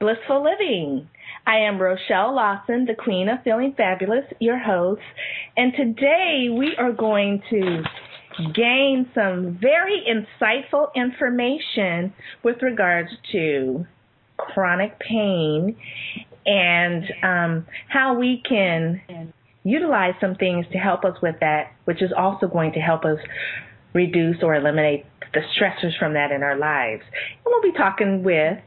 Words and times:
Blissful 0.00 0.44
Living. 0.44 1.08
I 1.44 1.56
am 1.56 1.82
Rochelle 1.82 2.32
Lawson, 2.32 2.84
the 2.84 2.94
Queen 2.94 3.28
of 3.28 3.42
Feeling 3.42 3.74
Fabulous, 3.76 4.24
your 4.38 4.58
host, 4.58 5.02
and 5.56 5.72
today 5.74 6.46
we 6.56 6.76
are 6.78 6.92
going 6.92 7.42
to 7.50 7.82
gain 8.54 9.10
some 9.12 9.58
very 9.60 10.04
insightful 10.06 10.94
information 10.94 12.14
with 12.44 12.62
regards 12.62 13.08
to 13.32 13.84
chronic 14.36 15.00
pain 15.00 15.76
and 16.46 17.04
um, 17.24 17.66
how 17.88 18.16
we 18.16 18.40
can 18.48 19.32
utilize 19.64 20.14
some 20.20 20.36
things 20.36 20.64
to 20.70 20.78
help 20.78 21.04
us 21.04 21.16
with 21.20 21.34
that, 21.40 21.72
which 21.86 22.02
is 22.02 22.12
also 22.16 22.46
going 22.46 22.72
to 22.74 22.78
help 22.78 23.04
us 23.04 23.18
reduce 23.94 24.36
or 24.44 24.54
eliminate 24.54 25.06
the 25.34 25.40
stressors 25.40 25.98
from 25.98 26.14
that 26.14 26.30
in 26.30 26.44
our 26.44 26.56
lives. 26.56 27.02
And 27.02 27.46
we'll 27.46 27.62
be 27.62 27.76
talking 27.76 28.22
with 28.22 28.58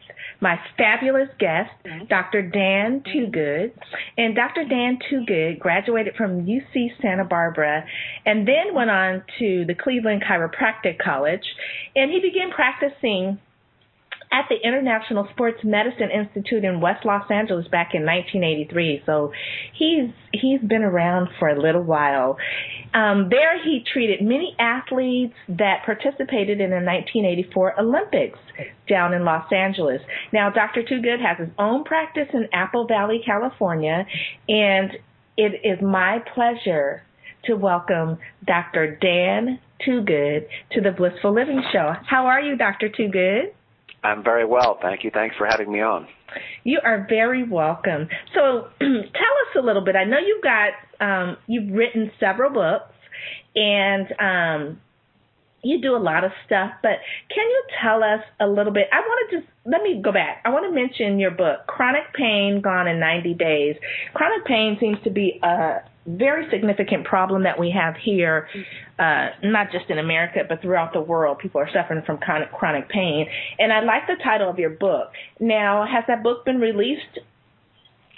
my 0.42 0.60
fabulous 0.76 1.30
guest, 1.40 1.70
mm-hmm. 1.86 2.06
Dr. 2.06 2.42
Dan 2.42 3.02
mm-hmm. 3.02 3.10
Twogood. 3.10 3.72
And 4.18 4.36
Dr. 4.36 4.66
Dan 4.68 4.98
Twogood 5.10 5.60
graduated 5.60 6.16
from 6.16 6.46
UC 6.46 6.90
Santa 7.02 7.24
Barbara 7.24 7.86
and 8.26 8.48
then 8.48 8.74
went 8.74 8.90
on 8.90 9.24
to 9.40 9.66
the 9.66 9.76
Cleveland 9.76 10.24
Chiropractic 10.28 10.98
College. 11.00 11.46
And 11.96 12.12
he 12.12 12.20
began 12.20 12.52
practicing 12.52 13.40
at 14.32 14.46
the 14.50 14.56
International 14.66 15.28
Sports 15.34 15.60
Medicine 15.64 16.10
Institute 16.10 16.64
in 16.64 16.80
West 16.80 17.06
Los 17.06 17.30
Angeles 17.30 17.68
back 17.68 17.92
in 17.94 18.06
1983. 18.06 19.04
So 19.06 19.34
he's 19.78 20.10
he's 20.32 20.62
been 20.62 20.84
around 20.84 21.30
for 21.38 21.50
a 21.50 21.62
little 21.62 21.84
while. 21.84 22.38
Um, 22.94 23.28
there, 23.30 23.62
he 23.62 23.84
treated 23.92 24.22
many 24.22 24.56
athletes 24.58 25.34
that 25.50 25.84
participated 25.86 26.62
in 26.62 26.70
the 26.70 26.78
1984 26.78 27.80
Olympics 27.80 28.40
down 28.88 29.14
in 29.14 29.26
Los 29.26 29.52
Angeles. 29.52 30.02
Now, 30.32 30.50
Dr. 30.50 30.84
Twogood 30.84 31.22
has 31.22 31.38
his 31.38 31.50
own 31.58 31.84
practice 31.84 32.28
in 32.34 32.48
Apple 32.54 32.88
Valley, 32.88 33.22
California, 33.26 34.06
and 34.48 34.92
it 35.38 35.62
is 35.64 35.82
my 35.82 36.20
pleasure 36.34 37.04
to 37.46 37.56
welcome 37.56 38.18
Dr. 38.46 38.98
Dan 38.98 39.60
Twogood 39.86 40.48
to 40.74 40.82
the 40.82 40.92
Blissful 40.92 41.34
Living 41.34 41.62
Show. 41.72 41.94
How 42.06 42.28
are 42.28 42.42
you, 42.42 42.56
Dr. 42.56 42.90
Twogood? 42.90 43.52
I'm 44.04 44.24
very 44.24 44.46
well, 44.46 44.80
thank 44.82 45.04
you. 45.04 45.12
Thanks 45.12 45.36
for 45.38 45.46
having 45.46 45.72
me 45.72 45.82
on. 45.82 46.08
You 46.64 46.80
are 46.84 47.06
very 47.10 47.48
welcome. 47.48 48.08
So, 48.34 48.68
tell 48.80 48.90
us 48.90 49.56
a 49.58 49.62
little 49.62 49.84
bit. 49.84 49.96
I 49.96 50.06
know 50.06 50.18
you've 50.18 50.44
got 50.44 50.72
um, 51.00 51.38
you've 51.48 51.72
written 51.76 52.12
several 52.20 52.52
books, 52.52 52.94
and 53.56 54.08
um, 54.20 54.82
you 55.64 55.82
do 55.82 55.96
a 55.96 56.00
lot 56.00 56.24
of 56.24 56.32
stuff. 56.46 56.72
But 56.82 57.00
can 57.34 57.46
you 57.46 57.64
tell 57.82 58.04
us 58.04 58.22
a 58.40 58.48
little 58.48 58.74
bit? 58.74 58.88
I 58.92 59.00
want 59.02 59.30
to 59.30 59.38
just 59.38 59.48
let 59.66 59.84
me 59.84 60.02
go 60.04 60.12
back. 60.12 60.42
I 60.46 60.50
want 60.50 60.66
to 60.66 60.72
mention 60.72 61.20
your 61.20 61.32
book, 61.32 61.68
Chronic 61.68 62.14
Pain 62.14 62.62
Gone 62.62 62.88
in 62.88 63.00
90 63.00 63.34
Days. 63.36 63.76
Chronic 64.14 64.46
pain 64.46 64.78
seems 64.80 64.98
to 65.04 65.12
be 65.12 65.40
a 65.44 65.82
very 66.06 66.50
significant 66.50 67.06
problem 67.06 67.44
that 67.44 67.60
we 67.60 67.72
have 67.72 67.96
here, 67.96 68.48
uh, 68.98 69.28
not 69.44 69.72
just 69.72 69.90
in 69.90 70.00
America, 70.00 70.40
but 70.48 70.62
throughout 70.62 70.94
the 70.94 71.02
world. 71.02 71.38
People 71.40 71.62
are 71.62 71.70
suffering 71.74 72.02
from 72.06 72.18
chronic, 72.18 72.52
chronic 72.52 72.90
pain. 72.90 73.28
And 73.60 73.72
I 73.72 73.82
like 73.82 74.08
the 74.08 74.22
title 74.24 74.50
of 74.50 74.58
your 74.58 74.72
book. 74.72 75.10
Now, 75.40 75.86
has 75.86 76.04
that 76.08 76.24
book 76.24 76.46
been 76.46 76.60
released? 76.60 77.20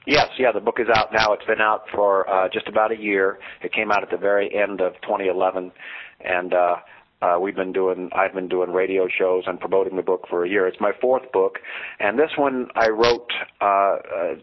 Yes, 0.05 0.27
yeah, 0.37 0.51
the 0.51 0.59
book 0.59 0.79
is 0.79 0.87
out 0.93 1.13
now. 1.13 1.31
It's 1.33 1.45
been 1.45 1.61
out 1.61 1.83
for 1.93 2.29
uh, 2.29 2.49
just 2.51 2.67
about 2.67 2.91
a 2.91 2.97
year. 2.97 3.39
It 3.61 3.71
came 3.71 3.89
out 3.91 4.03
at 4.03 4.09
the 4.09 4.17
very 4.17 4.53
end 4.53 4.81
of 4.81 4.93
2011, 5.03 5.71
and 6.19 6.53
uh, 6.53 6.75
uh, 7.23 7.39
we've 7.39 7.55
been 7.55 7.71
doing, 7.71 8.09
I've 8.13 8.33
been 8.33 8.49
doing 8.49 8.71
radio 8.71 9.07
shows 9.07 9.43
and 9.47 9.59
promoting 9.59 9.95
the 9.95 10.01
book 10.01 10.25
for 10.29 10.43
a 10.43 10.49
year. 10.49 10.67
It's 10.67 10.79
my 10.81 10.91
fourth 10.99 11.31
book, 11.31 11.59
and 11.99 12.19
this 12.19 12.31
one 12.37 12.67
I 12.75 12.89
wrote 12.89 13.31
uh, 13.61 13.65
uh, 13.65 13.99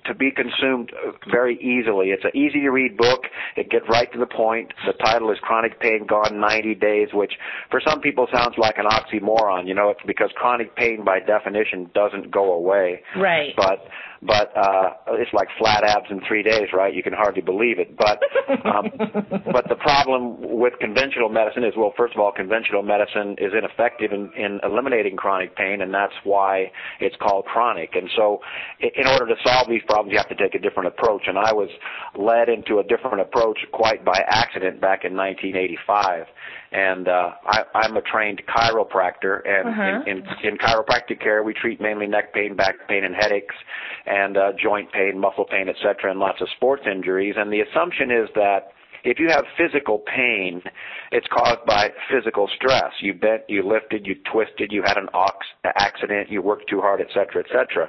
to 0.06 0.14
be 0.14 0.30
consumed 0.30 0.92
very 1.30 1.56
easily. 1.56 2.08
It's 2.10 2.24
an 2.24 2.34
easy 2.34 2.60
to 2.60 2.70
read 2.70 2.96
book. 2.96 3.24
It 3.56 3.70
gets 3.70 3.84
right 3.88 4.10
to 4.12 4.18
the 4.18 4.26
point. 4.26 4.72
The 4.86 4.94
title 4.94 5.30
is 5.30 5.38
Chronic 5.42 5.78
Pain 5.80 6.06
Gone 6.06 6.40
90 6.40 6.74
Days, 6.76 7.08
which 7.12 7.32
for 7.70 7.80
some 7.86 8.00
people 8.00 8.26
sounds 8.32 8.54
like 8.56 8.78
an 8.78 8.86
oxymoron. 8.86 9.66
You 9.66 9.74
know, 9.74 9.90
it's 9.90 10.00
because 10.06 10.30
chronic 10.34 10.74
pain 10.74 11.04
by 11.04 11.20
definition 11.20 11.90
doesn't 11.94 12.30
go 12.30 12.52
away. 12.54 13.02
Right. 13.16 13.52
But 13.56 13.86
but 14.22 14.54
uh, 14.56 14.90
it's 15.12 15.32
like 15.32 15.48
flat 15.58 15.82
abs 15.82 16.06
in 16.10 16.20
three 16.28 16.42
days, 16.42 16.68
right? 16.74 16.94
You 16.94 17.02
can 17.02 17.14
hardly 17.14 17.40
believe 17.40 17.78
it. 17.78 17.96
But 17.96 18.20
um, 18.66 18.90
but 19.52 19.68
the 19.68 19.76
problem 19.76 20.36
with 20.40 20.74
conventional 20.78 21.30
medicine 21.30 21.64
is, 21.64 21.72
well, 21.76 21.94
first 21.96 22.14
of 22.14 22.20
all, 22.20 22.30
conventional 22.30 22.82
medicine 22.82 23.36
is 23.38 23.52
ineffective 23.56 24.12
in, 24.12 24.30
in 24.36 24.60
eliminating 24.62 25.16
chronic 25.16 25.56
pain, 25.56 25.80
and 25.80 25.92
that's 25.92 26.12
why 26.24 26.70
it's 27.00 27.16
called 27.16 27.46
chronic. 27.46 27.94
And 27.94 28.10
so, 28.14 28.40
in 28.80 29.06
order 29.06 29.26
to 29.26 29.34
solve 29.44 29.68
these 29.68 29.82
problems, 29.86 30.12
you 30.12 30.18
have 30.18 30.28
to 30.28 30.36
take 30.36 30.54
a 30.54 30.60
different 30.60 30.88
approach. 30.88 31.22
And 31.26 31.38
I 31.38 31.52
was 31.52 31.70
led 32.14 32.48
into 32.50 32.78
a 32.78 32.84
different 32.84 33.20
approach 33.20 33.58
quite 33.72 34.04
by 34.04 34.20
accident 34.28 34.80
back 34.80 35.04
in 35.04 35.16
1985 35.16 36.26
and 36.72 37.08
uh, 37.08 37.30
I, 37.46 37.64
I'm 37.74 37.96
a 37.96 38.02
trained 38.02 38.42
chiropractor, 38.48 39.40
and 39.46 39.68
uh-huh. 39.68 40.02
in, 40.06 40.18
in, 40.18 40.52
in 40.52 40.58
chiropractic 40.58 41.20
care, 41.20 41.42
we 41.42 41.52
treat 41.52 41.80
mainly 41.80 42.06
neck 42.06 42.32
pain, 42.32 42.54
back 42.54 42.76
pain, 42.88 43.04
and 43.04 43.14
headaches, 43.14 43.54
and 44.06 44.36
uh, 44.36 44.52
joint 44.62 44.92
pain, 44.92 45.18
muscle 45.18 45.44
pain, 45.44 45.68
etc., 45.68 46.10
and 46.10 46.20
lots 46.20 46.40
of 46.40 46.48
sports 46.56 46.82
injuries. 46.90 47.34
And 47.36 47.52
the 47.52 47.60
assumption 47.60 48.10
is 48.10 48.28
that 48.34 48.72
if 49.02 49.18
you 49.18 49.28
have 49.28 49.44
physical 49.56 49.98
pain, 49.98 50.62
it's 51.10 51.26
caused 51.32 51.64
by 51.66 51.90
physical 52.10 52.48
stress. 52.54 52.92
You 53.00 53.14
bent, 53.14 53.42
you 53.48 53.66
lifted, 53.66 54.06
you 54.06 54.14
twisted, 54.30 54.70
you 54.70 54.82
had 54.84 54.96
an 54.96 55.08
ox 55.14 55.46
accident, 55.64 56.30
you 56.30 56.42
worked 56.42 56.68
too 56.68 56.80
hard, 56.80 57.00
etc., 57.00 57.42
etc. 57.44 57.88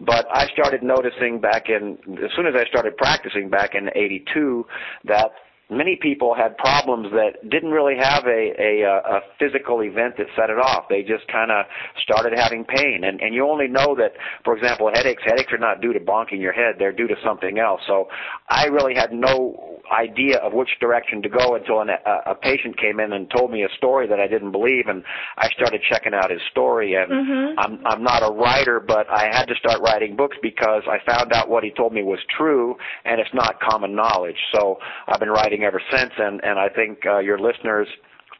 But 0.00 0.26
I 0.32 0.46
started 0.52 0.82
noticing 0.82 1.40
back 1.40 1.68
in 1.68 1.98
as 2.22 2.30
soon 2.36 2.46
as 2.46 2.54
I 2.56 2.64
started 2.68 2.96
practicing 2.96 3.50
back 3.50 3.74
in 3.74 3.90
'82 3.94 4.64
that 5.04 5.32
many 5.76 5.98
people 6.00 6.34
had 6.34 6.56
problems 6.58 7.08
that 7.12 7.48
didn't 7.48 7.70
really 7.70 7.96
have 7.98 8.24
a, 8.26 8.52
a, 8.58 8.82
a 8.86 9.20
physical 9.38 9.82
event 9.82 10.16
that 10.18 10.26
set 10.36 10.50
it 10.50 10.58
off. 10.58 10.84
They 10.88 11.02
just 11.02 11.26
kind 11.28 11.50
of 11.50 11.66
started 12.02 12.32
having 12.36 12.64
pain. 12.64 13.02
And, 13.04 13.20
and 13.20 13.34
you 13.34 13.48
only 13.48 13.68
know 13.68 13.94
that, 13.96 14.12
for 14.44 14.56
example, 14.56 14.90
headaches, 14.92 15.22
headaches 15.24 15.52
are 15.52 15.58
not 15.58 15.80
due 15.80 15.92
to 15.92 16.00
bonking 16.00 16.40
your 16.40 16.52
head. 16.52 16.76
They're 16.78 16.92
due 16.92 17.08
to 17.08 17.16
something 17.24 17.58
else. 17.58 17.80
So 17.86 18.08
I 18.48 18.66
really 18.66 18.94
had 18.94 19.12
no 19.12 19.80
idea 19.92 20.38
of 20.38 20.52
which 20.52 20.70
direction 20.80 21.22
to 21.22 21.28
go 21.28 21.56
until 21.56 21.80
an, 21.80 21.90
a, 21.90 22.30
a 22.30 22.34
patient 22.34 22.78
came 22.78 23.00
in 23.00 23.12
and 23.12 23.30
told 23.30 23.50
me 23.50 23.64
a 23.64 23.68
story 23.76 24.06
that 24.08 24.20
I 24.20 24.26
didn't 24.26 24.52
believe. 24.52 24.86
And 24.88 25.02
I 25.36 25.48
started 25.50 25.80
checking 25.90 26.14
out 26.14 26.30
his 26.30 26.40
story. 26.50 26.94
And 26.94 27.10
mm-hmm. 27.10 27.58
I'm, 27.58 27.86
I'm 27.86 28.02
not 28.02 28.22
a 28.22 28.32
writer, 28.32 28.80
but 28.80 29.08
I 29.10 29.28
had 29.32 29.46
to 29.46 29.54
start 29.56 29.80
writing 29.80 30.16
books 30.16 30.36
because 30.42 30.82
I 30.86 30.98
found 31.10 31.32
out 31.32 31.48
what 31.48 31.64
he 31.64 31.70
told 31.70 31.92
me 31.92 32.02
was 32.02 32.18
true 32.36 32.76
and 33.04 33.20
it's 33.20 33.32
not 33.34 33.60
common 33.60 33.94
knowledge. 33.94 34.36
So 34.54 34.78
I've 35.06 35.20
been 35.20 35.30
writing 35.30 35.61
ever 35.64 35.80
since, 35.90 36.12
and, 36.18 36.42
and 36.44 36.58
I 36.58 36.68
think 36.68 37.00
uh, 37.06 37.18
your 37.18 37.38
listeners, 37.38 37.88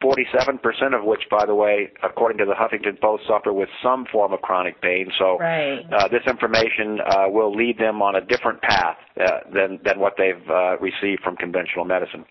47% 0.01 0.59
of 0.97 1.05
which, 1.05 1.21
by 1.31 1.45
the 1.45 1.55
way, 1.55 1.91
according 2.03 2.37
to 2.39 2.45
the 2.45 2.53
Huffington 2.53 2.99
Post, 2.99 3.23
suffer 3.27 3.53
with 3.53 3.69
some 3.81 4.05
form 4.11 4.33
of 4.33 4.41
chronic 4.41 4.81
pain. 4.81 5.09
So 5.17 5.37
right. 5.39 5.81
uh, 5.93 6.07
this 6.09 6.23
information 6.27 6.99
uh, 7.05 7.25
will 7.27 7.55
lead 7.55 7.77
them 7.77 8.01
on 8.01 8.15
a 8.15 8.21
different 8.21 8.61
path 8.61 8.97
uh, 9.19 9.39
than 9.53 9.79
than 9.85 9.99
what 9.99 10.13
they've 10.17 10.49
uh, 10.49 10.77
received 10.79 11.21
from 11.23 11.37
conventional 11.37 11.85
medicine. 11.85 12.25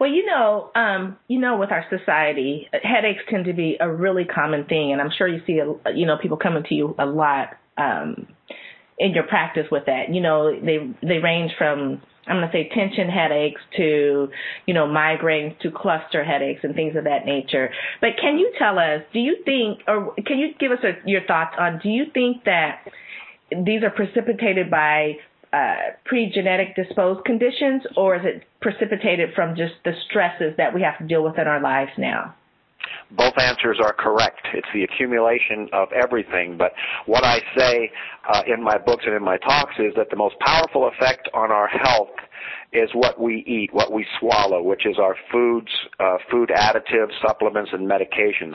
Well, 0.00 0.10
you 0.10 0.24
know, 0.24 0.70
um, 0.74 1.16
you 1.28 1.38
know, 1.38 1.56
with 1.56 1.70
our 1.70 1.84
society, 1.90 2.68
headaches 2.82 3.22
tend 3.28 3.44
to 3.44 3.52
be 3.52 3.76
a 3.80 3.90
really 3.90 4.24
common 4.24 4.64
thing, 4.64 4.92
and 4.92 5.00
I'm 5.00 5.10
sure 5.16 5.28
you 5.28 5.42
see, 5.46 5.58
a, 5.58 5.92
you 5.92 6.06
know, 6.06 6.16
people 6.16 6.36
coming 6.36 6.64
to 6.64 6.74
you 6.74 6.94
a 6.98 7.06
lot 7.06 7.56
um, 7.76 8.26
in 8.98 9.12
your 9.12 9.24
practice 9.24 9.66
with 9.70 9.84
that. 9.86 10.12
You 10.12 10.20
know, 10.20 10.58
they 10.58 10.78
they 11.02 11.18
range 11.18 11.52
from 11.58 12.02
I'm 12.26 12.36
going 12.36 12.48
to 12.48 12.52
say 12.52 12.68
tension 12.74 13.08
headaches 13.08 13.60
to, 13.76 14.28
you 14.66 14.74
know, 14.74 14.86
migraines 14.86 15.58
to 15.60 15.70
cluster 15.70 16.24
headaches 16.24 16.60
and 16.64 16.74
things 16.74 16.96
of 16.96 17.04
that 17.04 17.24
nature. 17.24 17.70
But 18.00 18.10
can 18.20 18.38
you 18.38 18.52
tell 18.58 18.78
us, 18.78 19.02
do 19.12 19.20
you 19.20 19.36
think, 19.44 19.80
or 19.86 20.14
can 20.26 20.38
you 20.38 20.48
give 20.58 20.72
us 20.72 20.78
a, 20.82 21.08
your 21.08 21.24
thoughts 21.24 21.54
on, 21.58 21.80
do 21.82 21.88
you 21.88 22.06
think 22.12 22.44
that 22.44 22.80
these 23.50 23.82
are 23.82 23.90
precipitated 23.90 24.70
by 24.70 25.14
uh, 25.52 25.92
pre-genetic 26.04 26.74
disposed 26.74 27.24
conditions, 27.24 27.82
or 27.96 28.16
is 28.16 28.22
it 28.24 28.42
precipitated 28.60 29.30
from 29.34 29.54
just 29.54 29.74
the 29.84 29.92
stresses 30.08 30.54
that 30.56 30.74
we 30.74 30.82
have 30.82 30.98
to 30.98 31.06
deal 31.06 31.22
with 31.22 31.38
in 31.38 31.46
our 31.46 31.60
lives 31.60 31.92
now? 31.96 32.34
Both 33.12 33.34
answers 33.38 33.78
are 33.82 33.92
correct. 33.92 34.40
It's 34.54 34.66
the 34.74 34.84
accumulation 34.84 35.68
of 35.72 35.88
everything. 35.92 36.56
But 36.56 36.72
what 37.06 37.24
I 37.24 37.40
say 37.56 37.90
uh, 38.28 38.42
in 38.46 38.62
my 38.62 38.78
books 38.78 39.04
and 39.06 39.14
in 39.14 39.22
my 39.22 39.38
talks 39.38 39.74
is 39.78 39.94
that 39.96 40.10
the 40.10 40.16
most 40.16 40.36
powerful 40.40 40.88
effect 40.88 41.28
on 41.34 41.52
our 41.52 41.68
health 41.68 42.08
is 42.72 42.90
what 42.92 43.20
we 43.20 43.44
eat, 43.46 43.72
what 43.72 43.92
we 43.92 44.06
swallow, 44.18 44.62
which 44.62 44.86
is 44.86 44.98
our 44.98 45.16
foods, 45.32 45.68
uh, 46.00 46.18
food 46.30 46.50
additives, 46.54 47.12
supplements, 47.26 47.70
and 47.72 47.88
medications. 47.88 48.54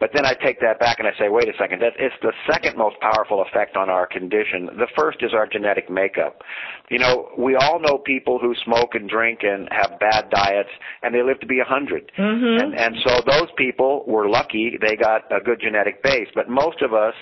But 0.00 0.10
then 0.14 0.24
I 0.24 0.32
take 0.32 0.60
that 0.60 0.80
back 0.80 0.98
and 0.98 1.06
I 1.06 1.12
say, 1.18 1.28
wait 1.28 1.48
a 1.48 1.56
second, 1.58 1.82
that 1.82 1.92
it's 1.98 2.14
the 2.22 2.32
second 2.50 2.76
most 2.78 2.96
powerful 3.00 3.42
effect 3.42 3.76
on 3.76 3.90
our 3.90 4.06
condition. 4.06 4.66
The 4.78 4.88
first 4.96 5.18
is 5.20 5.34
our 5.34 5.46
genetic 5.46 5.90
makeup. 5.90 6.40
You 6.88 6.98
know, 6.98 7.28
we 7.38 7.54
all 7.54 7.78
know 7.78 7.98
people 7.98 8.38
who 8.38 8.54
smoke 8.64 8.94
and 8.94 9.08
drink 9.08 9.40
and 9.42 9.68
have 9.70 10.00
bad 10.00 10.30
diets 10.30 10.70
and 11.02 11.14
they 11.14 11.22
live 11.22 11.38
to 11.40 11.46
be 11.46 11.60
a 11.60 11.68
100. 11.68 12.12
Mm-hmm. 12.18 12.64
And, 12.64 12.74
and 12.74 12.96
so 13.04 13.20
those 13.26 13.48
people 13.56 14.04
were 14.06 14.28
lucky, 14.28 14.78
they 14.80 14.96
got 14.96 15.30
a 15.30 15.40
good 15.44 15.60
genetic 15.60 16.02
base. 16.02 16.28
But 16.34 16.48
most 16.48 16.80
of 16.80 16.94
us, 16.94 17.14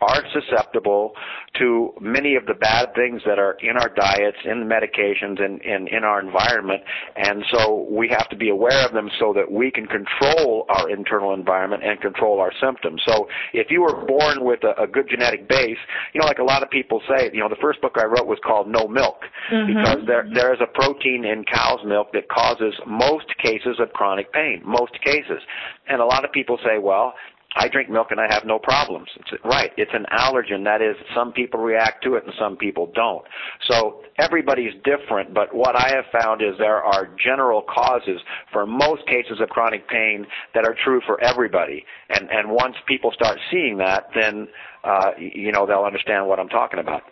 are 0.00 0.22
susceptible 0.32 1.12
to 1.58 1.92
many 2.00 2.36
of 2.36 2.46
the 2.46 2.54
bad 2.54 2.94
things 2.94 3.22
that 3.26 3.38
are 3.38 3.56
in 3.60 3.76
our 3.76 3.88
diets, 3.88 4.36
in 4.44 4.60
the 4.60 4.66
medications, 4.66 5.42
and, 5.42 5.60
and 5.62 5.88
in 5.88 6.04
our 6.04 6.20
environment. 6.20 6.82
And 7.16 7.44
so 7.52 7.86
we 7.90 8.08
have 8.08 8.28
to 8.30 8.36
be 8.36 8.50
aware 8.50 8.84
of 8.84 8.92
them 8.92 9.08
so 9.18 9.32
that 9.34 9.50
we 9.50 9.70
can 9.70 9.86
control 9.86 10.66
our 10.68 10.90
internal 10.90 11.32
environment 11.32 11.82
and 11.84 12.00
control 12.00 12.40
our 12.40 12.52
symptoms. 12.60 13.02
So 13.06 13.28
if 13.52 13.70
you 13.70 13.82
were 13.82 14.04
born 14.06 14.44
with 14.44 14.60
a, 14.64 14.82
a 14.82 14.86
good 14.86 15.08
genetic 15.08 15.48
base, 15.48 15.78
you 16.12 16.20
know, 16.20 16.26
like 16.26 16.38
a 16.38 16.44
lot 16.44 16.62
of 16.62 16.70
people 16.70 17.00
say, 17.08 17.30
you 17.32 17.40
know, 17.40 17.48
the 17.48 17.60
first 17.60 17.80
book 17.80 17.96
I 17.96 18.04
wrote 18.04 18.26
was 18.26 18.38
called 18.44 18.68
No 18.68 18.88
Milk 18.88 19.20
mm-hmm. 19.50 19.72
because 19.72 19.98
there 20.06 20.28
there 20.32 20.52
is 20.52 20.60
a 20.60 20.66
protein 20.66 21.24
in 21.24 21.44
cow's 21.44 21.80
milk 21.84 22.12
that 22.12 22.28
causes 22.28 22.74
most 22.86 23.26
cases 23.42 23.78
of 23.78 23.92
chronic 23.92 24.32
pain, 24.32 24.62
most 24.64 24.92
cases. 25.04 25.42
And 25.88 26.00
a 26.00 26.04
lot 26.04 26.24
of 26.24 26.32
people 26.32 26.58
say, 26.64 26.78
well, 26.78 27.14
I 27.56 27.68
drink 27.68 27.88
milk 27.88 28.08
and 28.10 28.20
I 28.20 28.26
have 28.32 28.44
no 28.44 28.58
problems. 28.58 29.08
It's, 29.16 29.44
right. 29.44 29.70
It's 29.76 29.90
an 29.94 30.06
allergen. 30.12 30.64
That 30.64 30.82
is, 30.82 30.96
some 31.14 31.32
people 31.32 31.60
react 31.60 32.02
to 32.04 32.14
it 32.14 32.24
and 32.24 32.32
some 32.38 32.56
people 32.56 32.90
don't. 32.94 33.24
So 33.70 34.02
everybody's 34.18 34.72
different, 34.84 35.32
but 35.32 35.54
what 35.54 35.76
I 35.76 35.90
have 35.90 36.04
found 36.22 36.42
is 36.42 36.58
there 36.58 36.82
are 36.82 37.08
general 37.22 37.62
causes 37.62 38.20
for 38.52 38.66
most 38.66 39.06
cases 39.06 39.40
of 39.40 39.48
chronic 39.50 39.88
pain 39.88 40.26
that 40.54 40.64
are 40.64 40.74
true 40.84 41.00
for 41.06 41.22
everybody. 41.22 41.84
And, 42.10 42.28
and 42.30 42.50
once 42.50 42.74
people 42.86 43.12
start 43.12 43.38
seeing 43.50 43.78
that, 43.78 44.08
then, 44.14 44.48
uh, 44.82 45.10
you 45.18 45.52
know, 45.52 45.66
they'll 45.66 45.84
understand 45.84 46.26
what 46.26 46.40
I'm 46.40 46.48
talking 46.48 46.80
about. 46.80 47.02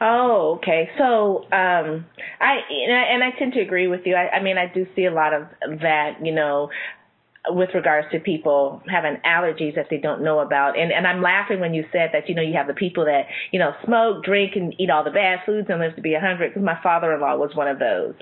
Oh, 0.00 0.58
okay. 0.58 0.90
So, 0.98 1.44
um, 1.52 2.06
I 2.40 2.58
and, 2.70 2.92
I 2.92 3.02
and 3.12 3.24
I 3.24 3.30
tend 3.38 3.54
to 3.54 3.60
agree 3.60 3.88
with 3.88 4.02
you. 4.04 4.14
I, 4.14 4.36
I 4.36 4.42
mean, 4.42 4.58
I 4.58 4.72
do 4.72 4.86
see 4.94 5.06
a 5.06 5.10
lot 5.10 5.32
of 5.34 5.48
that. 5.80 6.18
You 6.22 6.32
know, 6.32 6.70
with 7.48 7.70
regards 7.74 8.08
to 8.12 8.18
people 8.18 8.82
having 8.90 9.16
allergies 9.24 9.74
that 9.76 9.86
they 9.90 9.98
don't 9.98 10.22
know 10.22 10.40
about. 10.40 10.78
And 10.78 10.92
and 10.92 11.06
I'm 11.06 11.22
laughing 11.22 11.60
when 11.60 11.74
you 11.74 11.84
said 11.92 12.10
that 12.12 12.28
you 12.28 12.34
know 12.34 12.42
you 12.42 12.54
have 12.54 12.66
the 12.66 12.74
people 12.74 13.04
that 13.04 13.26
you 13.52 13.58
know 13.58 13.72
smoke, 13.84 14.24
drink, 14.24 14.52
and 14.56 14.74
eat 14.78 14.90
all 14.90 15.04
the 15.04 15.10
bad 15.10 15.40
foods 15.46 15.68
and 15.70 15.80
live 15.80 15.94
to 15.96 16.02
be 16.02 16.14
a 16.14 16.20
hundred. 16.20 16.50
Because 16.50 16.64
my 16.64 16.78
father-in-law 16.82 17.36
was 17.36 17.54
one 17.54 17.68
of 17.68 17.78
those. 17.78 18.14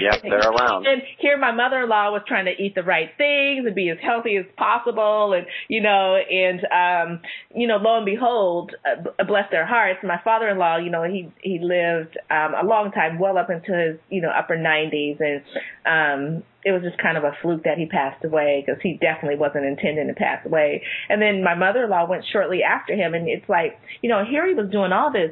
yep, 0.00 0.20
they're 0.22 0.38
around. 0.38 0.86
And 0.86 1.02
here 1.18 1.38
my 1.38 1.52
mother-in-law 1.52 2.12
was 2.12 2.22
trying 2.26 2.46
to 2.46 2.62
eat 2.62 2.74
the 2.74 2.82
right 2.82 3.10
things 3.16 3.66
and 3.66 3.74
be 3.74 3.90
as 3.90 3.98
healthy 4.02 4.36
as 4.36 4.46
possible, 4.56 5.32
and 5.32 5.46
you 5.68 5.82
know, 5.82 6.16
and 6.16 6.60
um, 6.70 7.20
you 7.54 7.66
know, 7.66 7.76
lo 7.76 7.96
and 7.96 8.06
behold, 8.06 8.72
uh, 8.84 9.24
bless 9.24 9.50
their 9.50 9.66
hearts, 9.66 10.00
my 10.02 10.20
father-in-law, 10.22 10.78
you 10.78 10.90
know, 10.90 11.04
he 11.04 11.30
he 11.42 11.58
lived 11.60 12.16
um, 12.30 12.54
a 12.54 12.64
long 12.66 12.90
time, 12.92 13.18
well 13.18 13.38
up 13.38 13.50
into 13.50 13.72
his 13.72 13.98
you 14.10 14.20
know 14.20 14.30
upper 14.30 14.56
90s, 14.56 15.18
and 15.20 15.42
um 15.86 16.42
it 16.64 16.72
was 16.72 16.82
just 16.82 16.96
kind 16.98 17.16
of 17.16 17.24
a 17.24 17.32
fluke 17.42 17.64
that 17.64 17.78
he 17.78 17.86
passed 17.86 18.24
away 18.24 18.64
because 18.64 18.80
he 18.82 18.98
definitely 19.00 19.38
wasn't 19.38 19.64
intending 19.64 20.08
to 20.08 20.14
pass 20.14 20.44
away. 20.46 20.82
And 21.08 21.20
then 21.20 21.44
my 21.44 21.54
mother-in-law 21.54 22.08
went 22.08 22.24
shortly 22.32 22.62
after 22.62 22.94
him, 22.94 23.14
and 23.14 23.28
it's 23.28 23.48
like, 23.48 23.78
you 24.02 24.08
know, 24.08 24.24
he 24.24 24.36
was 24.54 24.70
doing 24.70 24.92
all 24.92 25.12
this, 25.12 25.30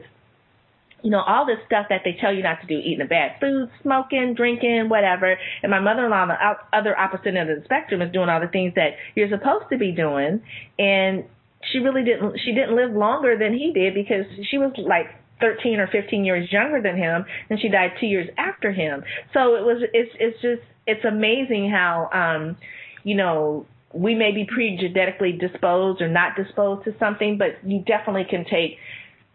you 1.02 1.10
know, 1.10 1.22
all 1.22 1.46
this 1.46 1.58
stuff 1.66 1.86
that 1.88 2.02
they 2.04 2.16
tell 2.20 2.32
you 2.32 2.42
not 2.42 2.60
to 2.60 2.66
do, 2.66 2.78
eating 2.78 2.98
the 2.98 3.06
bad 3.06 3.40
food, 3.40 3.70
smoking, 3.82 4.34
drinking, 4.36 4.88
whatever. 4.88 5.36
And 5.62 5.70
my 5.70 5.80
mother-in-law 5.80 6.22
on 6.22 6.28
the 6.28 6.76
other 6.76 6.96
opposite 6.98 7.34
end 7.34 7.50
of 7.50 7.58
the 7.58 7.64
spectrum 7.64 8.02
is 8.02 8.12
doing 8.12 8.28
all 8.28 8.40
the 8.40 8.46
things 8.48 8.74
that 8.76 8.92
you're 9.14 9.30
supposed 9.30 9.66
to 9.72 9.78
be 9.78 9.92
doing, 9.92 10.42
and 10.78 11.24
she 11.72 11.78
really 11.78 12.04
didn't. 12.04 12.38
She 12.44 12.52
didn't 12.52 12.76
live 12.76 12.92
longer 12.92 13.38
than 13.38 13.54
he 13.54 13.72
did 13.72 13.94
because 13.94 14.26
she 14.50 14.58
was 14.58 14.72
like 14.76 15.06
13 15.40 15.80
or 15.80 15.88
15 15.88 16.24
years 16.24 16.50
younger 16.52 16.80
than 16.80 16.96
him 16.96 17.24
and 17.50 17.60
she 17.60 17.68
died 17.68 17.90
2 18.00 18.06
years 18.06 18.28
after 18.38 18.72
him. 18.72 19.02
So 19.32 19.56
it 19.56 19.64
was 19.64 19.82
it's 19.92 20.10
it's 20.18 20.40
just 20.40 20.62
it's 20.86 21.04
amazing 21.04 21.70
how 21.70 22.08
um 22.12 22.56
you 23.04 23.14
know 23.14 23.66
we 23.94 24.14
may 24.14 24.32
be 24.32 24.44
pre-genetically 24.44 25.32
disposed 25.32 26.00
or 26.00 26.08
not 26.08 26.34
disposed 26.34 26.82
to 26.82 26.94
something, 26.98 27.36
but 27.36 27.58
you 27.62 27.80
definitely 27.80 28.24
can 28.24 28.44
take 28.44 28.78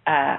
uh 0.07 0.37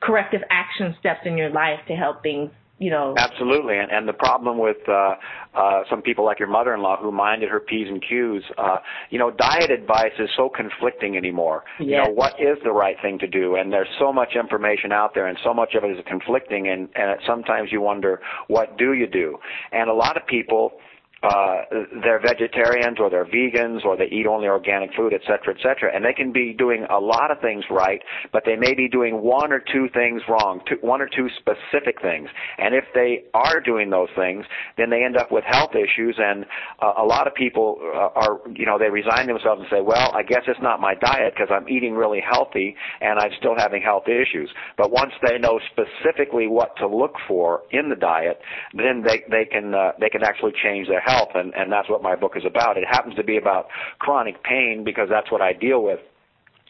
corrective 0.00 0.42
action 0.50 0.94
steps 1.00 1.20
in 1.24 1.36
your 1.36 1.50
life 1.50 1.80
to 1.88 1.94
help 1.94 2.22
things 2.22 2.50
you 2.78 2.90
know. 2.90 3.14
Absolutely, 3.16 3.78
and, 3.78 3.90
and 3.90 4.08
the 4.08 4.12
problem 4.12 4.58
with 4.58 4.76
uh, 4.88 5.14
uh, 5.54 5.82
some 5.90 6.02
people 6.02 6.24
like 6.24 6.38
your 6.38 6.48
mother-in-law 6.48 7.00
who 7.02 7.10
minded 7.12 7.48
her 7.48 7.60
p's 7.60 7.88
and 7.88 8.02
q's, 8.02 8.42
uh, 8.56 8.76
you 9.10 9.18
know, 9.18 9.30
diet 9.30 9.70
advice 9.70 10.12
is 10.18 10.28
so 10.36 10.48
conflicting 10.48 11.16
anymore. 11.16 11.64
Yes. 11.78 11.86
You 11.88 11.96
know, 11.96 12.10
what 12.10 12.34
is 12.40 12.56
the 12.64 12.72
right 12.72 12.96
thing 13.02 13.18
to 13.18 13.26
do? 13.26 13.56
And 13.56 13.72
there's 13.72 13.88
so 13.98 14.12
much 14.12 14.34
information 14.38 14.92
out 14.92 15.14
there, 15.14 15.26
and 15.26 15.38
so 15.44 15.52
much 15.52 15.74
of 15.74 15.84
it 15.84 15.90
is 15.90 16.04
conflicting, 16.06 16.68
and, 16.68 16.88
and 16.94 17.18
sometimes 17.26 17.70
you 17.72 17.80
wonder, 17.80 18.20
what 18.46 18.78
do 18.78 18.92
you 18.92 19.06
do? 19.06 19.38
And 19.72 19.90
a 19.90 19.94
lot 19.94 20.16
of 20.16 20.26
people 20.26 20.72
uh, 21.22 21.62
they're 22.02 22.20
vegetarians 22.20 22.98
or 23.00 23.10
they're 23.10 23.26
vegans 23.26 23.84
or 23.84 23.96
they 23.96 24.06
eat 24.06 24.26
only 24.26 24.46
organic 24.46 24.94
food, 24.94 25.12
et 25.12 25.20
cetera, 25.22 25.54
et 25.54 25.60
cetera. 25.62 25.94
And 25.94 26.04
they 26.04 26.12
can 26.12 26.32
be 26.32 26.52
doing 26.52 26.86
a 26.90 26.98
lot 26.98 27.30
of 27.30 27.40
things 27.40 27.64
right, 27.70 28.00
but 28.32 28.44
they 28.46 28.56
may 28.56 28.74
be 28.74 28.88
doing 28.88 29.22
one 29.22 29.52
or 29.52 29.58
two 29.60 29.88
things 29.92 30.22
wrong, 30.28 30.60
two, 30.68 30.76
one 30.80 31.00
or 31.00 31.08
two 31.08 31.28
specific 31.38 32.00
things. 32.00 32.28
And 32.58 32.74
if 32.74 32.84
they 32.94 33.24
are 33.34 33.60
doing 33.60 33.90
those 33.90 34.08
things, 34.16 34.44
then 34.76 34.90
they 34.90 35.04
end 35.04 35.16
up 35.16 35.32
with 35.32 35.44
health 35.44 35.72
issues. 35.74 36.16
And 36.18 36.44
uh, 36.80 36.92
a 36.98 37.04
lot 37.04 37.26
of 37.26 37.34
people 37.34 37.78
uh, 37.82 38.10
are, 38.14 38.40
you 38.54 38.66
know, 38.66 38.78
they 38.78 38.90
resign 38.90 39.26
themselves 39.26 39.60
and 39.60 39.68
say, 39.70 39.80
well, 39.80 40.12
I 40.14 40.22
guess 40.22 40.42
it's 40.46 40.60
not 40.62 40.80
my 40.80 40.94
diet 40.94 41.34
because 41.34 41.50
I'm 41.50 41.68
eating 41.68 41.94
really 41.94 42.20
healthy 42.20 42.76
and 43.00 43.18
I'm 43.18 43.32
still 43.38 43.54
having 43.56 43.82
health 43.82 44.04
issues. 44.08 44.50
But 44.76 44.90
once 44.92 45.12
they 45.26 45.38
know 45.38 45.60
specifically 45.72 46.46
what 46.46 46.76
to 46.76 46.86
look 46.86 47.14
for 47.26 47.62
in 47.70 47.88
the 47.88 47.96
diet, 47.96 48.40
then 48.74 49.02
they, 49.04 49.24
they 49.30 49.44
can, 49.44 49.74
uh, 49.74 49.92
they 50.00 50.08
can 50.08 50.22
actually 50.22 50.52
change 50.62 50.86
their 50.88 51.00
health, 51.08 51.30
and, 51.34 51.54
and 51.54 51.72
that's 51.72 51.88
what 51.88 52.02
my 52.02 52.16
book 52.16 52.32
is 52.36 52.44
about. 52.46 52.76
It 52.76 52.84
happens 52.88 53.14
to 53.16 53.24
be 53.24 53.36
about 53.36 53.68
chronic 53.98 54.42
pain 54.42 54.82
because 54.84 55.08
that's 55.08 55.30
what 55.30 55.40
I 55.40 55.52
deal 55.52 55.82
with. 55.82 56.00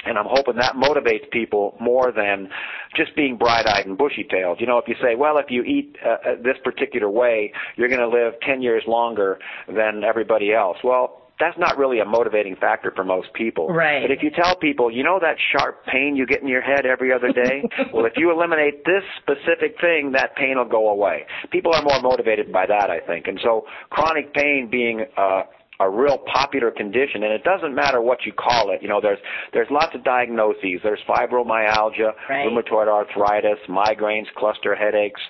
And 0.05 0.17
I'm 0.17 0.27
hoping 0.29 0.55
that 0.57 0.75
motivates 0.75 1.29
people 1.33 1.77
more 1.81 2.13
than 2.13 2.49
just 2.95 3.17
being 3.17 3.37
bright-eyed 3.37 3.85
and 3.85 3.99
bushy-tailed. 3.99 4.61
You 4.61 4.67
know, 4.67 4.79
if 4.79 4.87
you 4.87 4.95
say, 5.03 5.17
well, 5.17 5.39
if 5.39 5.47
you 5.51 5.63
eat 5.63 5.97
uh, 6.07 6.09
uh 6.09 6.35
this 6.43 6.57
particular 6.63 7.11
way, 7.11 7.53
you're 7.77 7.89
going 7.89 8.01
to 8.01 8.09
live 8.09 8.35
10 8.47 8.63
years 8.63 8.85
longer 8.87 9.41
than 9.67 10.05
everybody 10.05 10.53
else. 10.53 10.79
Well, 10.85 11.28
that's 11.41 11.59
not 11.59 11.79
really 11.79 12.01
a 12.01 12.05
motivating 12.05 12.57
factor 12.57 12.93
for 12.95 13.05
most 13.05 13.33
people. 13.33 13.69
Right. 13.69 14.03
But 14.03 14.11
if 14.11 14.23
you 14.23 14.31
tell 14.31 14.57
people, 14.57 14.91
you 14.91 15.05
know 15.05 15.19
that 15.21 15.37
sharp 15.53 15.85
pain 15.87 16.17
you 16.17 16.27
get 16.27 16.43
in 16.43 16.49
your 16.49 16.63
head 16.63 16.85
every 16.85 17.13
other 17.13 17.33
day? 17.33 17.63
well, 17.93 18.07
if 18.07 18.15
you 18.17 18.31
eliminate 18.33 18.85
this 18.85 19.03
specific 19.23 19.81
thing, 19.81 20.13
that 20.13 20.35
pain 20.37 20.57
will 20.57 20.65
go 20.65 20.89
away. 20.89 21.27
People 21.51 21.73
are 21.75 21.83
more 21.83 22.01
motivated 22.03 22.53
by 22.53 22.67
that, 22.67 22.91
I 22.91 23.01
think. 23.01 23.27
And 23.27 23.39
so 23.43 23.65
chronic 23.91 24.35
pain 24.35 24.69
being 24.71 25.05
uh, 25.17 25.43
a 25.81 25.89
real 25.89 26.19
popular 26.19 26.73
condition, 26.73 27.23
and 27.23 27.33
it 27.33 27.45
doesn't 27.45 27.73
matter 27.73 28.01
what 28.01 28.27
you 28.27 28.33
call 28.33 28.73
it. 28.73 28.83
You 28.83 28.89
know, 28.89 29.01
there's 29.01 29.19
there's 29.53 29.69
lots 29.71 29.95
of 29.95 30.03
diagnoses. 30.03 30.81
There's 30.83 30.99
fibromyalgia, 31.09 32.13
right. 32.29 32.47
rheumatoid 32.47 32.89
arthritis, 32.89 33.59
migraines, 33.69 34.27
cluster 34.37 34.75
headaches, 34.75 35.21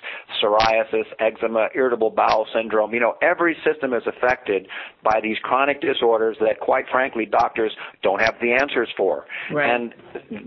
psoriasis, 0.41 1.05
eczema, 1.19 1.69
irritable 1.75 2.09
bowel 2.09 2.47
syndrome. 2.53 2.93
You 2.95 2.99
know, 2.99 3.15
every 3.21 3.55
system 3.63 3.93
is 3.93 4.03
affected 4.07 4.67
by 5.03 5.19
these 5.21 5.37
chronic 5.43 5.81
disorders 5.81 6.37
that, 6.39 6.59
quite 6.59 6.85
frankly, 6.91 7.27
doctors 7.27 7.71
don't 8.01 8.19
have 8.19 8.35
the 8.41 8.53
answers 8.53 8.89
for. 8.97 9.25
Right. 9.53 9.69
And 9.69 9.93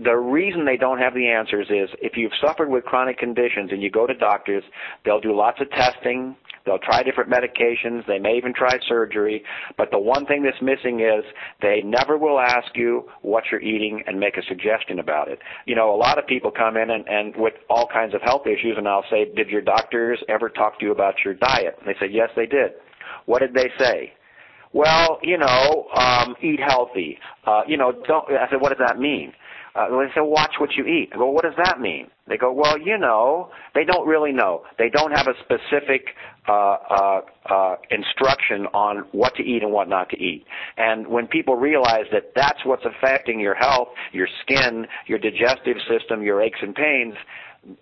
the 0.03 0.15
reason 0.15 0.65
they 0.65 0.77
don't 0.77 0.99
have 0.99 1.13
the 1.13 1.29
answers 1.29 1.67
is 1.69 1.89
if 2.01 2.17
you've 2.17 2.33
suffered 2.45 2.69
with 2.69 2.83
chronic 2.83 3.17
conditions 3.17 3.71
and 3.71 3.81
you 3.81 3.89
go 3.89 4.05
to 4.05 4.13
doctors, 4.13 4.63
they'll 5.05 5.21
do 5.21 5.33
lots 5.33 5.61
of 5.61 5.69
testing 5.71 6.35
They'll 6.65 6.79
try 6.79 7.03
different 7.03 7.29
medications. 7.29 8.05
They 8.07 8.19
may 8.19 8.37
even 8.37 8.53
try 8.53 8.79
surgery. 8.87 9.43
But 9.77 9.91
the 9.91 9.99
one 9.99 10.25
thing 10.25 10.43
that's 10.43 10.61
missing 10.61 11.01
is 11.01 11.23
they 11.61 11.81
never 11.83 12.17
will 12.17 12.39
ask 12.39 12.75
you 12.75 13.09
what 13.21 13.43
you're 13.51 13.61
eating 13.61 14.03
and 14.07 14.19
make 14.19 14.37
a 14.37 14.43
suggestion 14.47 14.99
about 14.99 15.27
it. 15.29 15.39
You 15.65 15.75
know, 15.75 15.93
a 15.93 15.97
lot 15.97 16.17
of 16.17 16.25
people 16.27 16.51
come 16.51 16.77
in 16.77 16.89
and, 16.89 17.07
and 17.07 17.35
with 17.35 17.53
all 17.69 17.87
kinds 17.91 18.13
of 18.13 18.21
health 18.21 18.47
issues, 18.47 18.75
and 18.77 18.87
I'll 18.87 19.05
say, 19.09 19.25
Did 19.35 19.49
your 19.49 19.61
doctors 19.61 20.19
ever 20.29 20.49
talk 20.49 20.79
to 20.79 20.85
you 20.85 20.91
about 20.91 21.15
your 21.25 21.33
diet? 21.33 21.77
And 21.79 21.87
they 21.87 21.99
say, 21.99 22.11
Yes, 22.11 22.29
they 22.35 22.45
did. 22.45 22.71
What 23.25 23.39
did 23.39 23.53
they 23.53 23.69
say? 23.77 24.13
Well, 24.73 25.19
you 25.21 25.37
know, 25.37 25.87
um, 25.95 26.35
eat 26.41 26.59
healthy. 26.59 27.19
Uh, 27.45 27.61
you 27.67 27.77
know, 27.77 27.91
don't. 28.07 28.25
I 28.31 28.49
said, 28.49 28.59
what 28.59 28.69
does 28.69 28.85
that 28.85 28.97
mean? 28.97 29.31
Uh, 29.75 29.89
they 29.89 30.05
say, 30.13 30.21
watch 30.21 30.53
what 30.59 30.71
you 30.75 30.85
eat. 30.85 31.09
I 31.13 31.17
go, 31.17 31.29
what 31.29 31.43
does 31.43 31.55
that 31.57 31.79
mean? 31.79 32.07
They 32.27 32.37
go, 32.37 32.51
well, 32.51 32.77
you 32.77 32.97
know, 32.97 33.49
they 33.73 33.83
don't 33.83 34.07
really 34.07 34.31
know. 34.31 34.63
They 34.77 34.89
don't 34.89 35.11
have 35.11 35.27
a 35.27 35.33
specific 35.43 36.09
uh, 36.47 36.77
uh, 36.89 37.21
uh, 37.49 37.75
instruction 37.89 38.67
on 38.73 39.05
what 39.11 39.35
to 39.35 39.43
eat 39.43 39.63
and 39.63 39.71
what 39.71 39.89
not 39.89 40.09
to 40.09 40.17
eat. 40.17 40.45
And 40.77 41.07
when 41.07 41.27
people 41.27 41.55
realize 41.55 42.05
that 42.11 42.33
that's 42.35 42.59
what's 42.65 42.83
affecting 42.85 43.39
your 43.39 43.55
health, 43.55 43.87
your 44.11 44.27
skin, 44.43 44.85
your 45.07 45.17
digestive 45.17 45.77
system, 45.89 46.21
your 46.21 46.41
aches 46.41 46.59
and 46.61 46.75
pains, 46.75 47.15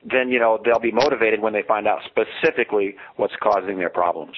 then 0.10 0.30
you 0.30 0.40
know 0.40 0.60
they'll 0.64 0.80
be 0.80 0.92
motivated 0.92 1.42
when 1.42 1.54
they 1.54 1.64
find 1.68 1.88
out 1.88 2.00
specifically 2.06 2.96
what's 3.16 3.34
causing 3.42 3.78
their 3.78 3.90
problems. 3.90 4.36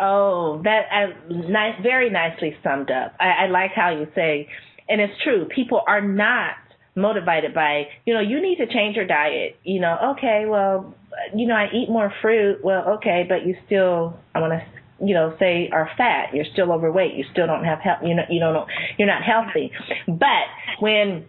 Oh, 0.00 0.60
that 0.64 0.82
uh, 0.92 1.32
nice, 1.48 1.74
very 1.82 2.10
nicely 2.10 2.56
summed 2.62 2.90
up. 2.90 3.14
I, 3.18 3.44
I 3.44 3.46
like 3.46 3.72
how 3.74 3.90
you 3.90 4.06
say, 4.14 4.48
and 4.88 5.00
it's 5.00 5.14
true. 5.22 5.46
People 5.54 5.82
are 5.86 6.00
not 6.00 6.54
motivated 6.94 7.54
by, 7.54 7.84
you 8.04 8.14
know, 8.14 8.20
you 8.20 8.42
need 8.42 8.56
to 8.56 8.66
change 8.66 8.96
your 8.96 9.06
diet. 9.06 9.56
You 9.64 9.80
know, 9.80 10.14
okay, 10.16 10.44
well, 10.48 10.94
you 11.34 11.46
know, 11.46 11.54
I 11.54 11.68
eat 11.72 11.88
more 11.88 12.12
fruit. 12.20 12.58
Well, 12.62 12.96
okay, 12.98 13.24
but 13.28 13.46
you 13.46 13.56
still, 13.66 14.18
I 14.34 14.40
want 14.40 14.52
to, 14.52 15.06
you 15.06 15.14
know, 15.14 15.34
say 15.38 15.70
are 15.72 15.88
fat. 15.96 16.34
You're 16.34 16.46
still 16.52 16.72
overweight. 16.72 17.14
You 17.14 17.24
still 17.30 17.46
don't 17.46 17.64
have 17.64 17.78
health. 17.78 17.98
You 18.02 18.16
know, 18.16 18.24
you 18.28 18.40
don't 18.40 18.68
you're 18.98 19.06
not 19.06 19.22
healthy. 19.22 19.70
But 20.06 20.46
when 20.80 21.26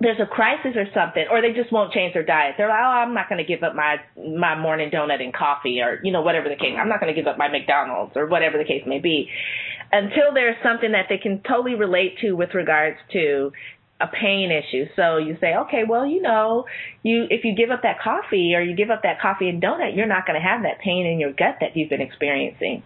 there's 0.00 0.18
a 0.18 0.26
crisis 0.26 0.72
or 0.76 0.86
something, 0.94 1.26
or 1.30 1.42
they 1.42 1.52
just 1.52 1.70
won't 1.70 1.92
change 1.92 2.14
their 2.14 2.24
diet. 2.24 2.54
They're 2.56 2.68
like, 2.68 2.80
oh, 2.80 3.04
I'm 3.04 3.14
not 3.14 3.28
going 3.28 3.38
to 3.38 3.44
give 3.44 3.62
up 3.62 3.74
my 3.74 3.96
my 4.16 4.58
morning 4.58 4.90
donut 4.90 5.22
and 5.22 5.32
coffee, 5.32 5.80
or 5.80 6.00
you 6.02 6.10
know, 6.10 6.22
whatever 6.22 6.48
the 6.48 6.56
case. 6.56 6.74
I'm 6.78 6.88
not 6.88 7.00
going 7.00 7.14
to 7.14 7.20
give 7.20 7.28
up 7.28 7.36
my 7.36 7.48
McDonald's, 7.48 8.12
or 8.16 8.26
whatever 8.26 8.56
the 8.56 8.64
case 8.64 8.82
may 8.86 8.98
be, 8.98 9.28
until 9.92 10.32
there's 10.32 10.56
something 10.62 10.92
that 10.92 11.06
they 11.08 11.18
can 11.18 11.42
totally 11.46 11.74
relate 11.74 12.18
to 12.22 12.32
with 12.32 12.54
regards 12.54 12.96
to 13.12 13.52
a 14.00 14.06
pain 14.06 14.50
issue. 14.50 14.86
So 14.96 15.18
you 15.18 15.36
say, 15.38 15.54
okay, 15.54 15.82
well, 15.86 16.06
you 16.06 16.22
know, 16.22 16.64
you 17.02 17.26
if 17.28 17.44
you 17.44 17.54
give 17.54 17.70
up 17.70 17.82
that 17.82 18.00
coffee 18.00 18.54
or 18.54 18.62
you 18.62 18.74
give 18.74 18.90
up 18.90 19.02
that 19.02 19.20
coffee 19.20 19.50
and 19.50 19.62
donut, 19.62 19.94
you're 19.94 20.06
not 20.06 20.26
going 20.26 20.40
to 20.40 20.46
have 20.46 20.62
that 20.62 20.80
pain 20.82 21.04
in 21.04 21.20
your 21.20 21.32
gut 21.32 21.56
that 21.60 21.76
you've 21.76 21.90
been 21.90 22.00
experiencing. 22.00 22.82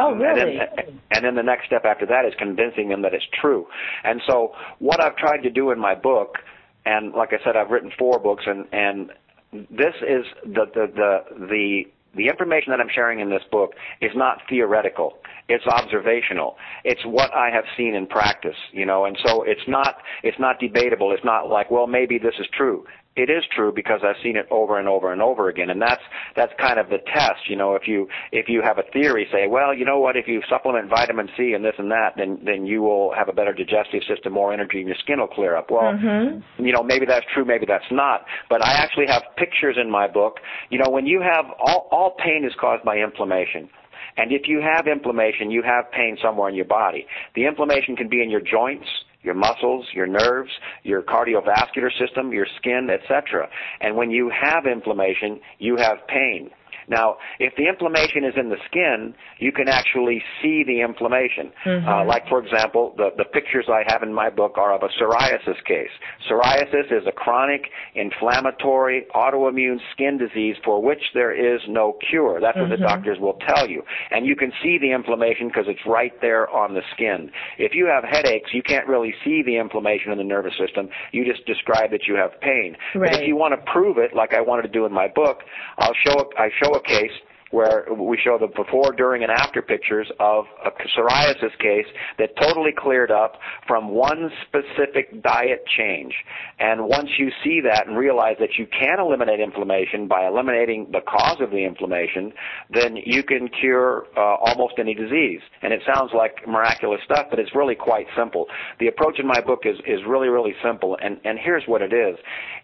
Oh, 0.00 0.14
really? 0.14 0.58
And 0.58 0.60
then, 0.60 1.00
and 1.10 1.24
then 1.24 1.34
the 1.34 1.42
next 1.42 1.66
step 1.66 1.84
after 1.84 2.06
that 2.06 2.24
is 2.24 2.32
convincing 2.38 2.88
them 2.88 3.02
that 3.02 3.14
it's 3.14 3.24
true. 3.40 3.66
And 4.04 4.20
so 4.26 4.52
what 4.78 5.02
I've 5.02 5.16
tried 5.16 5.42
to 5.42 5.50
do 5.50 5.70
in 5.70 5.78
my 5.78 5.94
book, 5.94 6.36
and 6.84 7.12
like 7.12 7.30
I 7.32 7.42
said, 7.44 7.56
I've 7.56 7.70
written 7.70 7.90
four 7.98 8.18
books, 8.18 8.44
and 8.46 8.66
and 8.72 9.10
this 9.52 9.94
is 10.00 10.24
the 10.44 10.66
the 10.74 10.86
the 10.94 11.46
the 11.46 11.82
the 12.14 12.28
information 12.28 12.70
that 12.70 12.80
I'm 12.80 12.90
sharing 12.94 13.20
in 13.20 13.30
this 13.30 13.42
book 13.50 13.72
is 14.00 14.10
not 14.14 14.42
theoretical. 14.48 15.14
It's 15.48 15.66
observational. 15.66 16.56
It's 16.84 17.00
what 17.06 17.32
I 17.34 17.50
have 17.50 17.64
seen 17.76 17.94
in 17.94 18.06
practice, 18.06 18.56
you 18.72 18.84
know, 18.84 19.06
and 19.06 19.16
so 19.24 19.42
it's 19.44 19.62
not, 19.66 19.96
it's 20.22 20.38
not 20.38 20.60
debatable. 20.60 21.12
It's 21.12 21.24
not 21.24 21.48
like, 21.48 21.70
well, 21.70 21.86
maybe 21.86 22.18
this 22.18 22.34
is 22.38 22.46
true 22.54 22.84
it 23.14 23.28
is 23.28 23.44
true 23.54 23.72
because 23.74 24.00
I've 24.02 24.20
seen 24.22 24.36
it 24.36 24.46
over 24.50 24.78
and 24.78 24.88
over 24.88 25.12
and 25.12 25.20
over 25.20 25.48
again, 25.48 25.68
and 25.68 25.80
that's 25.80 26.02
that's 26.34 26.52
kind 26.58 26.78
of 26.78 26.88
the 26.88 26.98
test. 26.98 27.48
You 27.48 27.56
know, 27.56 27.74
if 27.74 27.86
you 27.86 28.08
if 28.30 28.48
you 28.48 28.62
have 28.62 28.78
a 28.78 28.84
theory, 28.92 29.28
say, 29.30 29.46
well, 29.46 29.74
you 29.74 29.84
know 29.84 30.00
what, 30.00 30.16
if 30.16 30.26
you 30.26 30.40
supplement 30.48 30.88
vitamin 30.88 31.28
C 31.36 31.52
and 31.52 31.64
this 31.64 31.74
and 31.78 31.90
that, 31.90 32.14
then 32.16 32.38
then 32.44 32.66
you 32.66 32.80
will 32.82 33.12
have 33.14 33.28
a 33.28 33.32
better 33.32 33.52
digestive 33.52 34.02
system, 34.08 34.32
more 34.32 34.52
energy, 34.52 34.78
and 34.78 34.88
your 34.88 34.96
skin 35.02 35.20
will 35.20 35.28
clear 35.28 35.56
up. 35.56 35.70
Well, 35.70 35.92
mm-hmm. 35.92 36.64
you 36.64 36.72
know, 36.72 36.82
maybe 36.82 37.04
that's 37.04 37.26
true, 37.34 37.44
maybe 37.44 37.66
that's 37.66 37.90
not. 37.90 38.24
But 38.48 38.64
I 38.64 38.72
actually 38.72 39.06
have 39.08 39.22
pictures 39.36 39.76
in 39.80 39.90
my 39.90 40.08
book. 40.08 40.38
You 40.70 40.78
know, 40.78 40.88
when 40.88 41.06
you 41.06 41.20
have 41.20 41.44
all 41.60 41.88
all 41.90 42.16
pain 42.22 42.44
is 42.46 42.52
caused 42.58 42.84
by 42.84 42.96
inflammation. 42.96 43.68
And 44.16 44.30
if 44.30 44.42
you 44.46 44.60
have 44.60 44.86
inflammation, 44.86 45.50
you 45.50 45.62
have 45.62 45.90
pain 45.90 46.18
somewhere 46.22 46.48
in 46.50 46.54
your 46.54 46.66
body. 46.66 47.06
The 47.34 47.46
inflammation 47.46 47.96
can 47.96 48.10
be 48.10 48.22
in 48.22 48.28
your 48.28 48.42
joints, 48.42 48.86
your 49.22 49.34
muscles, 49.34 49.86
your 49.92 50.06
nerves, 50.06 50.50
your 50.82 51.02
cardiovascular 51.02 51.90
system, 51.98 52.32
your 52.32 52.46
skin, 52.58 52.88
etc. 52.90 53.48
And 53.80 53.96
when 53.96 54.10
you 54.10 54.30
have 54.30 54.66
inflammation, 54.66 55.40
you 55.58 55.76
have 55.76 55.98
pain. 56.08 56.50
Now, 56.88 57.16
if 57.38 57.54
the 57.56 57.68
inflammation 57.68 58.24
is 58.24 58.34
in 58.36 58.48
the 58.48 58.56
skin, 58.66 59.14
you 59.38 59.52
can 59.52 59.68
actually 59.68 60.22
see 60.40 60.64
the 60.66 60.80
inflammation. 60.80 61.52
Mm-hmm. 61.64 61.88
Uh, 61.88 62.04
like, 62.04 62.28
for 62.28 62.44
example, 62.44 62.94
the, 62.96 63.10
the 63.16 63.24
pictures 63.24 63.66
I 63.68 63.82
have 63.86 64.02
in 64.02 64.12
my 64.12 64.30
book 64.30 64.58
are 64.58 64.74
of 64.74 64.82
a 64.82 64.88
psoriasis 65.00 65.62
case. 65.66 65.90
Psoriasis 66.30 66.90
is 66.90 67.06
a 67.06 67.12
chronic, 67.12 67.66
inflammatory, 67.94 69.06
autoimmune 69.14 69.78
skin 69.92 70.18
disease 70.18 70.56
for 70.64 70.82
which 70.82 71.02
there 71.14 71.32
is 71.32 71.60
no 71.68 71.96
cure. 72.10 72.40
That's 72.40 72.56
mm-hmm. 72.56 72.70
what 72.70 72.70
the 72.70 72.76
mm-hmm. 72.76 72.94
doctors 72.94 73.18
will 73.20 73.38
tell 73.46 73.68
you. 73.68 73.82
And 74.10 74.26
you 74.26 74.36
can 74.36 74.52
see 74.62 74.78
the 74.80 74.92
inflammation 74.92 75.48
because 75.48 75.64
it's 75.68 75.84
right 75.86 76.12
there 76.20 76.48
on 76.50 76.74
the 76.74 76.82
skin. 76.94 77.30
If 77.58 77.74
you 77.74 77.86
have 77.86 78.04
headaches, 78.04 78.50
you 78.52 78.62
can't 78.62 78.86
really 78.86 79.14
see 79.24 79.42
the 79.44 79.56
inflammation 79.56 80.12
in 80.12 80.18
the 80.18 80.24
nervous 80.24 80.54
system. 80.58 80.88
You 81.12 81.24
just 81.24 81.44
describe 81.46 81.90
that 81.90 82.06
you 82.06 82.14
have 82.16 82.40
pain. 82.40 82.76
Right. 82.94 83.10
But 83.10 83.20
if 83.20 83.28
you 83.28 83.36
want 83.36 83.54
to 83.54 83.72
prove 83.72 83.98
it, 83.98 84.14
like 84.14 84.34
I 84.34 84.40
wanted 84.40 84.62
to 84.62 84.68
do 84.68 84.86
in 84.86 84.92
my 84.92 85.08
book, 85.08 85.38
I'll 85.78 85.94
show 86.04 86.30
I 86.38 86.48
show 86.62 86.71
a 86.74 86.82
case 86.82 87.12
where 87.52 87.84
we 87.94 88.18
show 88.24 88.38
the 88.38 88.48
before, 88.48 88.92
during, 88.92 89.22
and 89.22 89.30
after 89.30 89.62
pictures 89.62 90.10
of 90.18 90.46
a 90.64 90.70
psoriasis 90.98 91.56
case 91.58 91.86
that 92.18 92.30
totally 92.40 92.72
cleared 92.76 93.10
up 93.10 93.34
from 93.68 93.90
one 93.90 94.30
specific 94.48 95.22
diet 95.22 95.62
change. 95.76 96.14
And 96.58 96.88
once 96.88 97.10
you 97.18 97.30
see 97.44 97.60
that 97.60 97.86
and 97.86 97.96
realize 97.96 98.36
that 98.40 98.56
you 98.58 98.66
can 98.66 98.98
eliminate 98.98 99.38
inflammation 99.38 100.08
by 100.08 100.26
eliminating 100.26 100.88
the 100.92 101.02
cause 101.06 101.40
of 101.40 101.50
the 101.50 101.64
inflammation, 101.64 102.32
then 102.70 102.96
you 102.96 103.22
can 103.22 103.48
cure 103.48 104.06
uh, 104.16 104.20
almost 104.20 104.74
any 104.78 104.94
disease. 104.94 105.40
And 105.60 105.74
it 105.74 105.82
sounds 105.94 106.12
like 106.16 106.48
miraculous 106.48 107.00
stuff, 107.04 107.26
but 107.28 107.38
it's 107.38 107.54
really 107.54 107.76
quite 107.76 108.06
simple. 108.16 108.46
The 108.80 108.88
approach 108.88 109.20
in 109.20 109.26
my 109.26 109.42
book 109.42 109.60
is, 109.64 109.76
is 109.86 110.00
really, 110.08 110.28
really 110.28 110.54
simple. 110.64 110.96
And, 111.02 111.20
and 111.24 111.38
here's 111.38 111.64
what 111.66 111.82
it 111.82 111.92
is. 111.92 112.16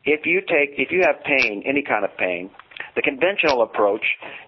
If 0.07 0.25
you 0.25 0.41
take, 0.41 0.79
if 0.79 0.91
you 0.91 1.03
have 1.03 1.23
pain, 1.25 1.63
any 1.67 1.83
kind 1.83 2.07
of 2.07 2.17
pain, 2.17 2.49
the 2.97 3.03
conventional 3.03 3.63
approach 3.63 4.05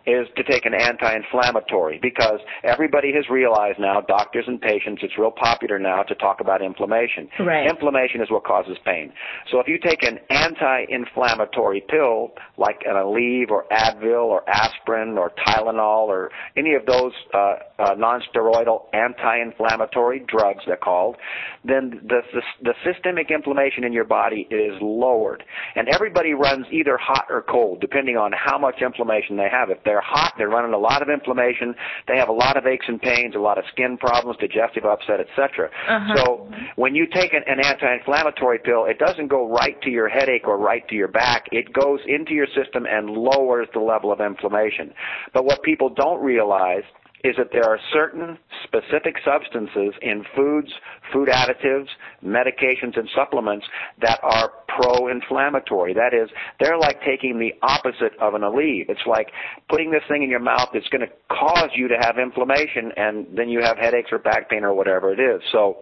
is 0.06 0.26
to 0.36 0.42
take 0.44 0.66
an 0.66 0.74
anti-inflammatory 0.74 1.98
because 2.00 2.40
everybody 2.64 3.12
has 3.14 3.28
realized 3.30 3.78
now, 3.78 4.00
doctors 4.00 4.44
and 4.46 4.60
patients, 4.60 5.02
it's 5.02 5.16
real 5.18 5.30
popular 5.30 5.78
now 5.78 6.02
to 6.02 6.14
talk 6.14 6.40
about 6.40 6.62
inflammation. 6.62 7.28
Right. 7.38 7.68
Inflammation 7.68 8.20
is 8.20 8.30
what 8.30 8.44
causes 8.44 8.76
pain. 8.84 9.12
So 9.50 9.60
if 9.60 9.68
you 9.68 9.78
take 9.78 10.02
an 10.02 10.18
anti-inflammatory 10.30 11.84
pill 11.88 12.32
like 12.56 12.80
an 12.86 12.94
Aleve 12.94 13.50
or 13.50 13.64
Advil 13.70 14.24
or 14.24 14.48
aspirin 14.48 15.18
or 15.18 15.32
Tylenol 15.46 16.08
or 16.08 16.30
any 16.56 16.74
of 16.74 16.86
those 16.86 17.12
uh, 17.34 17.56
uh, 17.78 17.94
non-steroidal 17.96 18.86
anti-inflammatory 18.92 20.24
drugs 20.28 20.60
they're 20.66 20.76
called, 20.76 21.16
then 21.64 22.00
the, 22.02 22.20
the, 22.32 22.42
the 22.62 22.74
systemic 22.84 23.30
inflammation 23.30 23.84
in 23.84 23.92
your 23.92 24.04
body 24.04 24.46
is 24.50 24.72
lowered. 24.80 25.42
And 25.76 25.88
everybody 25.88 26.32
runs 26.32 26.66
either 26.72 26.96
hot 26.96 27.26
or 27.28 27.42
cold 27.42 27.80
depending 27.80 28.16
on 28.16 28.29
how 28.34 28.58
much 28.58 28.82
inflammation 28.82 29.36
they 29.36 29.48
have. 29.50 29.70
If 29.70 29.82
they're 29.84 30.00
hot, 30.00 30.34
they're 30.36 30.48
running 30.48 30.72
a 30.72 30.78
lot 30.78 31.02
of 31.02 31.08
inflammation. 31.08 31.74
They 32.08 32.16
have 32.16 32.28
a 32.28 32.32
lot 32.32 32.56
of 32.56 32.66
aches 32.66 32.86
and 32.88 33.00
pains, 33.00 33.34
a 33.34 33.38
lot 33.38 33.58
of 33.58 33.64
skin 33.72 33.96
problems, 33.96 34.38
digestive 34.38 34.84
upset, 34.84 35.20
etc. 35.20 35.70
Uh-huh. 35.88 36.16
So 36.16 36.50
when 36.76 36.94
you 36.94 37.06
take 37.06 37.32
an, 37.32 37.42
an 37.46 37.60
anti-inflammatory 37.64 38.60
pill, 38.60 38.84
it 38.84 38.98
doesn't 38.98 39.28
go 39.28 39.48
right 39.48 39.80
to 39.82 39.90
your 39.90 40.08
headache 40.08 40.46
or 40.46 40.58
right 40.58 40.86
to 40.88 40.94
your 40.94 41.08
back. 41.08 41.46
It 41.52 41.72
goes 41.72 42.00
into 42.06 42.32
your 42.32 42.46
system 42.46 42.86
and 42.86 43.10
lowers 43.10 43.68
the 43.72 43.80
level 43.80 44.12
of 44.12 44.20
inflammation. 44.20 44.92
But 45.32 45.44
what 45.44 45.62
people 45.62 45.90
don't 45.90 46.22
realize 46.22 46.84
is 47.24 47.36
that 47.36 47.48
there 47.52 47.64
are 47.64 47.78
certain 47.92 48.38
specific 48.64 49.16
substances 49.24 49.94
in 50.02 50.24
foods, 50.34 50.68
food 51.12 51.28
additives, 51.28 51.88
medications, 52.24 52.98
and 52.98 53.08
supplements 53.14 53.66
that 54.00 54.18
are 54.22 54.50
pro-inflammatory. 54.68 55.92
That 55.94 56.14
is, 56.14 56.30
they're 56.60 56.78
like 56.78 57.00
taking 57.02 57.38
the 57.38 57.52
opposite 57.62 58.12
of 58.20 58.34
an 58.34 58.42
Aleve. 58.42 58.88
It's 58.88 59.06
like 59.06 59.28
putting 59.68 59.90
this 59.90 60.02
thing 60.08 60.22
in 60.22 60.30
your 60.30 60.40
mouth 60.40 60.68
that's 60.72 60.88
going 60.88 61.06
to 61.06 61.12
cause 61.28 61.70
you 61.74 61.88
to 61.88 61.96
have 62.00 62.18
inflammation, 62.18 62.92
and 62.96 63.26
then 63.36 63.48
you 63.48 63.60
have 63.62 63.76
headaches 63.76 64.10
or 64.12 64.18
back 64.18 64.48
pain 64.48 64.64
or 64.64 64.74
whatever 64.74 65.12
it 65.12 65.20
is. 65.20 65.42
So 65.52 65.78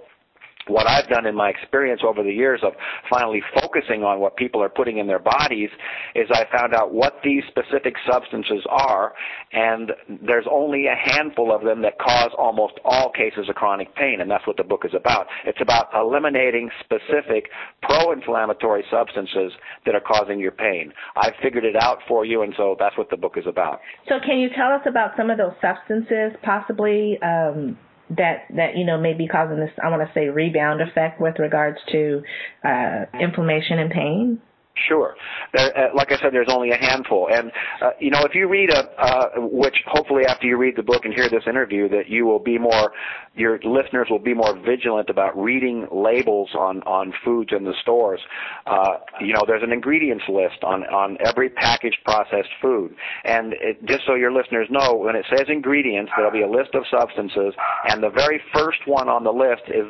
what 0.69 0.89
I've 0.89 1.09
done 1.09 1.27
in 1.27 1.35
my 1.35 1.49
experience 1.49 2.03
over 2.07 2.23
the 2.23 2.33
years 2.33 2.61
of 2.63 2.73
finally 3.11 3.43
focusing 3.61 4.03
on 4.03 4.21
what 4.21 4.37
people 4.37 4.63
are 4.63 4.69
putting 4.69 4.99
in 4.99 5.07
their 5.07 5.19
bodies 5.19 5.71
is 6.15 6.29
I 6.31 6.45
found 6.57 6.75
out 6.75 6.93
what 6.93 7.21
these 7.25 7.43
specific 7.49 7.95
substances 8.11 8.65
are, 8.69 9.15
and 9.53 9.93
there's 10.25 10.47
only 10.51 10.87
a 10.87 10.95
handful 10.95 11.55
of 11.55 11.63
them 11.63 11.83
that 11.83 11.99
cause 11.99 12.31
almost 12.37 12.75
all 12.85 13.11
cases 13.11 13.49
of 13.49 13.55
chronic 13.55 13.95
pain, 13.95 14.21
and 14.21 14.31
that's 14.31 14.47
what 14.47 14.57
the 14.57 14.65
book 14.65 14.85
is 14.85 14.93
about. 14.95 15.27
It's 15.45 15.61
about 15.61 15.89
eliminating 15.95 16.71
specific 16.81 17.49
pro-inflammatory 17.83 18.85
substances 18.91 19.53
that 19.87 19.95
are 19.95 20.01
causing 20.01 20.39
your 20.39 20.53
pain. 20.53 20.93
I've 21.17 21.35
figured 21.43 21.65
it 21.65 21.77
out 21.81 21.99
for 22.07 22.25
you, 22.25 22.43
and 22.43 22.55
so 22.57 22.77
that's 22.79 22.97
what 22.97 23.11
the 23.11 23.17
book 23.17 23.37
is 23.37 23.47
about. 23.47 23.81
So 24.09 24.17
can 24.25 24.39
you 24.39 24.49
tell 24.57 24.73
us 24.73 24.83
about 24.87 25.13
some 25.17 25.31
of 25.31 25.39
those 25.39 25.55
substances, 25.61 26.37
possibly? 26.43 27.19
Um 27.23 27.79
that 28.11 28.47
that 28.57 28.77
you 28.77 28.85
know 28.85 28.99
may 28.99 29.15
be 29.15 29.29
causing 29.29 29.59
this 29.59 29.71
I 29.83 29.89
want 29.89 30.07
to 30.07 30.13
say 30.15 30.29
rebound 30.29 30.81
effect 30.81 31.21
with 31.21 31.39
regards 31.39 31.79
to 31.93 32.23
uh, 32.65 33.05
inflammation 33.21 33.79
and 33.79 33.91
pain? 33.91 34.41
Sure. 34.87 35.17
There, 35.55 35.77
uh, 35.77 35.89
like 35.95 36.13
I 36.13 36.17
said, 36.19 36.33
there's 36.33 36.49
only 36.51 36.71
a 36.71 36.77
handful, 36.77 37.29
and 37.33 37.51
uh, 37.83 37.91
you 37.99 38.11
know, 38.11 38.21
if 38.25 38.35
you 38.35 38.49
read 38.49 38.71
a, 38.71 38.89
uh, 39.01 39.29
which 39.37 39.77
hopefully 39.87 40.25
after 40.27 40.47
you 40.47 40.57
read 40.57 40.77
the 40.77 40.83
book 40.83 41.05
and 41.05 41.15
hear 41.15 41.29
this 41.29 41.45
interview, 41.47 41.89
that 41.89 42.09
you 42.09 42.27
will 42.27 42.39
be 42.39 42.59
more, 42.59 42.93
your 43.35 43.59
listeners 43.65 44.09
will 44.11 44.19
be 44.19 44.35
more 44.35 44.57
vigilant 44.59 45.09
about 45.11 45.37
reading 45.37 45.87
labels 45.91 46.51
on 46.55 46.83
on 46.83 47.13
foods 47.25 47.51
in 47.57 47.65
the 47.65 47.75
stores. 47.83 48.21
Uh, 48.67 48.99
you 49.21 49.33
know, 49.33 49.43
there's 49.47 49.63
an 49.63 49.73
ingredients 49.73 50.25
list 50.29 50.63
on 50.63 50.85
on 50.85 51.17
every 51.25 51.49
packaged 51.49 51.99
processed 52.05 52.51
food, 52.61 52.95
and 53.25 53.55
it, 53.55 53.85
just 53.87 54.03
so 54.07 54.15
your 54.15 54.33
listeners 54.33 54.69
know, 54.71 54.95
when 54.95 55.17
it 55.17 55.25
says 55.31 55.47
ingredients, 55.49 56.13
there'll 56.17 56.33
be 56.33 56.43
a 56.43 56.51
list 56.51 56.75
of 56.75 56.85
substances, 56.91 57.55
and 57.89 58.03
the 58.03 58.11
very 58.11 58.41
first 58.53 58.79
one 58.87 59.09
on 59.09 59.25
the 59.25 59.33
list 59.33 59.63
is 59.69 59.87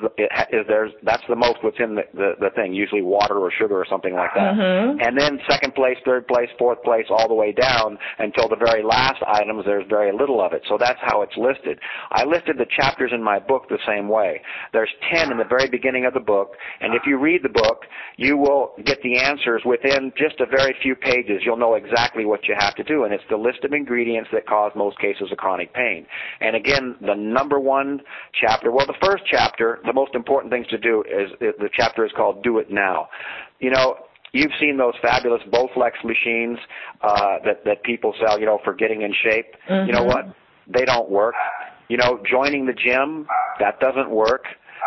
is 0.50 0.66
there's 0.68 0.92
that's 1.02 1.25
the 1.28 1.37
most 1.37 1.62
what's 1.62 1.78
in 1.80 1.97
the 1.97 2.02
the, 2.14 2.33
the 2.40 2.50
thing, 2.54 2.73
usually 2.73 3.02
water 3.02 3.37
or 3.38 3.50
sugar 3.50 3.78
or 3.78 3.87
something 3.88 4.14
like 4.14 4.30
that. 4.35 4.54
Mm-hmm. 4.54 4.77
Mm-hmm. 4.78 5.00
And 5.00 5.18
then 5.18 5.40
second 5.49 5.75
place, 5.75 5.97
third 6.04 6.26
place, 6.26 6.49
fourth 6.58 6.82
place, 6.82 7.06
all 7.11 7.28
the 7.28 7.35
way 7.35 7.52
down 7.52 7.99
until 8.18 8.49
the 8.49 8.56
very 8.56 8.82
last 8.82 9.23
items, 9.26 9.64
there's 9.64 9.87
very 9.88 10.12
little 10.12 10.40
of 10.40 10.52
it. 10.52 10.62
So 10.68 10.76
that's 10.78 11.00
how 11.02 11.23
it's 11.23 11.37
listed. 11.37 11.78
I 12.11 12.25
listed 12.25 12.58
the 12.58 12.66
chapters 12.76 13.11
in 13.14 13.23
my 13.23 13.38
book 13.38 13.68
the 13.68 13.78
same 13.87 14.08
way. 14.08 14.40
There's 14.73 14.90
10 15.12 15.32
in 15.32 15.38
the 15.38 15.44
very 15.44 15.68
beginning 15.68 16.06
of 16.06 16.14
the 16.14 16.20
book, 16.20 16.52
and 16.80 16.94
if 16.94 17.02
you 17.06 17.18
read 17.18 17.42
the 17.42 17.49
book, 17.49 17.82
you 18.16 18.37
will 18.37 18.73
get 18.85 19.02
the 19.02 19.18
answers 19.18 19.62
within 19.64 20.12
just 20.16 20.40
a 20.40 20.47
very 20.47 20.75
few 20.82 20.94
pages. 20.94 21.42
You'll 21.44 21.56
know 21.56 21.75
exactly 21.75 22.25
what 22.25 22.47
you 22.47 22.54
have 22.58 22.75
to 22.76 22.85
do, 22.85 23.04
and 23.04 23.12
it's 23.12 23.25
the 23.30 23.37
list 23.37 23.64
of 23.64 23.73
ingredients 23.73 24.30
that 24.32 24.47
cause 24.47 24.73
most 24.75 24.99
cases 24.99 25.30
of 25.30 25.38
chronic 25.38 25.73
pain. 25.73 26.06
And 26.40 26.56
again, 26.56 26.97
the 27.00 27.14
number 27.14 27.58
one 27.58 28.00
chapter, 28.32 28.70
well, 28.70 28.87
the 28.87 28.94
first 29.02 29.25
chapter, 29.30 29.80
the 29.87 29.92
most 29.92 30.14
important 30.14 30.52
things 30.52 30.66
to 30.68 30.78
do 30.78 31.02
is, 31.02 31.30
the 31.40 31.70
chapter 31.73 32.04
is 32.04 32.12
called 32.16 32.42
Do 32.42 32.58
It 32.58 32.70
Now. 32.70 33.08
You 33.61 33.70
know, 33.70 33.97
You've 34.32 34.52
seen 34.61 34.76
those 34.76 34.94
fabulous 35.00 35.42
Bowflex 35.50 36.04
machines 36.04 36.58
uh, 37.02 37.38
that 37.44 37.64
that 37.64 37.82
people 37.82 38.14
sell, 38.25 38.38
you 38.38 38.47
know, 38.47 38.58
for 38.64 38.75
getting 38.75 39.02
in 39.02 39.12
shape. 39.25 39.47
Mm-hmm. 39.68 39.87
You 39.87 39.92
know 39.94 40.04
what? 40.04 40.35
They 40.66 40.85
don't 40.85 41.11
work. 41.11 41.35
You 41.88 41.97
know, 41.97 42.20
joining 42.30 42.66
the 42.66 42.75
gym 42.75 43.26
that 43.61 43.80
doesn't 43.80 44.11
work. 44.11 44.44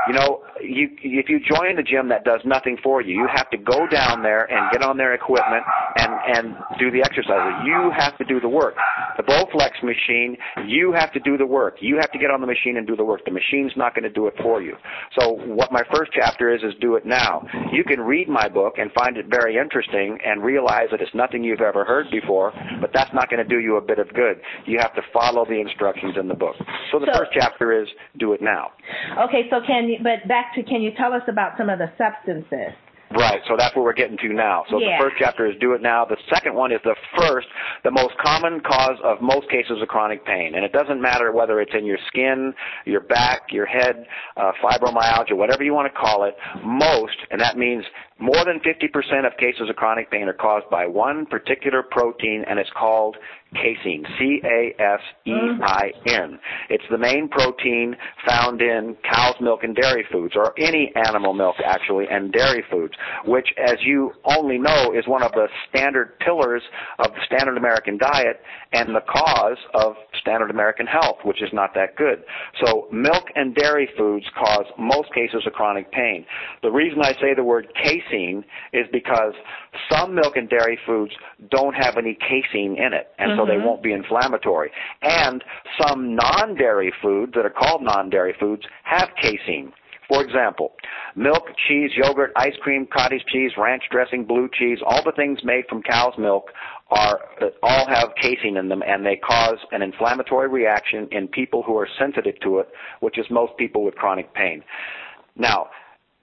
You 0.08 0.14
know, 0.14 0.42
you 0.62 0.90
if 1.04 1.30
you 1.30 1.40
join 1.40 1.76
the 1.76 1.84
gym 1.84 2.10
that 2.10 2.24
does 2.24 2.42
nothing 2.46 2.78
for 2.84 3.02
you, 3.02 3.16
you 3.16 3.28
have 3.34 3.50
to 3.52 3.58
go 3.58 3.88
down 3.88 4.24
there 4.24 4.46
and 4.52 4.72
get 4.72 4.82
on 4.84 4.98
their 4.98 5.14
equipment 5.14 5.64
and 5.98 6.12
and 6.38 6.56
do 6.80 6.92
the 6.92 7.04
exercises. 7.04 7.54
You 7.66 7.92
have 7.98 8.18
to 8.18 8.26
do 8.26 8.40
the 8.40 8.50
work. 8.50 8.76
The 9.18 9.24
Bowflex 9.24 9.84
machine, 9.84 10.38
you 10.68 10.94
have 10.94 11.12
to 11.14 11.20
do 11.20 11.38
the 11.38 11.46
work. 11.46 11.78
You 11.82 11.98
have 11.98 12.12
to 12.12 12.18
get 12.18 12.32
on 12.32 12.42
the 12.42 12.48
machine 12.48 12.78
and 12.78 12.88
do 12.88 12.96
the 12.96 13.04
work. 13.04 13.22
The 13.26 13.32
machine's 13.32 13.74
not 13.76 13.94
going 13.94 14.04
to 14.04 14.10
do 14.10 14.28
it 14.28 14.34
for 14.42 14.62
you. 14.62 14.76
So 15.20 15.34
what 15.46 15.72
my 15.72 15.84
first 15.94 16.12
chapter 16.14 16.54
is 16.54 16.62
is 16.64 16.74
do 16.80 16.96
it 16.96 17.06
now. 17.06 17.46
You 17.72 17.84
can 17.84 18.00
read 18.02 18.28
my 18.30 18.48
book 18.48 18.76
and 18.78 18.92
find 18.94 19.18
it 19.18 19.26
very 19.30 19.58
interesting 19.58 20.18
and 20.26 20.44
realize 20.44 20.88
that 20.92 21.02
it's 21.02 21.14
nothing 21.14 21.44
you've 21.44 21.62
ever 21.62 21.84
heard 21.86 22.08
before, 22.12 22.54
but 22.80 22.92
that's 22.94 23.14
not 23.14 23.30
going 23.30 23.42
to 23.44 23.48
do 23.48 23.60
you 23.60 23.78
a 23.78 23.82
bit 23.82 24.00
of 24.00 24.08
good. 24.14 24.40
You 24.66 24.80
have 24.80 24.94
to 24.96 25.02
follow 25.14 25.46
the 25.46 25.60
instructions 25.60 26.16
in 26.20 26.28
the 26.28 26.34
book. 26.36 26.56
So 26.92 27.00
the 27.00 27.08
So- 27.12 27.20
first 27.20 27.32
chapter 27.34 27.72
is 27.82 27.88
do 28.18 28.34
it 28.34 28.42
now. 28.42 28.72
Okay, 29.26 29.50
so 29.50 29.60
can 29.66 29.81
you, 29.90 29.98
but 30.02 30.28
back 30.28 30.54
to, 30.56 30.64
can 30.64 30.82
you 30.82 30.92
tell 30.98 31.14
us 31.14 31.24
about 31.28 31.58
some 31.58 31.70
of 31.70 31.80
the 31.80 31.92
substances? 31.98 32.74
Right, 33.18 33.42
so 33.48 33.56
that's 33.58 33.76
what 33.76 33.84
we're 33.84 33.94
getting 33.94 34.18
to 34.20 34.30
now. 34.30 34.64
So 34.70 34.80
Yeah. 34.80 34.98
the 34.98 35.04
first 35.04 35.18
chapter 35.20 35.46
is 35.46 35.58
do 35.60 35.74
it 35.74 35.82
now. 35.82 36.06
The 36.06 36.18
second 36.30 36.56
one 36.56 36.72
is 36.72 36.80
the 36.84 36.96
first, 37.18 37.48
the 37.84 37.92
most 37.92 38.18
common 38.18 38.62
cause 38.62 39.00
of 39.04 39.22
most 39.22 39.50
cases 39.50 39.82
of 39.82 39.88
chronic 39.90 40.24
pain. 40.26 40.56
And 40.56 40.64
it 40.64 40.72
doesn't 40.72 41.02
matter 41.02 41.32
whether 41.32 41.60
it's 41.60 41.74
in 41.74 41.86
your 41.86 41.98
skin, 42.08 42.54
your 42.86 43.02
back, 43.02 43.52
your 43.52 43.66
head, 43.66 44.06
uh, 44.38 44.54
fibromyalgia, 44.64 45.34
whatever 45.34 45.64
you 45.64 45.74
want 45.74 45.94
to 45.94 46.00
call 46.00 46.24
it, 46.24 46.38
most, 46.64 47.18
and 47.32 47.42
that 47.42 47.58
means 47.58 47.84
more 48.18 48.46
than 48.46 48.62
50% 48.62 49.26
of 49.26 49.36
cases 49.38 49.70
of 49.70 49.76
chronic 49.76 50.10
pain 50.10 50.30
are 50.30 50.34
caused 50.34 50.70
by 50.70 50.86
one 50.86 51.26
particular 51.26 51.84
protein 51.84 52.46
and 52.48 52.60
it's 52.60 52.70
called 52.78 53.18
casein, 53.54 54.06
C-A-S-E-I-N. 54.18 54.80
It's 56.70 56.84
the 56.90 56.98
main 56.98 57.28
protein 57.28 57.96
found 58.26 58.62
in 58.62 58.96
cow's 59.10 59.36
milk 59.42 59.64
and 59.64 59.76
dairy 59.76 60.06
foods, 60.12 60.36
or 60.36 60.54
any 60.58 60.94
animal 60.96 61.34
milk 61.34 61.58
actually, 61.66 62.08
and 62.10 62.32
dairy 62.32 62.64
foods, 62.72 62.94
which 63.26 63.54
as 63.58 63.76
you 63.82 64.14
only 64.26 64.58
know 64.58 64.94
is 64.98 65.06
one 65.08 65.22
of 65.24 65.32
the 65.34 65.48
standard 65.70 66.18
pillars 66.20 66.64
of 67.00 67.12
the 67.12 67.20
standard 67.26 67.58
American 67.58 67.98
diet 67.98 68.42
and 68.74 68.96
the 68.96 69.02
cause 69.02 69.58
of 69.74 69.96
standard 70.22 70.50
American 70.50 70.88
health, 70.88 71.18
which 71.26 71.42
is 71.42 71.50
not 71.52 71.74
that 71.74 71.98
good. 71.98 72.24
So 72.64 72.88
milk 72.92 73.26
and 73.36 73.54
dairy 73.54 73.90
foods 73.98 74.26
cause 74.38 74.66
most 74.78 75.14
cases 75.14 75.46
of 75.46 75.52
chronic 75.54 75.92
pain. 75.92 76.26
The 76.62 76.72
reason 76.72 77.02
I 77.02 77.14
say 77.14 77.34
the 77.36 77.44
word 77.44 77.68
casein 77.76 78.46
is 78.72 78.88
because 78.94 79.34
some 79.92 80.16
milk 80.16 80.38
and 80.38 80.50
dairy 80.50 80.80
foods 80.86 81.12
don't 81.50 81.74
have 81.74 81.98
any 81.98 82.14
casein 82.16 82.78
in 82.78 82.94
it, 82.94 83.08
and 83.18 83.41
so 83.42 83.46
they 83.46 83.58
Mhm. 83.58 83.66
won't 83.66 83.82
be 83.82 83.92
inflammatory. 83.92 84.72
And 85.02 85.44
some 85.82 86.16
non-dairy 86.16 86.92
foods 87.02 87.34
that 87.34 87.46
are 87.46 87.50
called 87.50 87.82
non-dairy 87.82 88.34
foods 88.34 88.66
have 88.84 89.16
casein. 89.16 89.74
For 90.08 90.22
example, 90.22 90.74
milk, 91.16 91.56
cheese, 91.56 91.96
yogurt, 91.96 92.34
ice 92.36 92.58
cream, 92.58 92.86
cottage 92.86 93.26
cheese, 93.28 93.56
ranch 93.58 93.84
dressing, 93.90 94.26
blue 94.26 94.50
cheese, 94.50 94.80
all 94.86 95.02
the 95.04 95.14
things 95.14 95.42
made 95.44 95.68
from 95.70 95.82
cow's 95.84 96.18
milk 96.18 96.52
are 96.90 97.22
all 97.64 97.88
have 97.88 98.14
casein 98.16 98.58
in 98.58 98.68
them 98.68 98.84
and 98.86 99.06
they 99.06 99.16
cause 99.16 99.58
an 99.72 99.82
inflammatory 99.82 100.50
reaction 100.50 101.08
in 101.12 101.30
people 101.30 101.64
who 101.64 101.78
are 101.78 101.88
sensitive 101.98 102.38
to 102.42 102.60
it, 102.60 102.68
which 103.00 103.18
is 103.18 103.26
most 103.30 103.56
people 103.56 103.84
with 103.84 103.96
chronic 103.96 104.34
pain. 104.34 104.64
Now, 105.38 105.70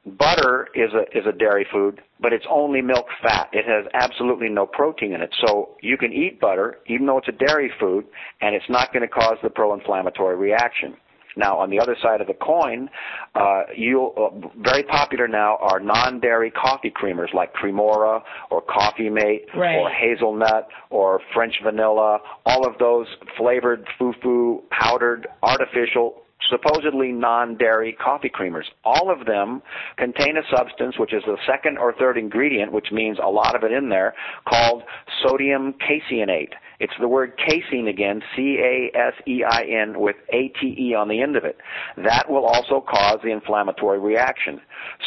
butter 0.07 0.69
is 0.75 0.91
a 0.95 1.19
is 1.19 1.27
a 1.27 1.33
dairy 1.33 1.67
food, 1.71 2.01
but 2.21 2.33
it's 2.33 2.47
only 2.51 2.81
milk 2.81 3.07
fat. 3.23 3.49
It 3.53 3.65
has 3.67 3.87
absolutely 3.95 4.49
no 4.49 4.67
protein 4.67 5.13
in 5.13 5.21
it. 5.21 5.35
So 5.47 5.77
you 5.83 5.97
can 5.97 6.13
eat 6.13 6.41
butter, 6.41 6.79
even 6.87 7.07
though 7.07 7.19
it's 7.19 7.29
a 7.29 7.33
dairy 7.33 7.71
food, 7.79 8.07
and 8.41 8.55
it's 8.55 8.69
not 8.69 8.93
going 8.93 9.03
to 9.03 9.09
cause 9.09 9.37
the 9.43 9.51
pro-inflammatory 9.51 10.37
reaction. 10.37 10.97
Now, 11.37 11.59
on 11.59 11.71
the 11.71 11.79
other 11.79 11.97
side 12.03 12.21
of 12.21 12.27
the 12.27 12.35
coin, 12.35 12.91
uh, 13.37 13.63
you 13.77 14.11
uh, 14.17 14.31
very 14.59 14.83
popular 14.83 15.29
now 15.29 15.57
are 15.61 15.79
non-dairy 15.79 16.51
coffee 16.51 16.91
creamers 16.91 17.33
like 17.33 17.55
Cremora 17.55 18.23
or 18.51 18.61
Coffee 18.61 19.09
Mate 19.09 19.47
Right. 19.55 19.77
or 19.77 19.89
hazelnut 19.89 20.67
or 20.91 21.21
French 21.33 21.55
vanilla. 21.63 22.19
All 22.45 22.67
of 22.67 22.77
those 22.79 23.07
flavored, 23.37 23.87
foo-foo, 23.99 24.65
powdered, 24.71 25.29
artificial 25.45 26.23
supposedly 26.51 27.13
non-dairy 27.13 27.93
coffee 27.93 28.31
creamers. 28.31 28.65
All 28.85 29.11
of 29.11 29.27
them 29.27 29.63
contain 29.97 30.37
a 30.37 30.57
substance 30.57 30.99
which 30.99 31.13
is 31.13 31.23
the 31.27 31.37
second 31.47 31.79
or 31.79 31.93
third 31.93 32.17
ingredient, 32.17 32.73
which 32.73 32.93
means 32.93 33.19
a 33.23 33.29
lot 33.29 33.55
of 33.57 33.65
it 33.65 33.73
in 33.73 33.89
there, 33.89 34.15
called 34.47 34.83
sodium 35.23 35.75
caseinate. 35.75 36.53
It's 36.81 36.93
the 37.01 37.09
word 37.09 37.33
casein 37.39 37.89
again, 37.89 38.23
C-A-S-E-I-N 38.37 39.99
with 39.99 40.17
A-T-E 40.33 40.95
on 40.95 41.09
the 41.09 41.21
end 41.21 41.37
of 41.37 41.45
it. 41.45 41.59
That 41.97 42.31
will 42.31 42.45
also 42.45 42.81
cause 42.81 43.19
the 43.23 43.33
inflammatory 43.33 43.99
reaction. 43.99 44.61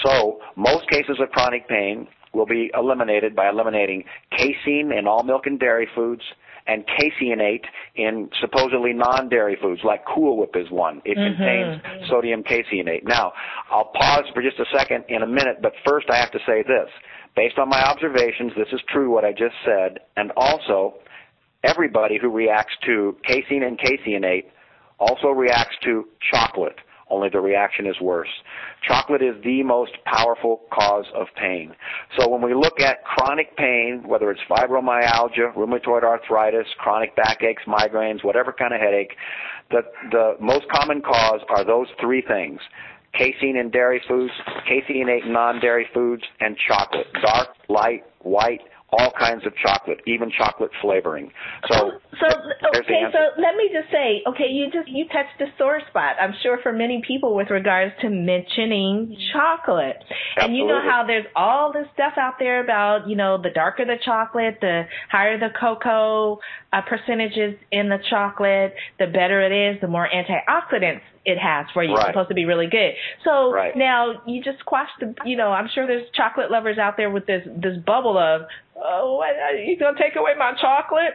So 0.03 0.39
most 0.55 0.89
cases 0.89 1.17
of 1.21 1.29
chronic 1.29 1.67
pain 1.67 2.07
will 2.33 2.45
be 2.45 2.71
eliminated 2.73 3.35
by 3.35 3.49
eliminating 3.49 4.03
casein 4.31 4.91
in 4.97 5.07
all 5.07 5.23
milk 5.23 5.45
and 5.45 5.59
dairy 5.59 5.87
foods, 5.93 6.23
and 6.67 6.85
caseinate 6.87 7.65
in 7.95 8.29
supposedly 8.39 8.93
non-dairy 8.93 9.57
foods, 9.61 9.81
like 9.83 10.05
Cool 10.05 10.37
Whip 10.37 10.55
is 10.55 10.69
one. 10.69 11.01
It 11.05 11.17
Mhm. 11.17 11.37
contains 11.37 12.07
sodium 12.07 12.43
caseinate. 12.43 13.03
Now, 13.03 13.33
I'll 13.69 13.85
pause 13.85 14.29
for 14.33 14.41
just 14.41 14.59
a 14.59 14.65
second 14.65 15.05
in 15.07 15.23
a 15.23 15.27
minute, 15.27 15.61
but 15.61 15.73
first 15.85 16.09
I 16.09 16.17
have 16.17 16.31
to 16.31 16.39
say 16.45 16.63
this. 16.63 16.89
Based 17.35 17.57
on 17.57 17.69
my 17.69 17.81
observations, 17.81 18.53
this 18.55 18.71
is 18.73 18.81
true 18.89 19.09
what 19.09 19.23
I 19.23 19.31
just 19.31 19.55
said, 19.63 19.99
and 20.17 20.31
also 20.35 20.95
everybody 21.63 22.17
who 22.17 22.29
reacts 22.29 22.75
to 22.85 23.15
casein 23.23 23.63
and 23.63 23.77
caseinate 23.79 24.45
also 24.99 25.29
reacts 25.29 25.77
to 25.83 26.07
chocolate, 26.31 26.77
only 27.11 27.29
the 27.29 27.39
reaction 27.39 27.85
is 27.85 27.99
worse. 28.01 28.29
Chocolate 28.87 29.21
is 29.21 29.35
the 29.43 29.61
most 29.63 29.91
powerful 30.05 30.61
cause 30.71 31.05
of 31.13 31.27
pain. 31.35 31.75
So 32.17 32.29
when 32.29 32.41
we 32.41 32.53
look 32.53 32.79
at 32.79 33.03
chronic 33.03 33.55
pain, 33.57 34.03
whether 34.07 34.31
it's 34.31 34.41
fibromyalgia, 34.49 35.53
rheumatoid 35.55 36.03
arthritis, 36.03 36.67
chronic 36.77 37.15
backaches, 37.15 37.63
migraines, 37.67 38.23
whatever 38.23 38.53
kind 38.53 38.73
of 38.73 38.79
headache, 38.79 39.15
the, 39.69 39.81
the 40.11 40.35
most 40.39 40.65
common 40.71 41.01
cause 41.01 41.41
are 41.49 41.63
those 41.65 41.87
three 41.99 42.23
things. 42.27 42.59
Casein 43.13 43.57
in 43.57 43.69
dairy 43.69 44.01
foods, 44.07 44.31
caseinate 44.69 45.25
in 45.25 45.33
non-dairy 45.33 45.87
foods, 45.93 46.23
and 46.39 46.55
chocolate. 46.67 47.07
Dark, 47.21 47.49
light, 47.67 48.03
white, 48.19 48.61
all 48.91 49.11
kinds 49.17 49.45
of 49.45 49.53
chocolate, 49.55 49.99
even 50.05 50.29
chocolate 50.37 50.71
flavoring. 50.81 51.31
So, 51.71 51.91
so 52.19 52.27
there's 52.73 52.85
the 52.85 52.93
okay, 52.93 53.03
so 53.11 53.41
let 53.41 53.55
me 53.55 53.69
just 53.71 53.89
say, 53.91 54.21
okay, 54.27 54.47
you 54.51 54.65
just 54.65 54.89
you 54.89 55.05
touched 55.07 55.39
a 55.39 55.45
sore 55.57 55.81
spot. 55.89 56.15
I'm 56.19 56.33
sure 56.43 56.59
for 56.61 56.73
many 56.73 57.01
people 57.07 57.35
with 57.35 57.49
regards 57.49 57.93
to 58.01 58.09
mentioning 58.09 59.15
chocolate, 59.31 59.97
Absolutely. 60.35 60.43
and 60.43 60.57
you 60.57 60.67
know 60.67 60.81
how 60.81 61.05
there's 61.07 61.25
all 61.35 61.71
this 61.71 61.87
stuff 61.93 62.13
out 62.17 62.33
there 62.37 62.63
about 62.63 63.07
you 63.07 63.15
know 63.15 63.41
the 63.41 63.49
darker 63.49 63.85
the 63.85 63.97
chocolate, 64.03 64.57
the 64.59 64.83
higher 65.09 65.39
the 65.39 65.49
cocoa 65.57 66.39
uh, 66.73 66.81
percentages 66.81 67.55
in 67.71 67.87
the 67.87 67.99
chocolate, 68.09 68.75
the 68.99 69.07
better 69.07 69.41
it 69.41 69.75
is, 69.75 69.79
the 69.81 69.87
more 69.87 70.07
antioxidants 70.13 71.01
it 71.25 71.37
has 71.37 71.65
for 71.73 71.83
you. 71.83 71.93
Right. 71.93 72.07
It's 72.07 72.09
supposed 72.09 72.29
to 72.29 72.35
be 72.35 72.45
really 72.45 72.67
good. 72.67 72.93
So 73.23 73.51
Right. 73.51 73.75
now 73.75 74.21
you 74.25 74.43
just 74.43 74.59
squash 74.59 74.89
the, 74.99 75.13
you 75.25 75.37
know, 75.37 75.51
I'm 75.51 75.69
sure 75.73 75.85
there's 75.87 76.09
chocolate 76.13 76.49
lovers 76.51 76.77
out 76.77 76.97
there 76.97 77.09
with 77.09 77.25
this 77.25 77.47
this 77.57 77.77
bubble 77.85 78.17
of, 78.17 78.41
oh, 78.75 79.17
what, 79.17 79.35
are 79.35 79.55
you 79.55 79.77
gonna 79.77 79.97
take 79.97 80.15
away 80.15 80.33
my 80.37 80.53
chocolate? 80.59 81.13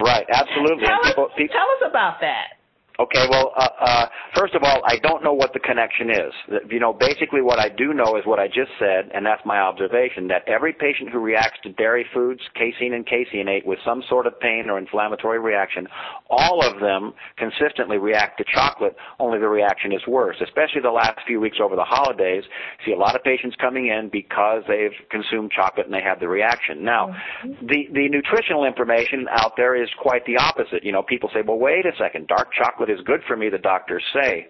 Right, 0.00 0.26
absolutely. 0.32 0.86
Tell 0.86 0.94
And 0.96 1.04
us, 1.04 1.08
people, 1.10 1.28
people, 1.36 1.54
tell 1.54 1.68
us 1.86 1.90
about 1.90 2.20
that. 2.20 2.58
Okay, 3.00 3.26
well, 3.30 3.52
uh, 3.56 3.68
uh, 3.80 4.06
first 4.36 4.54
of 4.54 4.62
all, 4.62 4.82
I 4.86 4.96
don't 4.98 5.24
know 5.24 5.32
what 5.32 5.54
the 5.54 5.60
connection 5.60 6.10
is. 6.10 6.32
You 6.70 6.78
know, 6.78 6.92
basically 6.92 7.40
what 7.40 7.58
I 7.58 7.70
do 7.70 7.94
know 7.94 8.16
is 8.16 8.26
what 8.26 8.38
I 8.38 8.48
just 8.48 8.70
said, 8.78 9.10
and 9.14 9.24
that's 9.24 9.40
my 9.46 9.58
observation, 9.60 10.28
that 10.28 10.46
every 10.46 10.74
patient 10.74 11.08
who 11.10 11.18
reacts 11.18 11.58
to 11.62 11.72
dairy 11.72 12.04
foods, 12.12 12.40
casein 12.54 12.92
and 12.92 13.06
caseinate, 13.06 13.64
with 13.64 13.78
some 13.82 14.02
sort 14.10 14.26
of 14.26 14.38
pain 14.40 14.68
or 14.68 14.76
inflammatory 14.76 15.38
reaction, 15.38 15.88
all 16.28 16.62
of 16.62 16.80
them 16.80 17.14
consistently 17.38 17.96
react 17.96 18.36
to 18.38 18.44
chocolate, 18.52 18.94
only 19.18 19.38
the 19.38 19.48
reaction 19.48 19.92
is 19.92 20.06
worse. 20.06 20.36
Especially 20.42 20.82
the 20.82 20.90
last 20.90 21.18
few 21.26 21.40
weeks 21.40 21.56
over 21.62 21.76
the 21.76 21.84
holidays, 21.84 22.44
see 22.84 22.92
a 22.92 22.98
lot 22.98 23.16
of 23.16 23.24
patients 23.24 23.56
coming 23.58 23.86
in 23.86 24.10
because 24.12 24.64
they've 24.68 24.92
consumed 25.10 25.50
chocolate 25.50 25.86
and 25.86 25.94
they 25.94 26.02
have 26.02 26.20
the 26.20 26.28
reaction. 26.28 26.84
Now, 26.84 27.16
the, 27.42 27.88
the 27.90 28.08
nutritional 28.10 28.66
information 28.66 29.26
out 29.30 29.52
there 29.56 29.82
is 29.82 29.88
quite 29.98 30.26
the 30.26 30.36
opposite. 30.36 30.84
You 30.84 30.92
know, 30.92 31.02
people 31.02 31.30
say, 31.32 31.40
well, 31.40 31.58
wait 31.58 31.86
a 31.86 31.92
second, 31.98 32.28
dark 32.28 32.48
chocolate 32.52 32.81
is 32.90 33.00
good 33.04 33.20
for 33.26 33.36
me, 33.36 33.48
the 33.48 33.58
doctors 33.58 34.02
say. 34.14 34.48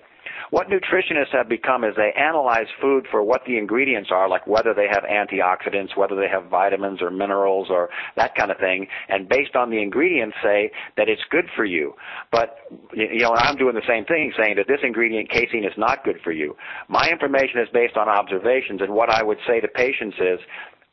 What 0.50 0.68
nutritionists 0.68 1.32
have 1.32 1.48
become 1.48 1.82
is 1.82 1.94
they 1.96 2.12
analyze 2.16 2.66
food 2.80 3.06
for 3.10 3.22
what 3.22 3.42
the 3.46 3.56
ingredients 3.56 4.10
are, 4.12 4.28
like 4.28 4.46
whether 4.46 4.74
they 4.74 4.86
have 4.90 5.02
antioxidants, 5.04 5.96
whether 5.96 6.14
they 6.14 6.28
have 6.28 6.46
vitamins 6.46 7.00
or 7.00 7.10
minerals 7.10 7.68
or 7.70 7.88
that 8.16 8.34
kind 8.34 8.50
of 8.50 8.58
thing, 8.58 8.86
and 9.08 9.28
based 9.28 9.56
on 9.56 9.70
the 9.70 9.80
ingredients 9.80 10.36
say 10.42 10.70
that 10.96 11.08
it's 11.08 11.22
good 11.30 11.46
for 11.56 11.64
you. 11.64 11.94
But, 12.30 12.58
you 12.92 13.20
know, 13.20 13.32
I'm 13.34 13.56
doing 13.56 13.74
the 13.74 13.86
same 13.88 14.04
thing, 14.04 14.32
saying 14.38 14.56
that 14.56 14.68
this 14.68 14.80
ingredient, 14.82 15.30
casein, 15.30 15.64
is 15.64 15.76
not 15.76 16.04
good 16.04 16.20
for 16.22 16.32
you. 16.32 16.54
My 16.88 17.08
information 17.10 17.60
is 17.60 17.68
based 17.72 17.96
on 17.96 18.08
observations, 18.08 18.80
and 18.80 18.92
what 18.92 19.10
I 19.10 19.22
would 19.22 19.38
say 19.46 19.60
to 19.60 19.68
patients 19.68 20.16
is, 20.20 20.38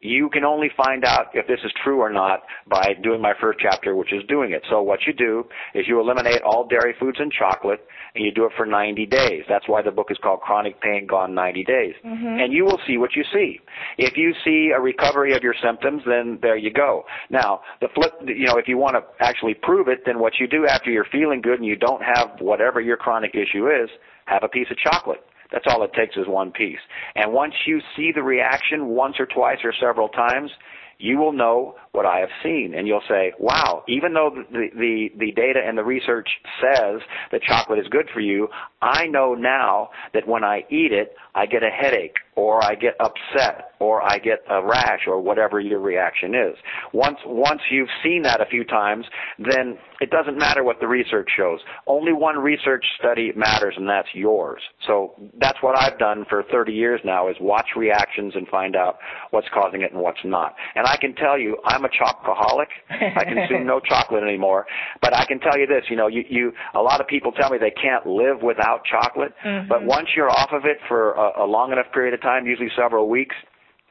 you 0.01 0.29
can 0.29 0.45
only 0.45 0.69
find 0.77 1.03
out 1.03 1.27
if 1.33 1.45
this 1.47 1.59
is 1.63 1.71
true 1.83 1.99
or 1.99 2.09
not 2.09 2.43
by 2.67 2.93
doing 3.03 3.21
my 3.21 3.33
first 3.39 3.59
chapter, 3.59 3.95
which 3.95 4.13
is 4.13 4.23
doing 4.29 4.51
it. 4.53 4.63
So 4.69 4.81
what 4.81 4.99
you 5.05 5.11
do 5.11 5.45
is 5.73 5.85
you 5.87 5.99
eliminate 5.99 6.41
all 6.41 6.65
dairy 6.65 6.95
foods 6.97 7.17
and 7.19 7.31
chocolate, 7.31 7.85
and 8.15 8.23
you 8.23 8.31
do 8.31 8.45
it 8.45 8.53
for 8.55 8.65
90 8.65 9.05
days. 9.07 9.43
That's 9.49 9.67
why 9.67 9.81
the 9.81 9.91
book 9.91 10.07
is 10.09 10.17
called 10.23 10.39
Chronic 10.39 10.79
Pain 10.81 11.05
Gone 11.05 11.35
90 11.35 11.63
Days. 11.65 11.95
Mm-hmm. 12.05 12.39
And 12.39 12.53
you 12.53 12.63
will 12.63 12.79
see 12.87 12.97
what 12.97 13.15
you 13.15 13.23
see. 13.33 13.59
If 13.97 14.15
you 14.15 14.33
see 14.45 14.71
a 14.75 14.79
recovery 14.79 15.35
of 15.35 15.43
your 15.43 15.55
symptoms, 15.61 16.03
then 16.05 16.39
there 16.41 16.57
you 16.57 16.71
go. 16.71 17.03
Now, 17.29 17.61
the 17.81 17.89
flip, 17.93 18.13
you 18.25 18.45
know, 18.45 18.57
if 18.57 18.69
you 18.69 18.77
want 18.77 18.95
to 18.95 19.03
actually 19.23 19.53
prove 19.53 19.89
it, 19.89 20.03
then 20.05 20.19
what 20.19 20.33
you 20.39 20.47
do 20.47 20.65
after 20.65 20.91
you're 20.91 21.07
feeling 21.11 21.41
good 21.41 21.59
and 21.59 21.65
you 21.65 21.75
don't 21.75 22.01
have 22.01 22.39
whatever 22.39 22.79
your 22.79 22.97
chronic 22.97 23.35
issue 23.35 23.67
is, 23.67 23.89
have 24.25 24.43
a 24.43 24.47
piece 24.47 24.67
of 24.71 24.77
chocolate. 24.77 25.25
That's 25.51 25.65
all 25.67 25.83
it 25.83 25.93
takes 25.93 26.15
is 26.15 26.27
one 26.27 26.51
piece. 26.51 26.79
And 27.15 27.33
once 27.33 27.53
you 27.65 27.81
see 27.95 28.11
the 28.13 28.23
reaction 28.23 28.87
once 28.87 29.15
or 29.19 29.25
twice 29.25 29.59
or 29.63 29.73
several 29.79 30.09
times, 30.09 30.51
you 30.99 31.17
will 31.17 31.33
know 31.33 31.75
what 31.91 32.05
I 32.05 32.19
have 32.19 32.29
seen, 32.43 32.73
and 32.75 32.87
you'll 32.87 33.03
say, 33.07 33.33
"Wow!" 33.39 33.83
Even 33.87 34.13
though 34.13 34.31
the 34.51 34.69
the, 34.75 35.09
the 35.17 35.31
data 35.31 35.59
and 35.65 35.77
the 35.77 35.83
research 35.83 36.29
says 36.61 37.01
that 37.31 37.41
chocolate 37.41 37.79
is 37.79 37.87
good 37.89 38.09
for 38.13 38.19
you, 38.19 38.47
I 38.81 39.07
know 39.07 39.33
now 39.33 39.89
that 40.13 40.27
when 40.27 40.43
I 40.43 40.65
eat 40.69 40.91
it, 40.91 41.15
I 41.35 41.45
get 41.45 41.63
a 41.63 41.69
headache, 41.69 42.17
or 42.35 42.63
I 42.63 42.75
get 42.75 42.95
upset, 42.99 43.71
or 43.79 44.01
I 44.01 44.19
get 44.19 44.39
a 44.49 44.63
rash, 44.63 45.01
or 45.07 45.19
whatever 45.19 45.59
your 45.59 45.79
reaction 45.79 46.35
is. 46.35 46.55
Once 46.93 47.17
once 47.25 47.61
you've 47.71 47.89
seen 48.03 48.23
that 48.23 48.41
a 48.41 48.45
few 48.45 48.63
times, 48.63 49.05
then 49.37 49.77
it 50.01 50.09
doesn't 50.11 50.37
matter 50.37 50.63
what 50.63 50.79
the 50.79 50.87
research 50.87 51.29
shows. 51.35 51.59
Only 51.87 52.13
one 52.13 52.37
research 52.37 52.85
study 52.99 53.31
matters, 53.35 53.73
and 53.77 53.87
that's 53.87 54.07
yours. 54.13 54.61
So 54.87 55.13
that's 55.39 55.57
what 55.61 55.77
I've 55.77 55.99
done 55.99 56.25
for 56.29 56.43
30 56.51 56.71
years 56.71 57.01
now: 57.03 57.29
is 57.29 57.35
watch 57.41 57.67
reactions 57.75 58.33
and 58.35 58.47
find 58.47 58.75
out 58.75 58.97
what's 59.31 59.47
causing 59.53 59.81
it 59.81 59.91
and 59.91 60.01
what's 60.01 60.19
not. 60.23 60.55
And 60.75 60.85
I 60.85 60.97
can 60.97 61.15
tell 61.15 61.37
you, 61.37 61.57
I'm 61.65 61.78
a 61.85 61.89
chocoholic. 61.89 62.67
I 62.89 63.23
consume 63.23 63.65
no 63.65 63.79
chocolate 63.79 64.23
anymore. 64.23 64.65
But 65.01 65.15
I 65.15 65.25
can 65.25 65.39
tell 65.39 65.57
you 65.57 65.67
this: 65.67 65.85
you 65.89 65.95
know, 65.95 66.07
you, 66.07 66.23
you 66.29 66.51
a 66.73 66.81
lot 66.81 67.01
of 67.01 67.07
people 67.07 67.31
tell 67.31 67.49
me 67.49 67.57
they 67.57 67.71
can't 67.71 68.05
live 68.05 68.41
without 68.41 68.83
chocolate. 68.85 69.33
Mm-hmm. 69.45 69.69
But 69.69 69.83
once 69.85 70.09
you're 70.15 70.29
off 70.29 70.49
of 70.51 70.65
it 70.65 70.77
for 70.87 71.13
a, 71.13 71.43
a 71.43 71.45
long 71.45 71.71
enough 71.71 71.87
period 71.93 72.13
of 72.13 72.21
time, 72.21 72.45
usually 72.45 72.69
several 72.77 73.09
weeks, 73.09 73.35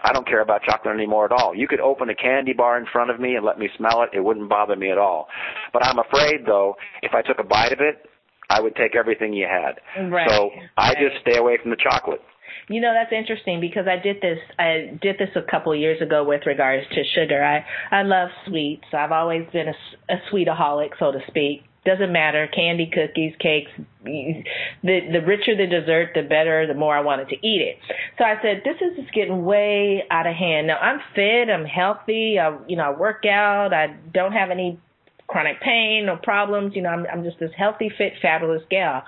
I 0.03 0.13
don't 0.13 0.27
care 0.27 0.41
about 0.43 0.63
chocolate 0.63 0.95
anymore 0.95 1.25
at 1.25 1.33
all. 1.33 1.55
You 1.55 1.67
could 1.67 1.81
open 1.81 2.09
a 2.09 2.15
candy 2.15 2.53
bar 2.53 2.79
in 2.79 2.87
front 2.93 3.11
of 3.11 3.19
me 3.19 3.35
and 3.35 3.45
let 3.45 3.59
me 3.59 3.69
smell 3.77 4.03
it. 4.03 4.11
It 4.13 4.21
wouldn't 4.23 4.49
bother 4.49 4.77
me 4.77 4.91
at 4.91 4.99
all. 4.99 5.27
But 5.73 5.85
I'm 5.85 5.99
afraid 5.99 6.47
though, 6.47 6.77
if 7.03 7.15
I 7.15 7.23
took 7.23 7.39
a 7.39 7.45
bite 7.45 7.73
of 7.73 7.81
it, 7.81 8.09
I 8.51 8.61
would 8.61 8.77
take 8.77 8.97
everything 8.97 9.33
you 9.35 9.47
had. 9.47 9.81
Right, 10.11 10.29
So 10.31 10.51
I 10.77 10.91
right. 10.91 10.97
just 10.99 11.21
stay 11.23 11.37
away 11.39 11.59
from 11.61 11.71
the 11.71 11.77
chocolate. 11.77 12.23
You 12.69 12.81
know 12.83 12.93
that's 12.93 13.13
interesting 13.13 13.61
because 13.61 13.87
I 13.89 13.97
did 13.97 14.21
this. 14.21 14.39
I 14.59 14.99
did 15.01 15.17
this 15.19 15.31
a 15.37 15.43
couple 15.43 15.73
of 15.73 15.79
years 15.79 16.03
ago 16.03 16.25
with 16.25 16.43
regards 16.47 16.87
to 16.89 17.03
sugar. 17.15 17.43
I 17.43 17.65
I 17.91 18.03
love 18.03 18.29
sweets. 18.47 18.85
I've 18.93 19.13
always 19.13 19.47
been 19.53 19.69
a, 19.69 20.13
a 20.13 20.17
sweetaholic, 20.31 20.91
so 20.99 21.13
to 21.13 21.21
speak. 21.29 21.63
Doesn't 21.87 22.13
matter, 22.13 22.47
candy, 22.55 22.91
cookies, 22.93 23.35
cakes. 23.41 23.71
The 24.05 24.41
the 24.83 25.21
richer 25.27 25.57
the 25.57 25.67
dessert, 25.67 26.11
the 26.15 26.23
better. 26.23 26.67
The 26.67 26.75
more 26.75 26.95
I 26.95 27.01
wanted 27.01 27.31
to 27.31 27.37
eat 27.37 27.63
it. 27.63 27.79
So 28.19 28.25
I 28.25 28.35
said, 28.43 28.63
this 28.65 28.77
is 28.83 28.99
just 29.03 29.15
getting 29.15 29.45
way 29.45 30.05
out 30.11 30.27
of 30.27 30.35
hand. 30.35 30.67
Now 30.67 30.77
I'm 30.77 31.01
fit. 31.15 31.49
I'm 31.49 31.65
healthy. 31.65 32.39
I 32.39 32.59
you 32.67 32.77
know 32.77 32.93
I 32.93 32.99
work 32.99 33.25
out. 33.25 33.73
I 33.73 33.97
don't 34.13 34.33
have 34.33 34.51
any 34.51 34.79
chronic 35.29 35.61
pain, 35.61 36.07
no 36.07 36.17
problems. 36.17 36.75
You 36.75 36.83
know 36.83 36.91
I'm 36.91 37.07
I'm 37.07 37.25
just 37.25 37.39
this 37.39 37.53
healthy, 37.57 37.91
fit, 37.97 38.15
fabulous 38.21 38.63
gal. 38.71 39.05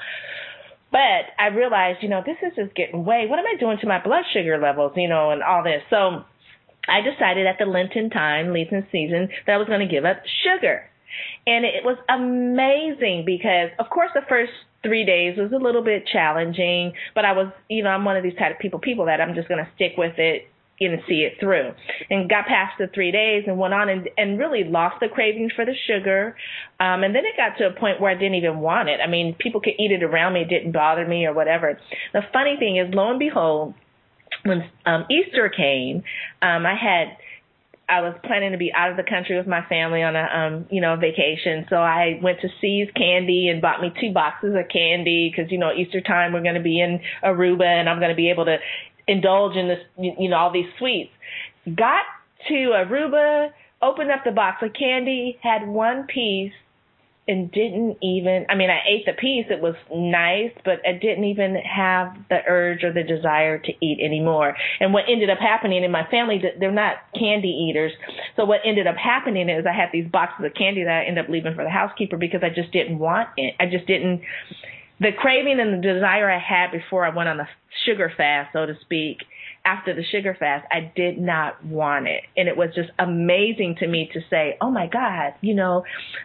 But 0.91 1.31
I 1.39 1.49
realized, 1.55 2.03
you 2.03 2.09
know, 2.09 2.23
this 2.25 2.37
is 2.43 2.57
just 2.57 2.75
getting 2.75 3.05
way. 3.05 3.27
What 3.29 3.39
am 3.39 3.47
I 3.47 3.59
doing 3.59 3.79
to 3.81 3.87
my 3.87 4.03
blood 4.03 4.25
sugar 4.33 4.59
levels, 4.59 4.93
you 4.97 5.09
know, 5.09 5.31
and 5.31 5.43
all 5.43 5.63
this? 5.63 5.83
So 5.89 6.25
I 6.89 7.01
decided 7.01 7.47
at 7.47 7.59
the 7.59 7.67
Lenten 7.67 8.11
time, 8.11 8.53
Lenten 8.53 8.87
season, 8.91 9.29
that 9.47 9.53
I 9.53 9.57
was 9.57 9.69
going 9.69 9.87
to 9.87 9.93
give 9.93 10.05
up 10.05 10.19
sugar. 10.43 10.83
And 11.47 11.65
it 11.65 11.85
was 11.85 11.97
amazing 12.09 13.25
because, 13.25 13.71
of 13.79 13.91
course, 13.91 14.11
the 14.15 14.23
first 14.29 14.53
three 14.83 15.05
days 15.05 15.37
was 15.37 15.53
a 15.53 15.63
little 15.63 15.83
bit 15.83 16.07
challenging, 16.11 16.93
but 17.15 17.25
I 17.25 17.33
was, 17.33 17.53
you 17.69 17.83
know, 17.83 17.91
I'm 17.91 18.05
one 18.05 18.17
of 18.17 18.23
these 18.23 18.37
type 18.39 18.53
of 18.55 18.59
people, 18.59 18.79
people 18.79 19.07
that 19.07 19.21
I'm 19.21 19.35
just 19.35 19.49
going 19.49 19.63
to 19.63 19.71
stick 19.75 19.93
with 19.99 20.19
it 20.19 20.49
and 20.89 21.03
see 21.07 21.21
it 21.21 21.35
through. 21.39 21.73
And 22.09 22.29
got 22.29 22.47
past 22.47 22.79
the 22.79 22.89
three 22.95 23.13
days 23.13 23.45
and 23.47 23.59
went 23.59 23.75
on 23.75 23.89
and, 23.89 24.09
and 24.17 24.39
really 24.39 24.65
lost 24.65 24.97
the 25.01 25.09
cravings 25.09 25.53
for 25.55 25.65
the 25.65 25.75
sugar. 25.87 26.37
Um, 26.79 27.05
and 27.05 27.15
then 27.15 27.25
it 27.27 27.37
got 27.37 27.59
to 27.59 27.67
a 27.67 27.79
point 27.79 28.01
where 28.01 28.11
I 28.11 28.15
didn't 28.15 28.37
even 28.37 28.61
want 28.61 28.89
it. 28.89 29.01
I 29.01 29.07
mean, 29.07 29.37
people 29.39 29.61
could 29.61 29.75
eat 29.79 29.93
it 29.93 30.03
around 30.03 30.33
me. 30.33 30.43
It 30.43 30.49
didn't 30.49 30.73
bother 30.73 31.07
me 31.07 31.27
or 31.27 31.35
whatever. 31.35 31.79
The 32.13 32.23
funny 32.33 32.57
thing 32.59 32.79
is, 32.79 32.95
lo 32.95 33.11
and 33.11 33.19
behold, 33.19 33.75
when 34.45 34.65
um, 34.87 35.05
Easter 35.11 35.51
came, 35.55 36.03
um, 36.41 36.65
I 36.65 36.75
had 36.75 37.17
I 37.91 38.03
was 38.03 38.15
planning 38.25 38.53
to 38.53 38.59
be 38.59 38.73
out 38.73 38.93
of 38.93 38.97
the 38.97 39.03
country 39.03 39.37
with 39.37 39.49
my 39.49 39.63
family 39.67 40.01
on 40.03 40.15
a 40.15 40.23
um 40.23 40.67
you 40.71 40.81
know 40.81 40.95
vacation, 40.95 41.67
so 41.69 41.77
I 41.77 42.21
went 42.23 42.41
to 42.43 42.49
See's 42.61 42.89
Candy 42.95 43.49
and 43.49 43.61
bought 43.61 43.83
me 43.83 43.93
two 44.01 44.13
boxes 44.13 44.55
of 44.55 44.69
candy 44.73 45.29
because 45.29 45.51
you 45.51 45.59
know 45.59 45.73
Easter 45.73 46.01
time 46.01 46.33
we're 46.33 46.43
going 46.43 46.55
to 46.55 46.63
be 46.63 46.81
in 46.81 47.01
Aruba 47.25 47.67
and 47.67 47.89
I'm 47.89 47.99
going 47.99 48.11
to 48.11 48.17
be 48.17 48.31
able 48.31 48.45
to 48.45 48.59
indulge 49.11 49.57
in 49.57 49.69
this 49.69 49.81
you 49.99 50.29
know 50.29 50.37
all 50.37 50.53
these 50.53 50.71
sweets. 50.79 51.11
Got 51.67 52.05
to 52.49 52.55
Aruba, 52.55 53.51
opened 53.83 54.11
up 54.11 54.25
the 54.25 54.31
box 54.31 54.63
of 54.63 54.73
candy, 54.73 55.39
had 55.43 55.67
one 55.67 56.07
piece, 56.07 56.53
and 57.31 57.51
didn't 57.53 57.99
even 58.03 58.47
I 58.49 58.55
mean 58.57 58.71
I 58.71 58.81
ate 58.89 59.07
the 59.07 59.13
piece 59.13 59.47
it 59.51 59.61
was 59.61 59.77
nice 59.95 60.51
but 60.65 60.81
I 60.87 60.93
didn't 60.93 61.25
even 61.25 61.55
have 61.57 62.17
the 62.29 62.39
urge 62.49 62.83
or 62.83 62.93
the 62.93 63.05
desire 63.05 63.59
to 63.59 63.73
eat 63.81 64.01
anymore 64.03 64.57
and 64.81 64.93
what 64.93 65.05
ended 65.09 65.31
up 65.31 65.39
happening 65.39 65.85
in 65.85 65.91
my 65.91 66.07
family 66.11 66.43
they're 66.59 66.73
not 66.73 66.97
candy 67.15 67.69
eaters 67.71 67.93
so 68.37 68.45
what 68.45 68.61
ended 68.65 68.87
up 68.87 68.97
happening 68.97 69.49
is 69.49 69.65
I 69.65 69.73
had 69.73 69.91
these 69.93 70.11
boxes 70.11 70.45
of 70.45 70.55
candy 70.55 70.83
that 70.85 71.03
I 71.03 71.05
ended 71.05 71.25
up 71.25 71.31
leaving 71.31 71.55
for 71.55 71.63
the 71.63 71.71
housekeeper 71.71 72.17
because 72.17 72.41
I 72.43 72.49
just 72.49 72.73
didn't 72.73 72.99
want 72.99 73.29
it 73.37 73.55
I 73.61 73.67
just 73.67 73.87
didn't 73.87 74.23
the 74.99 75.13
craving 75.17 75.61
and 75.61 75.73
the 75.73 75.95
desire 75.95 76.31
I 76.31 76.39
had 76.39 76.73
before 76.73 77.07
I 77.07 77.15
went 77.15 77.29
on 77.29 77.37
the 77.37 77.47
sugar 77.87 78.13
fast 78.17 78.53
so 78.53 78.67
to 78.67 78.75
speak 78.83 79.19
after 79.65 79.95
the 79.95 80.03
sugar 80.11 80.35
fast, 80.39 80.67
I 80.71 80.91
did 80.97 81.19
not 81.19 81.65
want 81.65 82.09
it. 82.09 82.23
And 82.37 82.49
it 82.49 82.57
was 82.57 82.71
just 82.75 82.91
amazing 82.99 83.77
to 83.81 83.87
me 83.87 84.09
to 84.15 84.21
say, 84.31 84.57
oh 84.61 84.71
my 84.71 84.87
God, 84.87 85.35
you 85.43 85.55
know, 85.55 85.85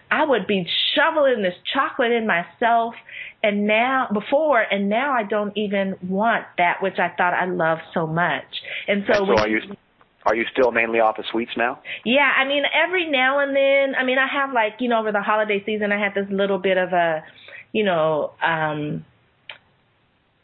I 0.09 0.25
would 0.25 0.47
be 0.47 0.65
shoveling 0.95 1.41
this 1.41 1.55
chocolate 1.73 2.11
in 2.11 2.27
myself 2.27 2.95
and 3.43 3.67
now, 3.67 4.07
before, 4.11 4.61
and 4.61 4.89
now 4.89 5.13
I 5.13 5.23
don't 5.23 5.55
even 5.57 5.95
want 6.07 6.45
that 6.57 6.81
which 6.81 6.97
I 6.97 7.09
thought 7.15 7.33
I 7.33 7.45
loved 7.45 7.81
so 7.93 8.07
much. 8.07 8.43
And 8.87 9.03
so, 9.11 9.23
when 9.23 9.37
so 9.37 9.43
are 9.43 9.49
you 9.49 9.59
are 10.25 10.35
you 10.35 10.45
still 10.51 10.71
mainly 10.71 10.99
off 10.99 11.19
of 11.19 11.25
sweets 11.31 11.51
now? 11.55 11.79
yeah, 12.03 12.31
I 12.35 12.47
mean, 12.47 12.63
every 12.73 13.07
now 13.11 13.39
and 13.39 13.55
then, 13.55 13.93
I 13.95 14.03
mean, 14.03 14.17
I 14.17 14.27
have 14.27 14.51
like, 14.53 14.77
you 14.79 14.89
know, 14.89 14.99
over 14.99 15.11
the 15.11 15.21
holiday 15.21 15.61
season, 15.63 15.91
I 15.91 15.99
had 15.99 16.15
this 16.15 16.25
little 16.31 16.57
bit 16.57 16.77
of 16.77 16.93
a, 16.93 17.23
you 17.73 17.83
know, 17.83 18.31
um, 18.43 19.05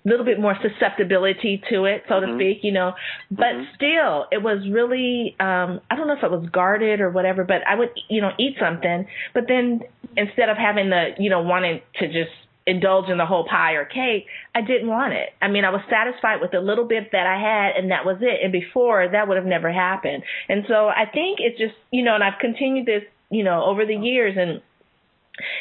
little 0.03 0.25
bit 0.25 0.39
more 0.39 0.55
susceptibility 0.61 1.61
to 1.69 1.85
it, 1.85 2.03
so 2.09 2.19
to 2.19 2.27
Mhm. 2.27 2.37
speak, 2.37 2.63
you 2.63 2.71
know. 2.71 2.93
But 3.29 3.53
Mhm. 3.53 3.75
still, 3.75 4.27
it 4.31 4.41
was 4.41 4.67
really, 4.69 5.35
um, 5.39 5.81
I 5.89 5.95
don't 5.95 6.07
know 6.07 6.13
if 6.13 6.23
it 6.23 6.31
was 6.31 6.49
guarded 6.49 7.01
or 7.01 7.09
whatever, 7.09 7.43
but 7.43 7.65
I 7.67 7.75
would, 7.75 7.91
you 8.09 8.21
know, 8.21 8.31
eat 8.37 8.57
something, 8.59 9.07
but 9.33 9.47
then 9.47 9.83
instead 10.17 10.49
of 10.49 10.57
having 10.57 10.89
the, 10.89 11.15
you 11.17 11.29
know, 11.29 11.41
wanting 11.41 11.81
to 11.99 12.07
just 12.07 12.31
indulge 12.67 13.09
in 13.09 13.17
the 13.17 13.25
whole 13.25 13.45
pie 13.47 13.73
or 13.73 13.85
cake, 13.85 14.27
I 14.53 14.61
didn't 14.61 14.87
want 14.87 15.13
it. 15.13 15.29
I 15.41 15.47
mean, 15.47 15.65
I 15.65 15.69
was 15.69 15.81
satisfied 15.89 16.41
with 16.41 16.51
the 16.51 16.59
little 16.61 16.85
bit 16.85 17.11
that 17.11 17.25
I 17.25 17.39
had 17.39 17.75
and 17.75 17.91
that 17.91 18.05
was 18.05 18.17
it. 18.21 18.43
And 18.43 18.51
before 18.51 19.07
that 19.07 19.27
would 19.27 19.37
have 19.37 19.45
never 19.45 19.71
happened. 19.71 20.23
And 20.47 20.65
so 20.67 20.87
I 20.87 21.05
think 21.05 21.39
it's 21.39 21.57
just, 21.57 21.73
you 21.91 22.03
know, 22.03 22.15
and 22.15 22.23
I've 22.23 22.39
continued 22.39 22.85
this, 22.85 23.03
you 23.29 23.43
know, 23.43 23.63
over 23.63 23.85
the 23.85 23.95
years 23.95 24.35
and 24.37 24.61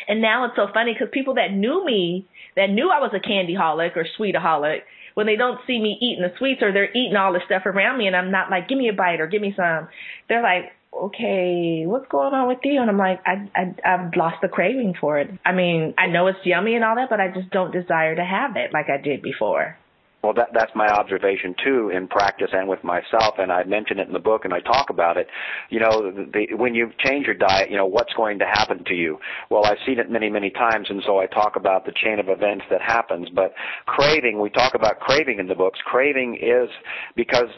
and 0.09 0.21
now 0.21 0.45
it's 0.45 0.57
so 0.57 0.67
funny 0.75 0.93
because 0.93 1.09
people 1.13 1.35
that 1.35 1.53
knew 1.53 1.85
me, 1.85 2.27
that 2.57 2.71
knew 2.71 2.91
I 2.91 3.01
was 3.01 3.13
a 3.15 3.21
candy 3.21 3.55
holic 3.55 3.97
or 3.97 4.07
sweetaholic, 4.19 4.81
when 5.15 5.27
they 5.27 5.37
don't 5.37 5.61
see 5.67 5.79
me 5.81 5.99
eating 6.01 6.23
the 6.23 6.33
sweets 6.39 6.63
or 6.63 6.73
they're 6.73 6.91
eating 6.91 7.17
all 7.17 7.33
the 7.33 7.41
stuff 7.47 7.67
around 7.67 7.99
me 7.99 8.07
and 8.07 8.17
I'm 8.17 8.31
not 8.31 8.51
like, 8.51 8.69
give 8.69 8.79
me 8.79 8.89
a 8.89 8.93
bite 8.93 9.21
or 9.21 9.27
give 9.27 9.43
me 9.43 9.53
some, 9.57 9.89
they're 10.29 10.43
like, 10.43 10.73
okay, 10.93 11.85
what's 11.87 12.09
going 12.09 12.35
on 12.35 12.49
with 12.49 12.59
you? 12.65 12.81
And 12.81 12.91
I'm 12.91 12.99
like, 12.99 13.21
I, 13.27 13.49
I, 13.55 13.75
I've 13.85 14.17
lost 14.17 14.37
the 14.43 14.49
craving 14.49 14.95
for 15.01 15.19
it. 15.19 15.31
I 15.45 15.53
mean, 15.53 15.95
I 15.99 16.07
know 16.07 16.27
it's 16.27 16.39
yummy 16.45 16.75
and 16.75 16.85
all 16.85 16.97
that, 16.97 17.11
but 17.11 17.21
I 17.21 17.29
just 17.29 17.51
don't 17.51 17.73
desire 17.73 18.15
to 18.17 18.25
have 18.25 18.57
it 18.57 18.73
like 18.73 18.87
I 18.89 19.01
did 19.01 19.23
before. 19.23 19.77
Well, 20.23 20.35
that, 20.35 20.49
that's 20.53 20.73
my 20.75 20.87
observation 20.87 21.55
too 21.65 21.91
in 21.95 22.07
practice 22.07 22.51
and 22.53 22.69
with 22.69 22.85
myself, 22.85 23.37
and 23.39 23.51
I 23.51 23.65
mention 23.65 23.99
it 23.99 24.07
in 24.07 24.13
the 24.13 24.19
book 24.19 24.45
and 24.45 24.53
I 24.53 24.61
talk 24.61 24.91
about 24.91 25.17
it. 25.17 25.27
You 25.71 25.81
know, 25.81 26.13
the, 26.13 26.55
when 26.57 26.75
you 26.75 26.91
change 26.99 27.25
your 27.27 27.35
diet, 27.35 27.71
you 27.71 27.77
know 27.77 27.87
what's 27.87 28.13
going 28.13 28.39
to 28.41 28.45
happen 28.45 28.85
to 28.85 28.95
you. 28.95 29.19
Well, 29.49 29.65
I've 29.65 29.79
seen 29.87 29.99
it 29.99 30.11
many, 30.11 30.29
many 30.29 30.51
times, 30.51 30.89
and 30.91 31.03
so 31.07 31.19
I 31.19 31.27
talk 31.27 31.57
about 31.57 31.87
the 31.87 31.93
chain 31.93 32.19
of 32.19 32.29
events 32.29 32.65
that 32.71 32.83
happens. 32.83 33.29
But 33.35 33.55
craving, 33.87 34.41
we 34.41 34.51
talk 34.51 34.75
about 34.75 35.01
craving 35.01 35.39
in 35.39 35.49
the 35.49 35.55
books. 35.55 35.79
Craving 35.87 36.39
is 36.41 36.69
because 37.17 37.49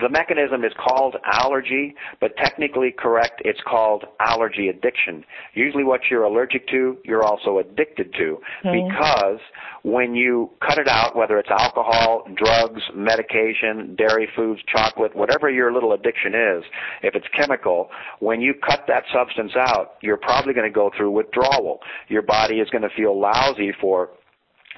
the 0.00 0.08
mechanism 0.08 0.64
is 0.64 0.72
called 0.82 1.16
allergy, 1.30 1.94
but 2.20 2.36
technically 2.38 2.94
correct, 2.96 3.42
it's 3.44 3.60
called 3.66 4.04
allergy 4.18 4.68
addiction. 4.68 5.24
Usually, 5.52 5.84
what 5.84 6.00
you're 6.10 6.24
allergic 6.24 6.66
to, 6.68 6.96
you're 7.04 7.24
also 7.24 7.58
addicted 7.58 8.14
to, 8.14 8.38
mm-hmm. 8.64 8.88
because 8.88 9.40
when 9.82 10.14
you 10.14 10.50
cut 10.66 10.78
it 10.78 10.88
out, 10.88 11.14
whether 11.14 11.38
it's 11.38 11.50
alcohol, 11.50 11.97
drugs, 12.34 12.82
medication, 12.94 13.94
dairy 13.96 14.28
foods, 14.34 14.60
chocolate, 14.72 15.14
whatever 15.14 15.50
your 15.50 15.72
little 15.72 15.92
addiction 15.92 16.34
is, 16.34 16.64
if 17.02 17.14
it's 17.14 17.26
chemical, 17.36 17.90
when 18.20 18.40
you 18.40 18.54
cut 18.54 18.84
that 18.88 19.04
substance 19.12 19.52
out, 19.56 19.94
you're 20.02 20.16
probably 20.16 20.54
going 20.54 20.70
to 20.70 20.74
go 20.74 20.90
through 20.96 21.10
withdrawal. 21.10 21.80
Your 22.08 22.22
body 22.22 22.56
is 22.56 22.68
going 22.70 22.82
to 22.82 22.90
feel 22.96 23.18
lousy 23.18 23.72
for 23.80 24.10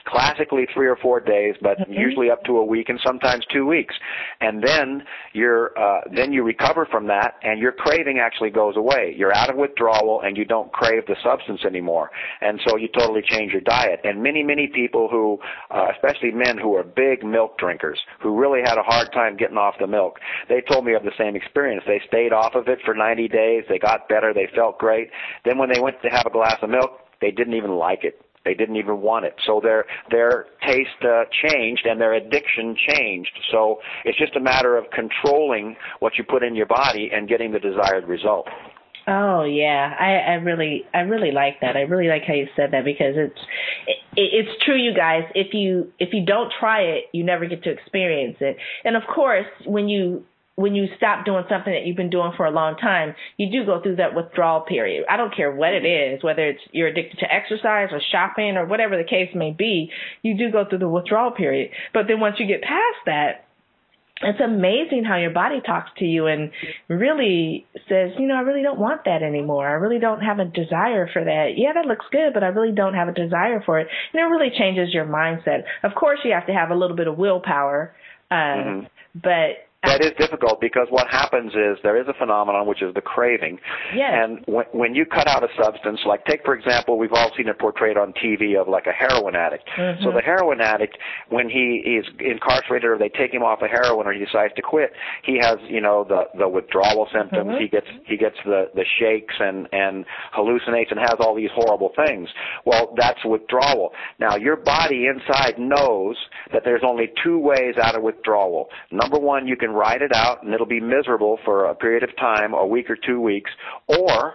classically 0.06 0.66
three 0.72 0.86
or 0.86 0.96
four 0.96 1.20
days, 1.20 1.54
but 1.60 1.78
mm-hmm. 1.78 1.92
usually 1.92 2.30
up 2.30 2.44
to 2.44 2.58
a 2.58 2.64
week 2.64 2.88
and 2.88 3.00
sometimes 3.04 3.44
two 3.52 3.66
weeks. 3.66 3.94
And 4.40 4.62
then 4.62 5.02
you're 5.32 5.78
uh, 5.78 6.00
then 6.14 6.32
you 6.32 6.42
recover 6.42 6.86
from 6.90 7.06
that, 7.08 7.34
and 7.42 7.60
your 7.60 7.72
craving 7.72 8.18
actually 8.18 8.50
goes 8.50 8.76
away. 8.76 9.14
You're 9.16 9.34
out 9.34 9.50
of 9.50 9.56
withdrawal, 9.56 10.22
and 10.24 10.36
you 10.36 10.44
don't 10.44 10.72
crave 10.72 11.06
the 11.06 11.16
substance 11.22 11.60
anymore. 11.64 12.10
And 12.40 12.60
so 12.66 12.76
you 12.76 12.88
totally 12.88 13.22
change 13.24 13.52
your 13.52 13.60
diet. 13.62 14.00
And 14.04 14.22
many 14.22 14.42
many 14.42 14.66
people 14.66 15.08
who, 15.10 15.38
uh, 15.70 15.88
especially 15.94 16.32
men 16.32 16.58
who 16.58 16.74
are 16.74 16.84
big 16.84 17.24
milk 17.24 17.58
drinkers, 17.58 17.98
who 18.22 18.38
really 18.38 18.60
had 18.60 18.78
a 18.78 18.82
hard 18.82 19.12
time 19.12 19.36
getting 19.36 19.58
off 19.58 19.74
the 19.78 19.86
milk, 19.86 20.18
they 20.48 20.60
told 20.60 20.84
me 20.84 20.94
of 20.94 21.02
the 21.02 21.12
same 21.18 21.36
experience. 21.36 21.84
They 21.86 22.00
stayed 22.06 22.32
off 22.32 22.54
of 22.54 22.68
it 22.68 22.78
for 22.84 22.94
90 22.94 23.28
days. 23.28 23.64
They 23.68 23.78
got 23.78 24.08
better. 24.08 24.32
They 24.32 24.48
felt 24.54 24.78
great. 24.78 25.10
Then 25.44 25.58
when 25.58 25.70
they 25.72 25.80
went 25.80 26.00
to 26.02 26.08
have 26.08 26.26
a 26.26 26.30
glass 26.30 26.56
of 26.62 26.70
milk, 26.70 27.00
they 27.20 27.30
didn't 27.30 27.54
even 27.54 27.72
like 27.72 28.04
it 28.04 28.20
they 28.44 28.54
didn't 28.54 28.76
even 28.76 29.00
want 29.00 29.24
it. 29.24 29.34
So 29.46 29.60
their 29.62 29.84
their 30.10 30.46
taste 30.66 30.88
uh, 31.02 31.24
changed 31.46 31.86
and 31.86 32.00
their 32.00 32.14
addiction 32.14 32.76
changed. 32.88 33.32
So 33.50 33.80
it's 34.04 34.18
just 34.18 34.36
a 34.36 34.40
matter 34.40 34.76
of 34.76 34.84
controlling 34.90 35.76
what 36.00 36.14
you 36.16 36.24
put 36.24 36.42
in 36.42 36.54
your 36.54 36.66
body 36.66 37.10
and 37.12 37.28
getting 37.28 37.52
the 37.52 37.60
desired 37.60 38.08
result. 38.08 38.48
Oh 39.06 39.44
yeah, 39.44 39.94
I, 39.98 40.32
I 40.32 40.34
really, 40.34 40.84
I 40.94 41.00
really 41.00 41.32
like 41.32 41.60
that. 41.62 41.76
I 41.76 41.80
really 41.80 42.08
like 42.08 42.22
how 42.26 42.34
you 42.34 42.46
said 42.54 42.70
that 42.72 42.84
because 42.84 43.14
it's, 43.16 43.40
it, 44.14 44.46
it's 44.46 44.64
true, 44.64 44.76
you 44.76 44.94
guys. 44.94 45.22
If 45.34 45.54
you, 45.54 45.92
if 45.98 46.10
you 46.12 46.24
don't 46.24 46.52
try 46.60 46.82
it, 46.82 47.04
you 47.12 47.24
never 47.24 47.46
get 47.46 47.64
to 47.64 47.70
experience 47.70 48.36
it. 48.40 48.56
And 48.84 48.96
of 48.96 49.02
course, 49.12 49.46
when 49.66 49.88
you 49.88 50.24
when 50.60 50.74
you 50.74 50.86
stop 50.96 51.24
doing 51.24 51.44
something 51.48 51.72
that 51.72 51.86
you've 51.86 51.96
been 51.96 52.10
doing 52.10 52.32
for 52.36 52.44
a 52.44 52.50
long 52.50 52.76
time, 52.76 53.14
you 53.38 53.50
do 53.50 53.64
go 53.64 53.80
through 53.82 53.96
that 53.96 54.14
withdrawal 54.14 54.60
period. 54.60 55.06
I 55.08 55.16
don't 55.16 55.34
care 55.34 55.50
what 55.50 55.72
it 55.72 55.86
is, 55.86 56.22
whether 56.22 56.46
it's 56.46 56.60
you're 56.70 56.88
addicted 56.88 57.18
to 57.20 57.32
exercise 57.32 57.88
or 57.92 58.00
shopping 58.12 58.56
or 58.56 58.66
whatever 58.66 58.98
the 58.98 59.08
case 59.08 59.30
may 59.34 59.52
be, 59.52 59.90
you 60.22 60.36
do 60.36 60.50
go 60.52 60.66
through 60.68 60.80
the 60.80 60.88
withdrawal 60.88 61.30
period. 61.30 61.70
But 61.94 62.02
then 62.08 62.20
once 62.20 62.36
you 62.38 62.46
get 62.46 62.60
past 62.60 63.00
that, 63.06 63.46
it's 64.22 64.40
amazing 64.40 65.04
how 65.04 65.16
your 65.16 65.30
body 65.30 65.62
talks 65.64 65.90
to 65.96 66.04
you 66.04 66.26
and 66.26 66.50
really 66.88 67.66
says, 67.88 68.10
you 68.18 68.26
know, 68.26 68.34
I 68.34 68.40
really 68.40 68.62
don't 68.62 68.78
want 68.78 69.06
that 69.06 69.22
anymore. 69.22 69.66
I 69.66 69.72
really 69.72 69.98
don't 69.98 70.20
have 70.20 70.38
a 70.38 70.44
desire 70.44 71.08
for 71.10 71.24
that. 71.24 71.52
Yeah, 71.56 71.72
that 71.72 71.86
looks 71.86 72.04
good, 72.12 72.34
but 72.34 72.44
I 72.44 72.48
really 72.48 72.74
don't 72.74 72.92
have 72.92 73.08
a 73.08 73.14
desire 73.14 73.62
for 73.64 73.80
it. 73.80 73.88
And 74.12 74.20
it 74.20 74.24
really 74.24 74.50
changes 74.58 74.92
your 74.92 75.06
mindset. 75.06 75.62
Of 75.82 75.94
course, 75.94 76.18
you 76.22 76.32
have 76.32 76.46
to 76.48 76.52
have 76.52 76.70
a 76.70 76.74
little 76.74 76.96
bit 76.96 77.08
of 77.08 77.16
willpower, 77.16 77.94
uh, 78.30 78.34
mm-hmm. 78.34 78.86
but 79.14 79.69
that 79.82 80.04
is 80.04 80.12
difficult 80.18 80.60
because 80.60 80.88
what 80.90 81.08
happens 81.08 81.52
is 81.52 81.78
there 81.82 81.98
is 82.00 82.06
a 82.06 82.12
phenomenon 82.12 82.66
which 82.66 82.82
is 82.82 82.92
the 82.94 83.00
craving. 83.00 83.58
Yes. 83.94 84.12
And 84.12 84.44
when, 84.46 84.66
when 84.72 84.94
you 84.94 85.06
cut 85.06 85.26
out 85.26 85.42
a 85.42 85.48
substance, 85.56 86.00
like 86.04 86.24
take 86.26 86.44
for 86.44 86.54
example, 86.54 86.98
we've 86.98 87.12
all 87.12 87.30
seen 87.34 87.48
it 87.48 87.58
portrayed 87.58 87.96
on 87.96 88.12
TV 88.12 88.60
of 88.60 88.68
like 88.68 88.86
a 88.86 88.92
heroin 88.92 89.34
addict. 89.34 89.68
Mm-hmm. 89.78 90.04
So 90.04 90.12
the 90.12 90.20
heroin 90.20 90.60
addict, 90.60 90.98
when 91.30 91.48
he 91.48 91.96
is 91.96 92.04
incarcerated 92.18 92.90
or 92.90 92.98
they 92.98 93.08
take 93.08 93.32
him 93.32 93.42
off 93.42 93.62
of 93.62 93.70
heroin 93.70 94.06
or 94.06 94.12
he 94.12 94.22
decides 94.22 94.52
to 94.56 94.62
quit, 94.62 94.92
he 95.24 95.38
has 95.40 95.56
you 95.66 95.80
know 95.80 96.04
the 96.04 96.24
the 96.38 96.48
withdrawal 96.48 97.08
symptoms. 97.10 97.48
Mm-hmm. 97.48 97.62
He 97.62 97.68
gets 97.68 97.86
he 98.04 98.16
gets 98.18 98.36
the 98.44 98.70
the 98.74 98.84
shakes 98.98 99.34
and 99.40 99.66
and 99.72 100.04
hallucinates 100.36 100.90
and 100.90 101.00
has 101.00 101.16
all 101.20 101.34
these 101.34 101.50
horrible 101.54 101.92
things. 101.96 102.28
Well, 102.66 102.94
that's 102.98 103.24
withdrawal. 103.24 103.92
Now 104.18 104.36
your 104.36 104.56
body 104.56 105.06
inside 105.06 105.58
knows 105.58 106.16
that 106.52 106.62
there's 106.66 106.82
only 106.84 107.12
two 107.24 107.38
ways 107.38 107.76
out 107.82 107.96
of 107.96 108.02
withdrawal. 108.02 108.68
Number 108.90 109.18
one, 109.18 109.48
you 109.48 109.56
can 109.56 109.69
can 109.70 109.78
ride 109.78 110.02
it 110.02 110.12
out 110.14 110.42
and 110.42 110.52
it'll 110.52 110.66
be 110.66 110.80
miserable 110.80 111.38
for 111.44 111.66
a 111.66 111.74
period 111.74 112.02
of 112.02 112.14
time, 112.16 112.54
a 112.54 112.66
week 112.66 112.90
or 112.90 112.96
two 112.96 113.20
weeks, 113.20 113.50
or 113.86 114.34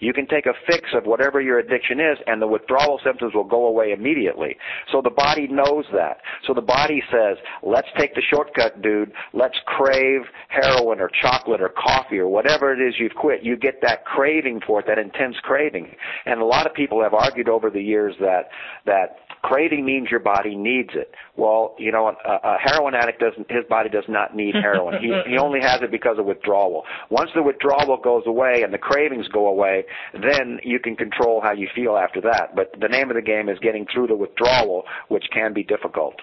you 0.00 0.12
can 0.12 0.26
take 0.26 0.44
a 0.44 0.52
fix 0.66 0.90
of 0.92 1.04
whatever 1.06 1.40
your 1.40 1.58
addiction 1.60 1.98
is 1.98 2.18
and 2.26 2.42
the 2.42 2.46
withdrawal 2.46 3.00
symptoms 3.02 3.32
will 3.32 3.44
go 3.44 3.66
away 3.66 3.92
immediately. 3.92 4.56
So 4.92 5.00
the 5.00 5.10
body 5.10 5.46
knows 5.46 5.84
that. 5.94 6.18
So 6.46 6.52
the 6.52 6.60
body 6.60 7.02
says, 7.10 7.38
let's 7.62 7.88
take 7.96 8.14
the 8.14 8.20
shortcut, 8.30 8.82
dude. 8.82 9.12
Let's 9.32 9.56
crave 9.64 10.22
heroin 10.48 11.00
or 11.00 11.10
chocolate 11.22 11.62
or 11.62 11.70
coffee 11.70 12.18
or 12.18 12.28
whatever 12.28 12.74
it 12.74 12.86
is 12.86 12.96
you've 12.98 13.14
quit. 13.14 13.44
You 13.44 13.56
get 13.56 13.80
that 13.82 14.04
craving 14.04 14.60
for 14.66 14.80
it, 14.80 14.86
that 14.88 14.98
intense 14.98 15.36
craving. 15.42 15.94
And 16.26 16.40
a 16.40 16.44
lot 16.44 16.66
of 16.66 16.74
people 16.74 17.02
have 17.02 17.14
argued 17.14 17.48
over 17.48 17.70
the 17.70 17.82
years 17.82 18.14
that, 18.20 18.48
that 18.84 19.16
Craving 19.44 19.84
means 19.84 20.08
your 20.10 20.20
body 20.20 20.56
needs 20.56 20.88
it. 20.94 21.12
Well, 21.36 21.74
you 21.78 21.92
know, 21.92 22.06
a, 22.08 22.32
a 22.32 22.56
heroin 22.58 22.94
addict 22.94 23.20
doesn't. 23.20 23.50
His 23.50 23.64
body 23.68 23.90
does 23.90 24.04
not 24.08 24.34
need 24.34 24.54
heroin. 24.54 25.02
he 25.02 25.12
he 25.28 25.36
only 25.36 25.60
has 25.60 25.82
it 25.82 25.90
because 25.90 26.18
of 26.18 26.24
withdrawal. 26.24 26.84
Once 27.10 27.28
the 27.34 27.42
withdrawal 27.42 27.98
goes 28.02 28.22
away 28.26 28.62
and 28.64 28.72
the 28.72 28.78
cravings 28.78 29.28
go 29.28 29.46
away, 29.46 29.84
then 30.14 30.60
you 30.64 30.80
can 30.80 30.96
control 30.96 31.42
how 31.42 31.52
you 31.52 31.68
feel 31.74 31.94
after 31.98 32.22
that. 32.22 32.56
But 32.56 32.72
the 32.80 32.88
name 32.88 33.10
of 33.10 33.16
the 33.16 33.22
game 33.22 33.50
is 33.50 33.58
getting 33.58 33.86
through 33.92 34.06
the 34.06 34.16
withdrawal, 34.16 34.84
which 35.08 35.24
can 35.30 35.52
be 35.52 35.62
difficult. 35.62 36.14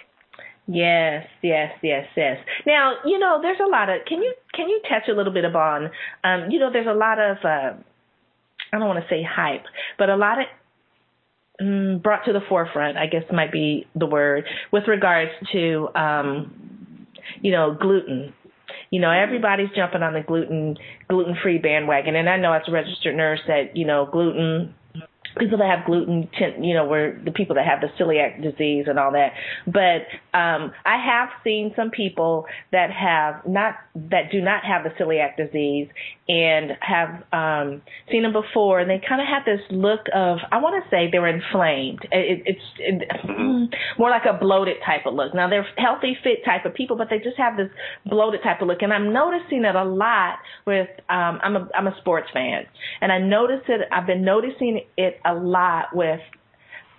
Yes, 0.66 1.28
yes, 1.44 1.74
yes, 1.84 2.08
yes. 2.18 2.38
Now, 2.66 2.96
you 3.06 3.20
know, 3.20 3.38
there's 3.40 3.60
a 3.64 3.70
lot 3.70 3.90
of. 3.90 4.04
Can 4.08 4.24
you 4.24 4.34
can 4.56 4.68
you 4.68 4.82
touch 4.90 5.08
a 5.10 5.14
little 5.14 5.34
bit 5.34 5.46
upon? 5.46 5.92
Um, 6.24 6.50
you 6.50 6.58
know, 6.58 6.72
there's 6.74 6.88
a 6.88 6.98
lot 6.98 7.20
of. 7.20 7.38
Uh, 7.44 7.78
I 8.74 8.80
don't 8.80 8.88
want 8.88 9.04
to 9.04 9.10
say 9.10 9.22
hype, 9.22 9.66
but 10.00 10.10
a 10.10 10.16
lot 10.16 10.40
of 10.40 10.46
brought 12.04 12.26
to 12.26 12.34
the 12.34 12.42
forefront, 12.48 12.98
I 12.98 13.08
guess 13.08 13.24
might 13.32 13.52
be 13.52 13.88
the 13.96 14.06
word, 14.06 14.46
with 14.72 14.88
regards 14.88 15.32
to, 15.52 15.90
um, 15.96 17.08
you 17.42 17.52
know, 17.52 17.78
gluten. 17.80 18.34
You 18.90 19.00
know, 19.00 19.12
everybody's 19.12 19.70
jumping 19.76 20.04
on 20.04 20.14
the 20.14 20.22
gluten 20.22 20.78
gluten 21.08 21.36
free 21.42 21.58
bandwagon, 21.58 22.16
and 22.16 22.30
I 22.30 22.38
know 22.38 22.52
as 22.54 22.64
a 22.68 22.72
registered 22.72 23.16
nurse 23.16 23.40
that 23.48 23.76
you 23.76 23.86
know 23.86 24.08
gluten 24.12 24.74
people 25.38 25.58
that 25.58 25.78
have 25.78 25.86
gluten, 25.86 26.30
you 26.62 26.74
know, 26.74 26.86
were 26.86 27.18
the 27.24 27.32
people 27.32 27.56
that 27.56 27.66
have 27.66 27.82
the 27.82 27.88
celiac 28.02 28.42
disease 28.42 28.86
and 28.88 29.00
all 29.00 29.12
that. 29.12 29.34
But 29.66 30.08
um, 30.38 30.72
I 30.86 30.98
have 31.04 31.30
seen 31.44 31.74
some 31.76 31.90
people 31.92 32.46
that 32.72 32.92
have 32.92 33.48
not 33.48 33.76
that 33.96 34.32
do 34.32 34.42
not 34.42 34.64
have 34.64 34.84
the 34.84 34.90
celiac 35.02 35.38
disease 35.38 35.88
and 36.28 36.72
have 36.80 37.24
um, 37.34 37.82
seen 38.10 38.24
them 38.24 38.34
before, 38.34 38.80
and 38.80 38.90
they 38.90 39.02
kind 39.08 39.22
of 39.22 39.28
have 39.28 39.44
this 39.46 39.62
look 39.70 40.02
of 40.14 40.38
I 40.52 40.58
want 40.62 40.84
to 40.84 40.90
say 40.90 41.10
they 41.12 41.20
were 41.20 41.28
inflamed. 41.28 42.00
It, 42.12 42.44
it's 42.46 42.62
it, 42.80 43.78
more 43.98 44.10
like 44.10 44.24
a 44.26 44.38
bloated 44.38 44.78
type 44.86 45.06
of 45.06 45.14
look. 45.14 45.34
Now 45.34 45.50
they're 45.50 45.68
healthy, 45.78 46.18
fit 46.24 46.46
type 46.46 46.66
of 46.66 46.74
people, 46.74 46.98
but 46.98 47.08
they 47.10 47.18
just 47.18 47.38
have 47.38 47.58
this 47.58 47.70
bloated 48.06 48.42
type 48.44 48.62
of 48.62 48.68
look, 48.68 48.82
and 48.82 48.94
I'm 48.94 49.14
noticing 49.14 49.66
it 49.66 49.76
a 49.76 49.84
lot 49.84 50.40
with. 50.66 50.90
Um, 51.10 51.40
I'm 51.44 51.56
a 51.56 51.70
I'm 51.76 51.88
a 51.88 51.96
sports 52.00 52.28
fan, 52.34 52.64
and 53.02 53.12
I 53.12 53.20
notice 53.20 53.62
it. 53.68 53.82
I've 53.92 54.08
been 54.08 54.24
noticing 54.24 54.82
it 54.98 55.20
a 55.26 55.34
lot 55.34 55.96
with 55.96 56.20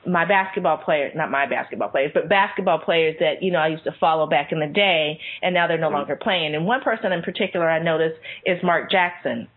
my 0.06 0.24
basketball 0.24 0.78
players, 0.78 1.12
not 1.14 1.30
my 1.30 1.46
basketball 1.46 1.88
players, 1.88 2.10
but 2.12 2.28
basketball 2.28 2.78
players 2.78 3.16
that, 3.20 3.42
you 3.42 3.50
know, 3.52 3.58
I 3.58 3.68
used 3.68 3.84
to 3.84 3.92
follow 4.00 4.26
back 4.26 4.50
in 4.50 4.58
the 4.58 4.66
day 4.66 5.20
and 5.42 5.54
now 5.54 5.68
they're 5.68 5.78
no 5.78 5.86
mm-hmm. 5.86 5.96
longer 5.96 6.16
playing. 6.16 6.54
And 6.54 6.66
one 6.66 6.80
person 6.80 7.12
in 7.12 7.22
particular 7.22 7.68
I 7.70 7.82
noticed 7.82 8.18
is 8.44 8.58
Mark 8.62 8.90
Jackson. 8.90 9.48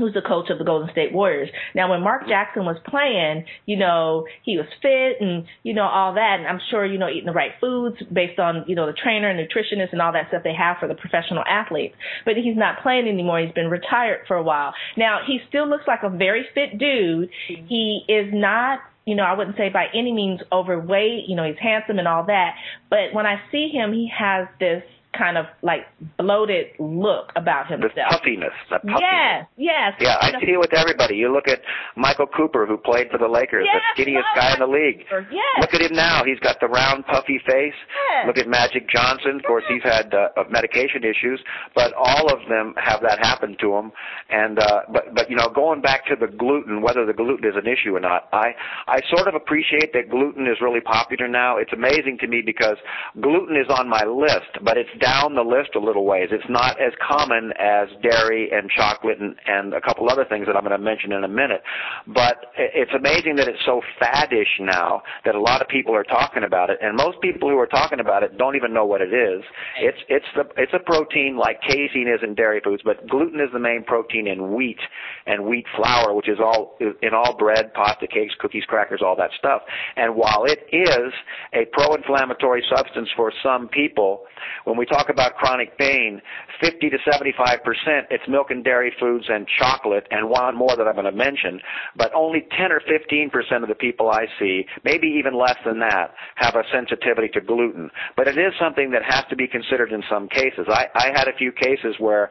Who's 0.00 0.14
the 0.14 0.22
coach 0.22 0.50
of 0.50 0.58
the 0.58 0.64
Golden 0.64 0.90
State 0.90 1.12
Warriors. 1.12 1.50
Now, 1.74 1.90
when 1.90 2.02
Mark 2.02 2.26
Jackson 2.26 2.64
was 2.64 2.76
playing, 2.86 3.44
you 3.66 3.76
know, 3.76 4.26
he 4.42 4.56
was 4.56 4.66
fit 4.82 5.20
and, 5.20 5.44
you 5.62 5.74
know, 5.74 5.84
all 5.84 6.14
that. 6.14 6.36
And 6.38 6.48
I'm 6.48 6.60
sure, 6.70 6.84
you 6.84 6.98
know, 6.98 7.08
eating 7.08 7.26
the 7.26 7.32
right 7.32 7.52
foods 7.60 7.96
based 8.12 8.38
on, 8.38 8.64
you 8.66 8.74
know, 8.74 8.86
the 8.86 8.94
trainer 8.94 9.28
and 9.28 9.38
nutritionist 9.38 9.92
and 9.92 10.00
all 10.00 10.12
that 10.12 10.28
stuff 10.28 10.42
they 10.42 10.54
have 10.54 10.78
for 10.78 10.88
the 10.88 10.94
professional 10.94 11.44
athletes. 11.46 11.94
But 12.24 12.36
he's 12.36 12.56
not 12.56 12.82
playing 12.82 13.06
anymore. 13.06 13.40
He's 13.40 13.52
been 13.52 13.70
retired 13.70 14.26
for 14.26 14.36
a 14.36 14.42
while. 14.42 14.74
Now, 14.96 15.20
he 15.26 15.38
still 15.48 15.68
looks 15.68 15.84
like 15.86 16.00
a 16.02 16.10
very 16.10 16.46
fit 16.54 16.78
dude. 16.78 17.30
He 17.46 18.04
is 18.08 18.30
not 18.32 18.80
you 19.06 19.16
know, 19.16 19.24
I 19.24 19.32
wouldn't 19.32 19.56
say 19.56 19.70
by 19.70 19.86
any 19.94 20.12
means 20.12 20.40
overweight. 20.52 21.24
You 21.26 21.34
know, 21.34 21.44
he's 21.44 21.58
handsome 21.60 21.98
and 21.98 22.06
all 22.06 22.26
that. 22.26 22.54
But 22.90 23.12
when 23.12 23.26
I 23.26 23.40
see 23.50 23.68
him, 23.72 23.92
he 23.92 24.08
has 24.16 24.46
this 24.60 24.84
kind 25.16 25.36
of 25.36 25.46
like 25.62 25.86
bloated 26.18 26.68
look 26.78 27.32
about 27.36 27.66
himself. 27.66 27.92
The 27.94 28.16
puffiness. 28.16 28.54
The 28.70 28.78
puffiness. 28.78 29.00
Yes, 29.00 29.46
yes. 29.56 29.92
Yeah, 30.00 30.16
I 30.20 30.32
see 30.40 30.52
it 30.52 30.60
with 30.60 30.72
everybody. 30.72 31.16
You 31.16 31.32
look 31.32 31.48
at 31.48 31.60
Michael 31.96 32.26
Cooper, 32.26 32.66
who 32.66 32.76
played 32.76 33.10
for 33.10 33.18
the 33.18 33.28
Lakers, 33.28 33.66
yes, 33.66 33.82
the 33.96 34.02
skinniest 34.02 34.30
guy 34.36 34.54
in 34.54 34.60
the 34.60 34.66
league. 34.66 35.04
Yes. 35.30 35.60
Look 35.60 35.74
at 35.74 35.80
him 35.80 35.96
now. 35.96 36.22
He's 36.24 36.38
got 36.40 36.60
the 36.60 36.68
round, 36.68 37.06
puffy 37.06 37.40
face. 37.46 37.74
Yes. 37.74 38.26
Look 38.26 38.38
at 38.38 38.48
Magic 38.48 38.88
Johnson. 38.88 39.36
Of 39.36 39.44
course, 39.44 39.64
he's 39.68 39.82
had 39.82 40.14
uh, 40.14 40.28
medication 40.48 41.02
issues, 41.02 41.40
but 41.74 41.92
all 41.94 42.32
of 42.32 42.40
them 42.48 42.74
have 42.76 43.00
that 43.02 43.18
happen 43.18 43.56
to 43.60 43.70
them. 43.70 43.92
And 44.30 44.58
uh, 44.58 44.82
but 44.92 45.14
but 45.14 45.30
you 45.30 45.36
know, 45.36 45.48
going 45.48 45.80
back 45.80 46.06
to 46.06 46.16
the 46.16 46.26
gluten, 46.28 46.82
whether 46.82 47.04
the 47.04 47.14
gluten 47.14 47.48
is 47.48 47.56
an 47.56 47.66
issue 47.66 47.96
or 47.96 48.00
not, 48.00 48.28
I 48.32 48.54
I 48.86 49.00
sort 49.14 49.26
of 49.26 49.34
appreciate 49.34 49.92
that 49.92 50.10
gluten 50.10 50.46
is 50.46 50.60
really 50.60 50.80
popular 50.80 51.28
now. 51.28 51.56
It's 51.56 51.72
amazing 51.72 52.18
to 52.20 52.28
me 52.28 52.42
because 52.44 52.76
gluten 53.20 53.56
is 53.56 53.66
on 53.68 53.88
my 53.88 54.04
list, 54.04 54.62
but 54.62 54.76
it's 54.76 54.90
down 55.00 55.34
the 55.34 55.42
list 55.42 55.74
a 55.74 55.80
little 55.80 56.04
ways. 56.04 56.28
It's 56.30 56.48
not 56.48 56.80
as 56.80 56.92
common 57.00 57.52
as 57.58 57.88
dairy 58.02 58.50
and 58.52 58.70
chocolate 58.70 59.18
and, 59.20 59.34
and 59.46 59.74
a 59.74 59.80
couple 59.80 60.08
other 60.10 60.24
things 60.24 60.46
that 60.46 60.56
I'm 60.56 60.62
going 60.62 60.76
to 60.76 60.84
mention 60.84 61.12
in 61.12 61.24
a 61.24 61.28
minute. 61.28 61.62
But 62.06 62.52
it's 62.56 62.92
amazing 62.94 63.36
that 63.36 63.48
it's 63.48 63.64
so 63.64 63.80
faddish 64.00 64.60
now 64.60 65.02
that 65.24 65.34
a 65.34 65.40
lot 65.40 65.62
of 65.62 65.68
people 65.68 65.94
are 65.94 66.04
talking 66.04 66.44
about 66.44 66.70
it, 66.70 66.78
and 66.82 66.96
most 66.96 67.20
people 67.20 67.48
who 67.48 67.58
are 67.58 67.66
talking 67.66 68.00
about 68.00 68.22
it 68.22 68.36
don't 68.38 68.56
even 68.56 68.72
know 68.72 68.84
what 68.84 69.00
it 69.00 69.12
is. 69.12 69.42
It's 69.80 69.98
it's 70.08 70.26
the 70.36 70.44
it's 70.56 70.72
a 70.74 70.78
protein 70.78 71.36
like 71.36 71.60
casein 71.62 72.08
is 72.08 72.20
in 72.22 72.34
dairy 72.34 72.60
foods, 72.62 72.82
but 72.84 73.08
gluten 73.08 73.40
is 73.40 73.48
the 73.52 73.58
main 73.58 73.84
protein 73.84 74.26
in 74.26 74.54
wheat 74.54 74.80
and 75.26 75.44
wheat 75.44 75.66
flour, 75.76 76.14
which 76.14 76.28
is 76.28 76.38
all 76.38 76.76
in 76.80 77.14
all 77.14 77.36
bread, 77.36 77.72
pasta, 77.74 78.06
cakes, 78.06 78.34
cookies, 78.38 78.64
crackers, 78.66 79.00
all 79.04 79.16
that 79.16 79.30
stuff. 79.38 79.62
And 79.96 80.14
while 80.14 80.44
it 80.44 80.66
is 80.72 81.12
a 81.54 81.64
pro-inflammatory 81.72 82.64
substance 82.74 83.08
for 83.16 83.32
some 83.42 83.68
people, 83.68 84.24
when 84.64 84.76
we 84.76 84.86
talk 84.90 85.08
about 85.08 85.36
chronic 85.36 85.76
pain, 85.78 86.20
50 86.60 86.90
to 86.90 86.98
75 87.10 87.62
percent 87.64 88.06
it's 88.10 88.24
milk 88.28 88.50
and 88.50 88.64
dairy 88.64 88.92
foods 89.00 89.24
and 89.28 89.46
chocolate, 89.58 90.06
and 90.10 90.28
one 90.28 90.56
more 90.56 90.76
that 90.76 90.86
I'm 90.86 90.94
going 90.94 91.04
to 91.04 91.12
mention. 91.12 91.60
But 91.96 92.12
only 92.14 92.46
10 92.58 92.72
or 92.72 92.80
15 92.86 93.30
percent 93.30 93.62
of 93.62 93.68
the 93.68 93.74
people 93.74 94.10
I 94.10 94.26
see, 94.38 94.66
maybe 94.84 95.06
even 95.06 95.38
less 95.38 95.56
than 95.64 95.78
that, 95.80 96.14
have 96.36 96.54
a 96.56 96.62
sensitivity 96.72 97.28
to 97.34 97.40
gluten. 97.40 97.90
But 98.16 98.28
it 98.28 98.36
is 98.36 98.52
something 98.60 98.90
that 98.90 99.02
has 99.06 99.24
to 99.30 99.36
be 99.36 99.46
considered 99.46 99.92
in 99.92 100.02
some 100.10 100.28
cases. 100.28 100.66
I, 100.68 100.86
I 100.94 101.10
had 101.14 101.28
a 101.28 101.36
few 101.36 101.52
cases 101.52 101.94
where 101.98 102.30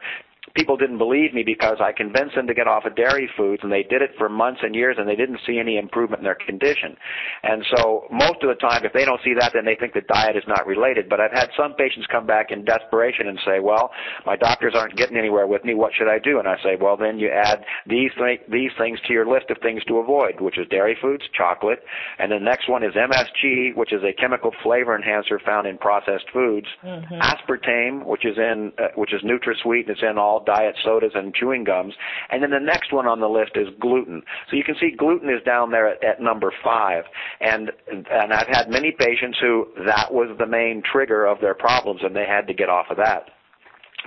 people 0.54 0.76
didn't 0.76 0.98
believe 0.98 1.32
me 1.34 1.42
because 1.42 1.78
I 1.80 1.92
convinced 1.92 2.34
them 2.34 2.46
to 2.46 2.54
get 2.54 2.66
off 2.66 2.84
of 2.84 2.96
dairy 2.96 3.30
foods 3.36 3.62
and 3.62 3.70
they 3.70 3.82
did 3.82 4.02
it 4.02 4.10
for 4.18 4.28
months 4.28 4.60
and 4.62 4.74
years 4.74 4.96
and 4.98 5.08
they 5.08 5.16
didn't 5.16 5.40
see 5.46 5.58
any 5.58 5.78
improvement 5.78 6.20
in 6.20 6.24
their 6.24 6.34
condition. 6.34 6.96
And 7.42 7.64
so 7.76 8.04
most 8.10 8.42
of 8.42 8.48
the 8.48 8.56
time 8.56 8.84
if 8.84 8.92
they 8.92 9.04
don't 9.04 9.20
see 9.24 9.34
that 9.38 9.52
then 9.54 9.64
they 9.64 9.76
think 9.76 9.94
the 9.94 10.02
diet 10.02 10.36
is 10.36 10.44
not 10.48 10.66
related. 10.66 11.08
But 11.08 11.20
I've 11.20 11.32
had 11.32 11.50
some 11.56 11.74
patients 11.74 12.06
come 12.10 12.26
back 12.26 12.50
in 12.50 12.64
desperation 12.64 13.28
and 13.28 13.38
say, 13.46 13.60
well, 13.60 13.90
my 14.26 14.36
doctors 14.36 14.74
aren't 14.74 14.96
getting 14.96 15.16
anywhere 15.16 15.46
with 15.46 15.64
me. 15.64 15.74
What 15.74 15.92
should 15.94 16.08
I 16.08 16.18
do? 16.18 16.38
And 16.38 16.48
I 16.48 16.56
say, 16.62 16.76
well 16.80 16.96
then 16.96 17.18
you 17.18 17.30
add 17.30 17.64
these, 17.86 18.10
th- 18.18 18.42
these 18.50 18.70
things 18.78 18.98
to 19.06 19.12
your 19.12 19.26
list 19.26 19.50
of 19.50 19.58
things 19.62 19.84
to 19.84 19.98
avoid, 19.98 20.40
which 20.40 20.58
is 20.58 20.66
dairy 20.68 20.96
foods, 21.00 21.24
chocolate, 21.36 21.82
and 22.18 22.32
the 22.32 22.38
next 22.38 22.68
one 22.68 22.82
is 22.82 22.94
MSG, 22.94 23.76
which 23.76 23.92
is 23.92 24.02
a 24.02 24.12
chemical 24.12 24.50
flavor 24.62 24.96
enhancer 24.96 25.38
found 25.44 25.66
in 25.66 25.78
processed 25.78 26.26
foods, 26.32 26.66
mm-hmm. 26.84 27.20
aspartame, 27.20 28.04
which 28.04 28.24
is 28.24 28.36
in, 28.36 28.72
uh, 28.78 28.88
which 28.96 29.12
is 29.12 29.22
NutraSweet, 29.22 29.80
and 29.80 29.90
it's 29.90 30.02
in 30.02 30.18
all 30.18 30.39
diet 30.46 30.76
sodas 30.84 31.12
and 31.14 31.34
chewing 31.34 31.64
gums. 31.64 31.94
And 32.30 32.42
then 32.42 32.50
the 32.50 32.60
next 32.60 32.92
one 32.92 33.06
on 33.06 33.20
the 33.20 33.28
list 33.28 33.52
is 33.54 33.68
gluten. 33.80 34.22
So 34.50 34.56
you 34.56 34.64
can 34.64 34.76
see 34.80 34.90
gluten 34.96 35.28
is 35.28 35.42
down 35.44 35.70
there 35.70 35.88
at, 35.88 36.04
at 36.04 36.20
number 36.20 36.52
five. 36.62 37.04
And, 37.40 37.70
and 37.90 38.32
I've 38.32 38.48
had 38.48 38.68
many 38.68 38.92
patients 38.92 39.38
who 39.40 39.68
that 39.86 40.12
was 40.12 40.36
the 40.38 40.46
main 40.46 40.82
trigger 40.82 41.26
of 41.26 41.40
their 41.40 41.54
problems 41.54 42.00
and 42.02 42.14
they 42.14 42.26
had 42.26 42.46
to 42.48 42.54
get 42.54 42.68
off 42.68 42.86
of 42.90 42.96
that. 42.98 43.28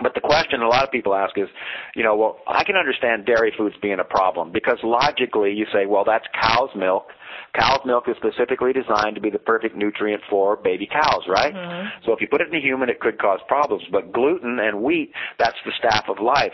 But 0.01 0.15
the 0.15 0.21
question 0.21 0.61
a 0.61 0.67
lot 0.67 0.83
of 0.83 0.91
people 0.91 1.13
ask 1.13 1.37
is, 1.37 1.47
you 1.95 2.03
know, 2.03 2.15
well, 2.15 2.39
I 2.47 2.63
can 2.63 2.75
understand 2.75 3.25
dairy 3.25 3.53
foods 3.55 3.75
being 3.81 3.99
a 3.99 4.03
problem 4.03 4.51
because 4.51 4.77
logically 4.83 5.51
you 5.53 5.65
say, 5.71 5.85
well, 5.85 6.03
that's 6.03 6.25
cow's 6.33 6.69
milk. 6.75 7.07
Cow's 7.57 7.81
milk 7.85 8.05
is 8.07 8.15
specifically 8.17 8.73
designed 8.73 9.15
to 9.15 9.21
be 9.21 9.29
the 9.29 9.39
perfect 9.39 9.75
nutrient 9.75 10.21
for 10.29 10.57
baby 10.57 10.87
cows, 10.91 11.23
right? 11.27 11.53
Mm-hmm. 11.53 12.05
So 12.05 12.13
if 12.13 12.21
you 12.21 12.27
put 12.27 12.41
it 12.41 12.49
in 12.49 12.55
a 12.55 12.61
human, 12.61 12.89
it 12.89 12.99
could 12.99 13.19
cause 13.19 13.39
problems. 13.47 13.83
But 13.91 14.11
gluten 14.11 14.59
and 14.59 14.81
wheat, 14.81 15.11
that's 15.39 15.57
the 15.65 15.71
staff 15.77 16.05
of 16.09 16.19
life. 16.19 16.53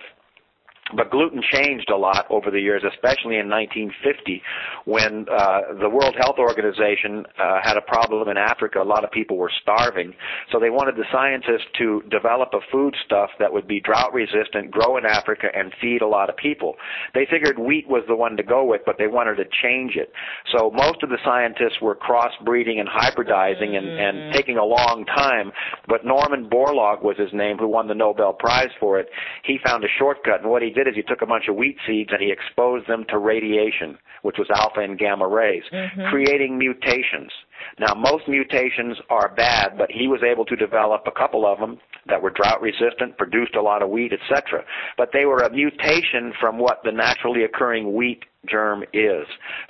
But 0.96 1.12
gluten 1.12 1.42
changed 1.52 1.90
a 1.90 1.98
lot 1.98 2.26
over 2.30 2.52
the 2.52 2.60
years, 2.60 2.84
especially 2.84 3.38
in 3.38 3.50
1950 3.50 4.42
when 4.86 5.26
uh, 5.30 5.74
the 5.80 5.90
World 5.90 6.16
Health 6.20 6.38
Organization 6.40 7.26
uh, 7.40 7.60
had 7.64 7.78
a 7.78 7.82
problem 7.82 8.30
in 8.30 8.38
Africa. 8.38 8.82
A 8.82 8.84
lot 8.84 9.04
of 9.04 9.12
people 9.12 9.38
were 9.38 9.52
starving. 9.62 10.14
So 10.52 10.60
they 10.60 10.70
wanted 10.70 10.96
the 10.96 11.06
scientists 11.12 11.68
to 11.80 12.02
develop 12.10 12.50
a 12.54 12.60
foodstuff 12.72 13.30
that 13.40 13.52
would 13.52 13.68
be 13.68 13.80
drought 13.80 14.14
resistant, 14.14 14.72
grow 14.72 14.98
in 14.98 15.06
Africa, 15.06 15.48
and 15.54 15.74
feed 15.82 16.02
a 16.02 16.08
lot 16.08 16.30
of 16.30 16.38
people. 16.38 16.76
They 17.14 17.26
figured 17.30 17.60
wheat 17.60 17.88
was 17.88 18.04
the 18.08 18.16
one 18.16 18.38
to 18.38 18.44
go 18.44 18.64
with, 18.66 18.82
but 18.86 18.98
they 18.98 19.08
wanted 19.08 19.36
to 19.36 19.46
change 19.62 19.96
it. 19.96 20.12
So 20.56 20.72
most 20.72 21.04
of 21.04 21.10
the 21.10 21.18
scientists 21.24 21.82
were 21.82 21.96
crossbreeding 21.96 22.80
and 22.80 22.88
hybridizing 22.90 23.76
and, 23.78 23.88
and 23.88 24.20
Mm. 24.20 24.34
taking 24.34 24.58
a 24.58 24.66
long 24.66 25.06
time. 25.06 25.52
But 25.88 26.06
Norman 26.06 26.50
Borlaug 26.50 27.04
was 27.04 27.18
his 27.18 27.32
name, 27.34 27.58
who 27.58 27.68
won 27.68 27.88
the 27.88 27.96
Nobel 27.96 28.34
Prize 28.34 28.72
for 28.80 29.00
it. 29.00 29.10
He 29.44 29.60
found 29.66 29.84
a 29.84 29.88
shortcut, 29.98 30.42
and 30.42 30.50
what 30.50 30.62
he 30.62 30.70
did 30.70 30.79
is 30.88 30.96
he 30.96 31.02
took 31.02 31.22
a 31.22 31.26
bunch 31.26 31.48
of 31.48 31.56
wheat 31.56 31.78
seeds 31.86 32.10
and 32.12 32.22
he 32.22 32.32
exposed 32.32 32.88
them 32.88 33.06
to 33.10 33.18
radiation, 33.18 33.98
which 34.22 34.38
was 34.38 34.50
alpha 34.50 34.82
and 34.82 34.98
gamma 34.98 35.28
rays, 35.28 35.64
Mhm. 35.72 36.10
creating 36.10 36.58
mutations. 36.58 37.32
Now, 37.78 37.94
most 37.94 38.28
mutations 38.28 39.00
are 39.10 39.30
bad, 39.30 39.78
but 39.78 39.92
he 39.92 40.08
was 40.08 40.24
able 40.24 40.46
to 40.46 40.56
develop 40.56 41.08
a 41.08 41.12
couple 41.12 41.46
of 41.46 41.60
them 41.60 41.80
that 42.08 42.22
were 42.22 42.32
drought 42.32 42.62
resistant, 42.62 43.18
produced 43.18 43.56
a 43.56 43.62
lot 43.62 43.82
of 43.82 43.90
wheat, 43.90 44.12
etc. 44.14 44.64
But 44.98 45.10
they 45.14 45.26
were 45.26 45.40
a 45.40 45.52
mutation 45.52 46.34
from 46.40 46.58
what 46.58 46.80
the 46.84 46.92
naturally 46.92 47.44
occurring 47.44 47.94
wheat 47.94 48.24
germ 48.50 48.84
is. 48.94 49.28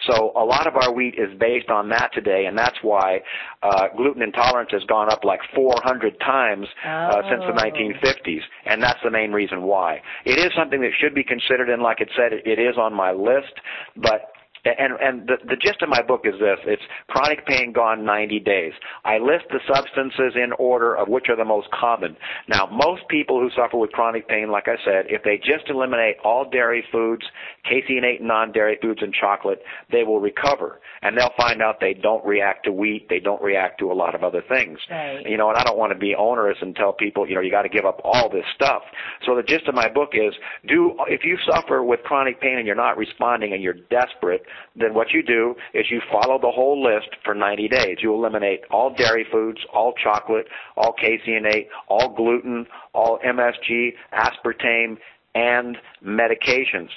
So 0.08 0.32
a 0.36 0.46
lot 0.46 0.68
of 0.68 0.76
our 0.76 0.94
wheat 0.94 1.16
is 1.18 1.36
based 1.40 1.70
on 1.70 1.90
that 1.90 2.12
today, 2.14 2.46
and 2.46 2.58
that's 2.58 2.78
why 2.84 3.22
uh, 3.64 3.88
gluten 3.98 4.22
intolerance 4.22 4.70
has 4.72 4.84
gone 4.84 5.12
up 5.12 5.24
like 5.24 5.40
400 5.56 6.20
times 6.20 6.68
uh, 6.86 7.22
since 7.30 7.42
the 7.48 7.54
Oh. 7.60 7.64
1950s, 7.66 8.42
and 8.66 8.82
that's 8.82 9.00
the 9.04 9.10
main 9.10 9.32
reason 9.32 9.64
why. 9.64 10.02
It 10.26 10.38
is 10.38 10.52
something 10.56 10.82
that 10.82 10.92
should 11.02 11.16
be 11.16 11.24
considered, 11.24 11.70
and 11.70 11.82
like 11.82 12.00
it 12.00 12.10
said, 12.16 12.32
it 12.32 12.60
is 12.60 12.78
on 12.78 12.94
my 12.94 13.12
list, 13.12 13.54
but 13.98 14.32
and 14.66 14.94
and 15.00 15.28
the, 15.28 15.38
the 15.48 15.56
gist 15.56 15.82
of 15.82 15.90
my 15.90 16.02
book 16.02 16.22
is 16.26 16.40
this. 16.40 16.60
It's 16.66 16.82
chronic 17.08 17.46
pain 17.46 17.72
gone 17.72 18.06
90 18.06 18.40
days. 18.40 18.74
I 19.06 19.18
list 19.18 19.46
the 19.50 19.60
substances 19.68 20.34
in 20.36 20.52
order 20.58 20.96
of 20.96 21.08
which 21.08 21.26
are 21.30 21.36
the 21.36 21.46
most 21.46 21.68
common. 21.72 22.16
Now 22.48 22.68
most 22.72 23.04
people 23.10 23.40
who 23.40 23.50
suffer 23.56 23.78
with 23.78 23.92
chronic 23.92 24.28
pain 24.28 24.52
like 24.52 24.68
i 24.68 24.76
said 24.86 25.06
if 25.08 25.24
they 25.24 25.38
just 25.38 25.70
eliminate 25.70 26.16
all 26.24 26.50
dairy 26.50 26.84
foods 26.92 27.24
caseinate 27.66 28.22
non-dairy 28.22 28.78
foods 28.82 29.02
and 29.02 29.14
chocolate 29.14 29.62
they 29.92 30.04
will 30.04 30.20
recover. 30.20 30.80
And 31.02 31.18
they'll 31.18 31.34
find 31.38 31.62
out 31.62 31.78
they 31.80 31.94
don't 31.94 32.26
react 32.26 32.66
to 32.66 32.72
wheat. 32.72 33.08
They 33.10 33.20
don't 33.20 33.42
react 33.42 33.80
to 33.80 33.92
a 33.92 33.94
lot 33.94 34.16
of 34.16 34.24
other 34.24 34.44
things. 34.48 34.80
Right. 34.90 35.26
you 35.26 35.38
know 35.38 35.50
and 35.50 35.58
i 35.58 35.64
don't 35.64 35.78
want 35.78 35.94
to 35.94 35.98
be 35.98 36.16
onerous 36.16 36.58
and 36.62 36.76
tell 36.76 36.94
people 36.94 37.28
you 37.28 37.36
know 37.36 37.42
you 37.42 37.52
got 37.52 37.64
to 37.64 37.70
give 37.70 37.86
up 37.86 38.02
all 38.04 38.30
this 38.30 38.46
stuff. 38.56 38.84
So 39.26 39.36
the 39.36 39.44
gist 39.44 39.68
of 39.68 39.76
my 39.76 39.90
book 39.90 40.10
is 40.14 40.34
do 40.68 40.96
if 41.08 41.24
you 41.24 41.38
suffer 41.50 41.84
with 41.84 42.02
chronic 42.04 42.42
pain 42.42 42.58
and 42.58 42.66
you're 42.68 42.76
not 42.76 42.98
responding 42.98 43.54
and 43.54 43.62
you're 43.64 43.74
desperate 43.90 44.44
then 44.76 44.94
what 44.94 45.12
you 45.12 45.24
do 45.24 45.56
is 45.74 45.86
you 45.90 46.02
follow 46.12 46.40
the 46.40 46.52
whole 46.52 46.82
list 46.84 47.10
for 47.24 47.34
90 47.34 47.68
days. 47.68 47.98
You 48.02 48.14
eliminate 48.14 48.62
all 48.72 48.94
dairy 48.94 49.26
foods, 49.32 49.60
all 49.74 49.94
chocolate, 49.94 50.48
all 50.78 50.94
caseinate, 50.94 51.68
all 51.88 52.14
gluten, 52.14 52.66
all 52.94 53.20
MSG, 53.26 53.94
aspartame, 54.14 54.98
and 55.36 55.78
medications. 56.06 56.90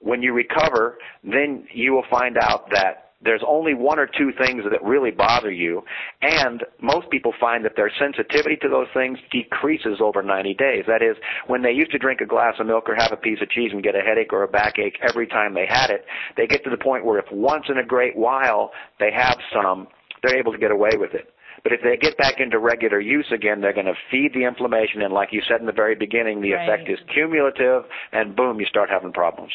When 0.00 0.22
you 0.22 0.32
recover, 0.32 0.98
then 1.22 1.66
you 1.72 1.92
will 1.92 2.04
find 2.10 2.36
out 2.36 2.70
that 2.70 3.03
there's 3.24 3.42
only 3.46 3.74
one 3.74 3.98
or 3.98 4.06
two 4.06 4.30
things 4.38 4.62
that 4.70 4.82
really 4.84 5.10
bother 5.10 5.50
you, 5.50 5.82
and 6.22 6.64
most 6.80 7.10
people 7.10 7.32
find 7.40 7.64
that 7.64 7.72
their 7.76 7.90
sensitivity 7.98 8.56
to 8.62 8.68
those 8.68 8.88
things 8.94 9.18
decreases 9.32 9.98
over 10.00 10.22
90 10.22 10.54
days. 10.54 10.84
That 10.86 11.02
is, 11.02 11.16
when 11.46 11.62
they 11.62 11.72
used 11.72 11.90
to 11.92 11.98
drink 11.98 12.20
a 12.20 12.26
glass 12.26 12.54
of 12.60 12.66
milk 12.66 12.88
or 12.88 12.94
have 12.94 13.12
a 13.12 13.16
piece 13.16 13.40
of 13.40 13.50
cheese 13.50 13.70
and 13.72 13.82
get 13.82 13.94
a 13.94 14.00
headache 14.00 14.32
or 14.32 14.42
a 14.42 14.48
backache 14.48 14.98
every 15.08 15.26
time 15.26 15.54
they 15.54 15.66
had 15.66 15.90
it, 15.90 16.04
they 16.36 16.46
get 16.46 16.62
to 16.64 16.70
the 16.70 16.76
point 16.76 17.04
where 17.04 17.18
if 17.18 17.26
once 17.32 17.64
in 17.68 17.78
a 17.78 17.84
great 17.84 18.16
while 18.16 18.70
they 19.00 19.10
have 19.12 19.38
some, 19.52 19.88
they're 20.22 20.38
able 20.38 20.52
to 20.52 20.58
get 20.58 20.70
away 20.70 20.92
with 20.96 21.14
it. 21.14 21.30
But 21.62 21.72
if 21.72 21.80
they 21.82 21.96
get 21.96 22.18
back 22.18 22.40
into 22.40 22.58
regular 22.58 23.00
use 23.00 23.26
again, 23.32 23.60
they're 23.62 23.72
going 23.72 23.86
to 23.86 23.94
feed 24.10 24.32
the 24.34 24.44
inflammation, 24.44 25.00
and 25.00 25.14
like 25.14 25.32
you 25.32 25.40
said 25.48 25.60
in 25.60 25.66
the 25.66 25.72
very 25.72 25.94
beginning, 25.94 26.42
the 26.42 26.52
Right. 26.52 26.68
effect 26.68 26.90
is 26.90 26.98
cumulative, 27.12 27.84
and 28.12 28.36
boom, 28.36 28.60
you 28.60 28.66
start 28.66 28.90
having 28.90 29.12
problems. 29.12 29.52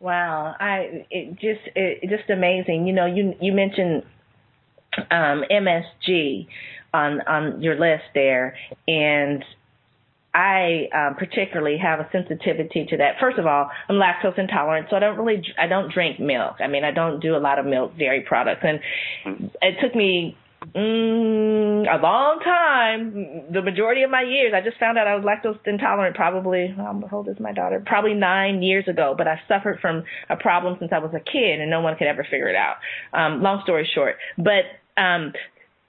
Wow, 0.00 0.56
I 0.58 1.06
it 1.10 1.32
just 1.34 1.60
it, 1.76 2.08
just 2.08 2.30
amazing. 2.30 2.86
You 2.86 2.94
know, 2.94 3.04
you 3.04 3.34
you 3.38 3.52
mentioned 3.52 4.02
um, 5.10 5.44
MSG 5.50 6.46
on 6.94 7.20
on 7.20 7.62
your 7.62 7.78
list 7.78 8.04
there, 8.14 8.56
and 8.88 9.44
I 10.32 10.88
um, 10.94 11.16
particularly 11.16 11.76
have 11.76 12.00
a 12.00 12.08
sensitivity 12.12 12.86
to 12.88 12.96
that. 12.96 13.16
First 13.20 13.38
of 13.38 13.46
all, 13.46 13.70
I'm 13.90 13.96
lactose 13.96 14.38
intolerant, 14.38 14.86
so 14.88 14.96
I 14.96 15.00
don't 15.00 15.18
really 15.18 15.42
I 15.58 15.66
don't 15.66 15.92
drink 15.92 16.18
milk. 16.18 16.56
I 16.60 16.66
mean, 16.66 16.82
I 16.82 16.92
don't 16.92 17.20
do 17.20 17.36
a 17.36 17.38
lot 17.38 17.58
of 17.58 17.66
milk 17.66 17.98
dairy 17.98 18.22
products, 18.22 18.62
and 18.62 19.50
it 19.60 19.76
took 19.82 19.94
me 19.94 20.34
mm, 20.66 21.86
a 21.88 22.02
long 22.02 22.40
time, 22.44 23.52
the 23.52 23.62
majority 23.62 24.02
of 24.02 24.10
my 24.10 24.22
years. 24.22 24.52
I 24.54 24.60
just 24.60 24.78
found 24.78 24.98
out 24.98 25.06
I 25.06 25.16
was 25.16 25.24
lactose 25.24 25.58
intolerant 25.66 26.16
probably, 26.16 26.74
um, 26.78 27.04
how 27.10 27.18
old 27.18 27.28
is 27.28 27.40
my 27.40 27.52
daughter? 27.52 27.82
Probably 27.84 28.14
nine 28.14 28.62
years 28.62 28.86
ago, 28.88 29.14
but 29.16 29.26
I 29.26 29.40
suffered 29.48 29.80
from 29.80 30.04
a 30.28 30.36
problem 30.36 30.76
since 30.78 30.92
I 30.92 30.98
was 30.98 31.12
a 31.14 31.20
kid 31.20 31.60
and 31.60 31.70
no 31.70 31.80
one 31.80 31.96
could 31.96 32.06
ever 32.06 32.24
figure 32.24 32.48
it 32.48 32.56
out. 32.56 32.76
Um, 33.12 33.42
long 33.42 33.60
story 33.64 33.88
short, 33.94 34.16
but, 34.36 34.64
um, 35.00 35.32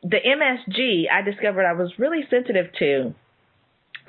the 0.03 0.17
MSG 0.17 1.03
I 1.11 1.21
discovered 1.21 1.65
I 1.65 1.73
was 1.73 1.91
really 1.99 2.21
sensitive 2.29 2.67
to 2.79 3.13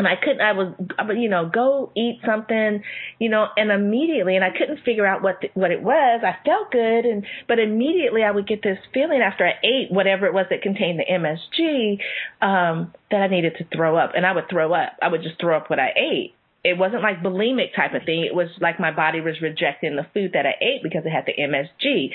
and 0.05 0.09
I 0.09 0.17
couldn't, 0.17 0.41
I 0.41 0.53
was, 0.53 0.75
you 1.17 1.29
know, 1.29 1.49
go 1.49 1.93
eat 1.97 2.19
something, 2.27 2.83
you 3.21 3.29
know, 3.29 3.47
and 3.57 3.71
immediately, 3.71 4.35
and 4.35 4.45
I 4.45 4.51
couldn't 4.51 4.81
figure 4.85 5.07
out 5.07 5.23
what 5.23 5.41
the, 5.41 5.51
what 5.55 5.71
it 5.71 5.81
was. 5.81 6.23
I 6.25 6.45
felt 6.45 6.73
good, 6.73 7.05
and 7.05 7.25
but 7.47 7.61
immediately 7.61 8.25
I 8.25 8.33
would 8.33 8.49
get 8.49 8.63
this 8.63 8.79
feeling 8.93 9.21
after 9.21 9.47
I 9.47 9.53
ate 9.65 9.93
whatever 9.93 10.27
it 10.27 10.35
was 10.35 10.47
that 10.51 10.63
contained 10.63 10.99
the 10.99 11.07
MSG 11.09 11.99
um, 12.45 12.93
that 13.13 13.23
I 13.23 13.29
needed 13.29 13.55
to 13.59 13.77
throw 13.77 13.97
up, 13.97 14.13
and 14.17 14.27
I 14.27 14.33
would 14.33 14.49
throw 14.51 14.73
up. 14.73 14.95
I 15.01 15.07
would 15.07 15.23
just 15.23 15.39
throw 15.41 15.57
up 15.57 15.71
what 15.71 15.79
I 15.79 15.91
ate. 15.97 16.35
It 16.65 16.79
wasn't 16.79 17.03
like 17.03 17.23
bulimic 17.23 17.75
type 17.75 17.93
of 17.95 18.05
thing. 18.07 18.23
It 18.23 18.35
was 18.35 18.49
like 18.61 18.79
my 18.79 18.93
body 18.93 19.21
was 19.21 19.41
rejecting 19.43 19.97
the 19.97 20.07
food 20.15 20.31
that 20.35 20.47
I 20.47 20.55
ate 20.63 20.83
because 20.83 21.03
it 21.05 21.11
had 21.11 21.27
the 21.27 21.35
MSG. 21.35 22.11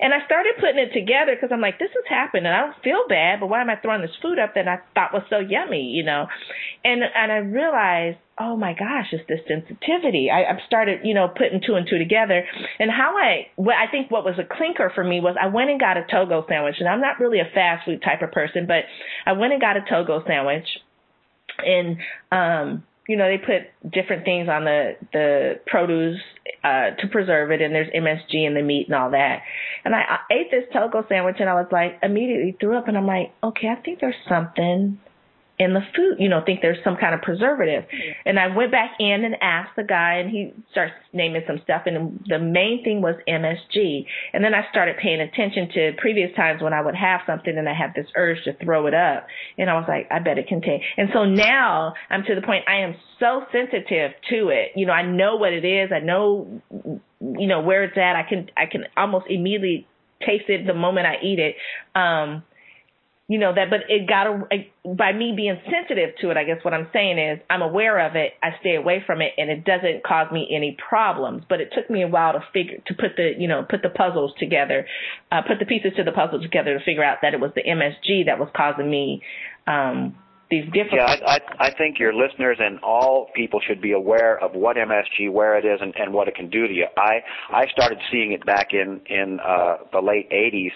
And 0.00 0.14
I 0.14 0.24
started 0.24 0.54
putting 0.58 0.78
it 0.78 0.94
together 0.94 1.36
because 1.36 1.50
I'm 1.52 1.60
like, 1.60 1.78
this 1.78 1.90
is 1.90 2.08
happening. 2.08 2.46
I 2.46 2.60
don't 2.60 2.82
feel 2.82 3.04
bad, 3.08 3.40
but 3.40 3.48
why 3.48 3.60
am 3.60 3.68
I 3.68 3.76
throwing 3.76 4.00
this 4.00 4.16
food 4.22 4.38
up 4.38 4.54
that 4.54 4.66
I 4.66 4.80
thought 4.94 5.12
was 5.12 5.24
so 5.28 5.38
yummy, 5.38 5.92
you 5.92 6.02
know? 6.02 6.28
And 6.82 7.02
and 7.04 7.30
I 7.30 7.44
realized, 7.44 8.16
oh 8.38 8.56
my 8.56 8.72
gosh, 8.72 9.12
it's 9.12 9.28
this 9.28 9.40
sensitivity. 9.46 10.30
I, 10.32 10.44
I 10.44 10.58
started, 10.66 11.00
you 11.04 11.12
know, 11.12 11.28
putting 11.28 11.60
two 11.60 11.74
and 11.74 11.86
two 11.86 11.98
together. 11.98 12.42
And 12.78 12.90
how 12.90 13.18
I, 13.18 13.48
what 13.56 13.76
I 13.76 13.90
think 13.90 14.10
what 14.10 14.24
was 14.24 14.38
a 14.38 14.48
clinker 14.48 14.90
for 14.94 15.04
me 15.04 15.20
was 15.20 15.36
I 15.36 15.48
went 15.48 15.68
and 15.68 15.78
got 15.78 15.98
a 15.98 16.06
Togo 16.10 16.46
sandwich. 16.48 16.76
And 16.80 16.88
I'm 16.88 17.02
not 17.02 17.20
really 17.20 17.40
a 17.40 17.48
fast 17.52 17.84
food 17.84 18.00
type 18.00 18.22
of 18.22 18.32
person, 18.32 18.64
but 18.66 18.84
I 19.26 19.32
went 19.32 19.52
and 19.52 19.60
got 19.60 19.76
a 19.76 19.84
Togo 19.86 20.24
sandwich. 20.26 20.64
And 21.58 21.98
um 22.32 22.84
you 23.08 23.16
know, 23.16 23.28
they 23.28 23.38
put 23.38 23.90
different 23.90 24.24
things 24.24 24.48
on 24.48 24.64
the 24.64 24.96
the 25.12 25.60
produce 25.66 26.20
uh 26.62 26.90
to 26.98 27.08
preserve 27.10 27.50
it 27.50 27.60
and 27.60 27.74
there's 27.74 27.90
MSG 27.92 28.46
in 28.46 28.54
the 28.54 28.62
meat 28.62 28.86
and 28.86 28.94
all 28.94 29.10
that. 29.10 29.42
And 29.84 29.94
I, 29.94 30.00
I 30.00 30.18
ate 30.32 30.50
this 30.50 30.64
Togo 30.72 31.04
sandwich 31.08 31.36
and 31.40 31.48
I 31.48 31.54
was 31.54 31.68
like 31.72 31.98
immediately 32.02 32.56
threw 32.60 32.76
up 32.76 32.88
and 32.88 32.96
I'm 32.96 33.06
like, 33.06 33.32
okay, 33.42 33.68
I 33.68 33.80
think 33.82 34.00
there's 34.00 34.14
something 34.28 34.98
in 35.60 35.74
the 35.74 35.82
food, 35.94 36.16
you 36.18 36.30
know, 36.30 36.40
think 36.44 36.62
there's 36.62 36.82
some 36.82 36.96
kind 36.96 37.14
of 37.14 37.20
preservative. 37.20 37.84
And 38.24 38.38
I 38.38 38.46
went 38.56 38.72
back 38.72 38.92
in 38.98 39.24
and 39.24 39.36
asked 39.42 39.76
the 39.76 39.84
guy, 39.84 40.14
and 40.14 40.30
he 40.30 40.54
starts 40.72 40.94
naming 41.12 41.42
some 41.46 41.60
stuff, 41.62 41.82
and 41.84 42.18
the 42.26 42.38
main 42.38 42.82
thing 42.82 43.02
was 43.02 43.16
MSG. 43.28 44.06
And 44.32 44.42
then 44.42 44.54
I 44.54 44.62
started 44.70 44.96
paying 44.96 45.20
attention 45.20 45.68
to 45.74 45.92
previous 45.98 46.34
times 46.34 46.62
when 46.62 46.72
I 46.72 46.80
would 46.80 46.96
have 46.96 47.20
something 47.26 47.56
and 47.56 47.68
I 47.68 47.74
had 47.74 47.92
this 47.94 48.06
urge 48.16 48.42
to 48.44 48.54
throw 48.64 48.86
it 48.86 48.94
up, 48.94 49.26
and 49.58 49.68
I 49.68 49.74
was 49.74 49.84
like, 49.86 50.08
I 50.10 50.18
bet 50.18 50.38
it 50.38 50.48
contain. 50.48 50.80
And 50.96 51.10
so 51.12 51.26
now 51.26 51.92
I'm 52.08 52.24
to 52.24 52.34
the 52.34 52.40
point 52.40 52.64
I 52.66 52.76
am 52.80 52.96
so 53.18 53.44
sensitive 53.52 54.12
to 54.30 54.48
it. 54.48 54.72
You 54.76 54.86
know, 54.86 54.94
I 54.94 55.02
know 55.02 55.36
what 55.36 55.52
it 55.52 55.66
is. 55.66 55.90
I 55.92 55.98
know, 56.00 56.62
you 57.20 57.46
know, 57.46 57.60
where 57.60 57.84
it's 57.84 57.98
at. 57.98 58.16
I 58.16 58.22
can 58.26 58.48
I 58.56 58.64
can 58.64 58.84
almost 58.96 59.26
immediately 59.28 59.86
taste 60.24 60.48
it 60.48 60.66
the 60.66 60.74
moment 60.74 61.06
I 61.06 61.16
eat 61.22 61.38
it. 61.38 61.56
Um, 61.94 62.44
you 63.30 63.38
know 63.38 63.54
that 63.54 63.70
but 63.70 63.86
it 63.88 64.08
got 64.08 64.26
a, 64.26 64.92
by 64.92 65.12
me 65.12 65.32
being 65.36 65.56
sensitive 65.70 66.10
to 66.20 66.30
it 66.30 66.36
i 66.36 66.42
guess 66.42 66.58
what 66.64 66.74
i'm 66.74 66.88
saying 66.92 67.16
is 67.16 67.38
i'm 67.48 67.62
aware 67.62 68.04
of 68.04 68.16
it 68.16 68.32
i 68.42 68.48
stay 68.58 68.74
away 68.74 69.00
from 69.06 69.22
it 69.22 69.30
and 69.38 69.48
it 69.48 69.64
doesn't 69.64 70.02
cause 70.02 70.26
me 70.32 70.48
any 70.50 70.76
problems 70.88 71.44
but 71.48 71.60
it 71.60 71.72
took 71.72 71.88
me 71.88 72.02
a 72.02 72.08
while 72.08 72.32
to 72.32 72.40
figure 72.52 72.78
to 72.86 72.94
put 72.94 73.14
the 73.16 73.30
you 73.38 73.46
know 73.46 73.64
put 73.70 73.82
the 73.82 73.88
puzzles 73.88 74.32
together 74.40 74.84
uh 75.30 75.42
put 75.46 75.60
the 75.60 75.64
pieces 75.64 75.92
to 75.96 76.02
the 76.02 76.10
puzzle 76.10 76.42
together 76.42 76.76
to 76.76 76.84
figure 76.84 77.04
out 77.04 77.18
that 77.22 77.32
it 77.32 77.38
was 77.38 77.52
the 77.54 77.62
msg 77.62 78.26
that 78.26 78.36
was 78.36 78.48
causing 78.52 78.90
me 78.90 79.22
um 79.68 80.12
these 80.50 80.64
different 80.66 80.94
Yeah, 80.94 81.16
I, 81.24 81.34
I, 81.34 81.66
I 81.68 81.74
think 81.78 81.98
your 81.98 82.12
listeners 82.12 82.58
and 82.60 82.80
all 82.80 83.30
people 83.34 83.60
should 83.66 83.80
be 83.80 83.92
aware 83.92 84.42
of 84.42 84.52
what 84.54 84.76
MSG, 84.76 85.30
where 85.30 85.56
it 85.56 85.64
is, 85.64 85.78
and, 85.80 85.94
and 85.96 86.12
what 86.12 86.26
it 86.26 86.34
can 86.34 86.50
do 86.50 86.66
to 86.66 86.72
you. 86.72 86.86
I 86.96 87.22
I 87.50 87.66
started 87.68 87.98
seeing 88.10 88.32
it 88.32 88.44
back 88.44 88.72
in 88.72 89.00
in 89.06 89.38
uh, 89.40 89.76
the 89.92 90.00
late 90.00 90.28
'80s, 90.30 90.72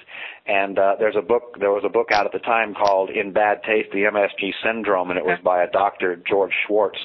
and 0.47 0.79
uh, 0.79 0.97
there's 0.99 1.17
a 1.17 1.23
book. 1.23 1.57
There 1.59 1.71
was 1.71 1.85
a 1.87 1.89
book 1.89 2.09
out 2.13 2.27
at 2.27 2.33
the 2.33 2.39
time 2.39 2.75
called 2.75 3.09
"In 3.09 3.33
Bad 3.33 3.63
Taste: 3.63 3.89
The 3.93 4.05
MSG 4.05 4.53
Syndrome," 4.63 5.11
and 5.11 5.19
it 5.19 5.25
was 5.25 5.39
by 5.43 5.63
a 5.63 5.71
doctor, 5.71 6.17
George 6.29 6.53
Schwartz. 6.67 6.99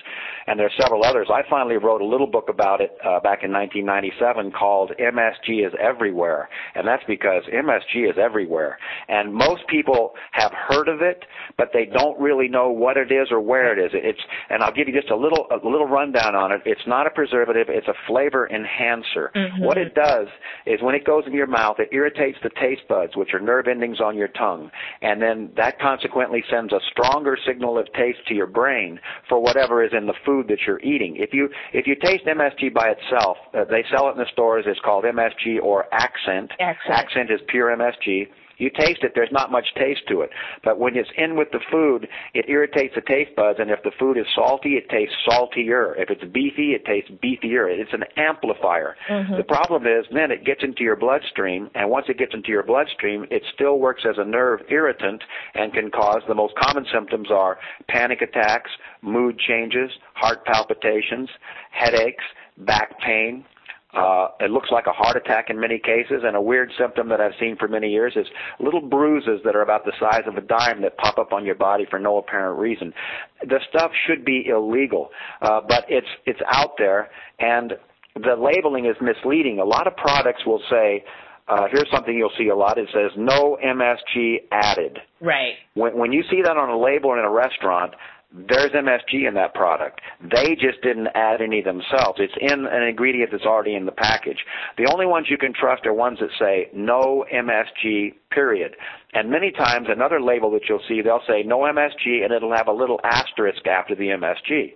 And 0.47 0.59
there's 0.59 0.73
several 0.79 1.05
others. 1.05 1.27
I 1.31 1.43
finally 1.47 1.77
wrote 1.77 2.01
a 2.01 2.05
little 2.05 2.27
book 2.27 2.49
about 2.49 2.81
it 2.81 2.97
uh, 3.05 3.19
back 3.19 3.43
in 3.43 3.51
1997 3.53 4.51
called 4.51 4.91
"MSG 4.99 5.65
is 5.65 5.73
Everywhere," 5.79 6.49
and 6.75 6.85
that's 6.85 7.03
because 7.07 7.43
MSG 7.53 8.09
is 8.09 8.17
everywhere. 8.17 8.77
And 9.07 9.33
most 9.33 9.65
people 9.67 10.15
have 10.31 10.51
heard 10.51 10.89
of 10.89 11.01
it, 11.01 11.23
but 11.57 11.69
they 11.71 11.85
don't 11.85 12.19
really 12.19 12.49
know 12.49 12.69
what 12.69 12.97
it 12.97 13.11
is 13.11 13.29
or 13.31 13.39
where 13.39 13.71
it 13.71 13.79
is. 13.79 13.91
It's 13.93 14.19
and 14.49 14.61
I'll 14.63 14.73
give 14.73 14.89
you 14.89 14.93
just 14.93 15.11
a 15.11 15.15
little 15.15 15.47
a 15.49 15.65
little 15.65 15.87
rundown 15.87 16.35
on 16.35 16.51
it. 16.51 16.61
It's 16.65 16.85
not 16.87 17.07
a 17.07 17.09
preservative. 17.09 17.67
It's 17.69 17.87
a 17.87 17.95
flavor 18.05 18.49
enhancer. 18.49 19.31
Mhm. 19.33 19.61
What 19.61 19.77
it 19.77 19.95
does 19.95 20.27
is 20.65 20.81
when 20.81 20.93
it 20.93 21.05
goes 21.05 21.25
in 21.25 21.31
your 21.33 21.47
mouth, 21.47 21.79
it 21.79 21.87
irritates 21.93 22.37
the 22.43 22.49
taste 22.49 22.85
buds, 22.89 23.15
which 23.15 23.28
are 23.33 23.39
nerve 23.39 23.67
endings 23.67 23.99
on 23.99 24.15
your 24.15 24.27
tongue, 24.29 24.71
and 25.01 25.21
then 25.21 25.51
that 25.55 25.79
consequently 25.79 26.43
sends 26.49 26.73
a 26.73 26.79
stronger 26.91 27.37
signal 27.45 27.77
of 27.77 27.91
taste 27.93 28.19
to 28.27 28.33
your 28.33 28.47
brain 28.47 28.99
for 29.27 29.41
whatever 29.41 29.83
is 29.83 29.91
in 29.95 30.07
the 30.07 30.13
food 30.25 30.47
that 30.47 30.59
you're 30.65 30.81
eating. 30.81 31.15
If 31.17 31.33
you 31.33 31.49
if 31.73 31.87
you 31.87 31.95
taste 31.95 32.25
MSG 32.25 32.73
by 32.73 32.89
itself, 32.89 33.37
uh, 33.53 33.65
they 33.65 33.83
sell 33.93 34.09
it 34.09 34.13
in 34.13 34.17
the 34.17 34.29
stores. 34.31 34.65
It's 34.67 34.79
called 34.83 35.03
MSG 35.05 35.61
or 35.61 35.85
Accent. 35.91 36.51
Accent. 36.59 36.95
Accent 36.95 37.31
is 37.31 37.39
pure 37.47 37.75
MSG. 37.75 38.27
You 38.59 38.69
taste 38.69 39.03
it, 39.03 39.13
there's 39.15 39.31
not 39.31 39.51
much 39.51 39.73
taste 39.75 40.01
to 40.09 40.21
it. 40.21 40.29
But 40.63 40.79
when 40.79 40.95
it's 40.95 41.09
in 41.17 41.35
with 41.35 41.51
the 41.51 41.61
food, 41.71 42.07
it 42.33 42.45
irritates 42.47 42.93
the 42.93 43.01
taste 43.01 43.35
buds, 43.35 43.59
and 43.59 43.71
if 43.71 43.81
the 43.83 43.91
food 43.97 44.17
is 44.17 44.25
salty, 44.35 44.75
it 44.75 44.89
tastes 44.89 45.15
saltier. 45.27 45.95
If 45.97 46.09
it's 46.09 46.23
beefy, 46.25 46.73
it 46.75 46.85
tastes 46.85 47.09
beefier. 47.23 47.67
It's 47.69 47.93
an 47.93 48.03
amplifier. 48.17 48.95
Mhm. 49.07 49.37
The 49.37 49.43
problem 49.43 49.87
is 49.87 50.05
then 50.11 50.29
it 50.31 50.43
gets 50.43 50.61
into 50.61 50.83
your 50.83 50.97
bloodstream, 50.97 51.69
and 51.73 51.89
once 51.89 52.09
it 52.09 52.17
gets 52.17 52.33
into 52.33 52.49
your 52.49 52.63
bloodstream, 52.63 53.25
it 53.31 53.43
still 53.53 53.79
works 53.79 54.05
as 54.05 54.17
a 54.17 54.25
nerve 54.25 54.61
irritant 54.69 55.23
and 55.55 55.73
can 55.73 55.89
cause 55.89 56.21
the 56.27 56.35
most 56.35 56.55
common 56.55 56.85
symptoms 56.85 57.31
are 57.31 57.57
panic 57.87 58.21
attacks, 58.21 58.71
mood 59.01 59.39
changes, 59.39 59.91
heart 60.13 60.45
palpitations, 60.45 61.29
headaches, 61.71 62.23
back 62.57 62.99
pain, 62.99 63.45
uh, 63.93 64.27
it 64.39 64.51
looks 64.51 64.69
like 64.71 64.85
a 64.85 64.91
heart 64.91 65.17
attack 65.17 65.49
in 65.49 65.59
many 65.59 65.79
cases, 65.79 66.21
and 66.23 66.35
a 66.35 66.41
weird 66.41 66.71
symptom 66.77 67.09
that 67.09 67.19
I've 67.19 67.33
seen 67.39 67.55
for 67.57 67.67
many 67.67 67.89
years 67.89 68.13
is 68.15 68.27
little 68.59 68.81
bruises 68.81 69.41
that 69.45 69.55
are 69.55 69.63
about 69.63 69.83
the 69.83 69.93
size 69.99 70.23
of 70.27 70.35
a 70.35 70.41
dime 70.41 70.81
that 70.83 70.95
pop 70.97 71.17
up 71.17 71.33
on 71.33 71.43
your 71.43 71.55
body 71.55 71.87
for 71.89 71.97
no 71.97 72.17
apparent 72.17 72.59
reason. 72.59 72.93
The 73.41 73.59
stuff 73.69 73.91
should 74.05 74.23
be 74.23 74.45
illegal, 74.47 75.09
uh, 75.41 75.61
but 75.67 75.85
it's 75.89 76.07
it's 76.27 76.39
out 76.47 76.73
there, 76.77 77.09
and 77.39 77.73
the 78.15 78.35
labeling 78.35 78.85
is 78.85 78.95
misleading. 79.01 79.59
A 79.59 79.65
lot 79.65 79.87
of 79.87 79.95
products 79.95 80.45
will 80.45 80.61
say. 80.69 81.03
Uh, 81.47 81.65
here's 81.71 81.89
something 81.91 82.15
you'll 82.15 82.29
see 82.37 82.49
a 82.49 82.55
lot. 82.55 82.77
It 82.77 82.87
says 82.93 83.09
no 83.17 83.57
MSG 83.65 84.35
added. 84.51 84.99
right 85.19 85.53
When, 85.73 85.97
when 85.97 86.11
you 86.11 86.21
see 86.29 86.43
that 86.43 86.57
on 86.57 86.69
a 86.69 86.79
label 86.79 87.13
in 87.13 87.25
a 87.25 87.31
restaurant, 87.31 87.95
there's 88.31 88.71
MSG 88.71 89.27
in 89.27 89.33
that 89.33 89.55
product. 89.55 90.01
They 90.21 90.55
just 90.55 90.81
didn't 90.83 91.07
add 91.15 91.41
any 91.41 91.61
themselves. 91.61 92.19
It's 92.19 92.33
in 92.39 92.67
an 92.67 92.83
ingredient 92.83 93.31
that's 93.31 93.45
already 93.45 93.75
in 93.75 93.85
the 93.85 93.91
package. 93.91 94.45
The 94.77 94.87
only 94.91 95.07
ones 95.07 95.27
you 95.29 95.37
can 95.37 95.51
trust 95.53 95.85
are 95.87 95.93
ones 95.93 96.19
that 96.19 96.29
say 96.37 96.69
no 96.73 97.25
MSG, 97.33 98.13
period. 98.29 98.75
And 99.13 99.31
many 99.31 99.51
times 99.51 99.87
another 99.89 100.21
label 100.21 100.51
that 100.51 100.61
you'll 100.69 100.83
see, 100.87 101.01
they'll 101.01 101.23
say 101.27 101.41
no 101.43 101.61
MSG 101.61 102.23
and 102.23 102.31
it'll 102.31 102.55
have 102.55 102.67
a 102.67 102.73
little 102.73 102.99
asterisk 103.03 103.65
after 103.65 103.95
the 103.95 104.09
MSG. 104.09 104.73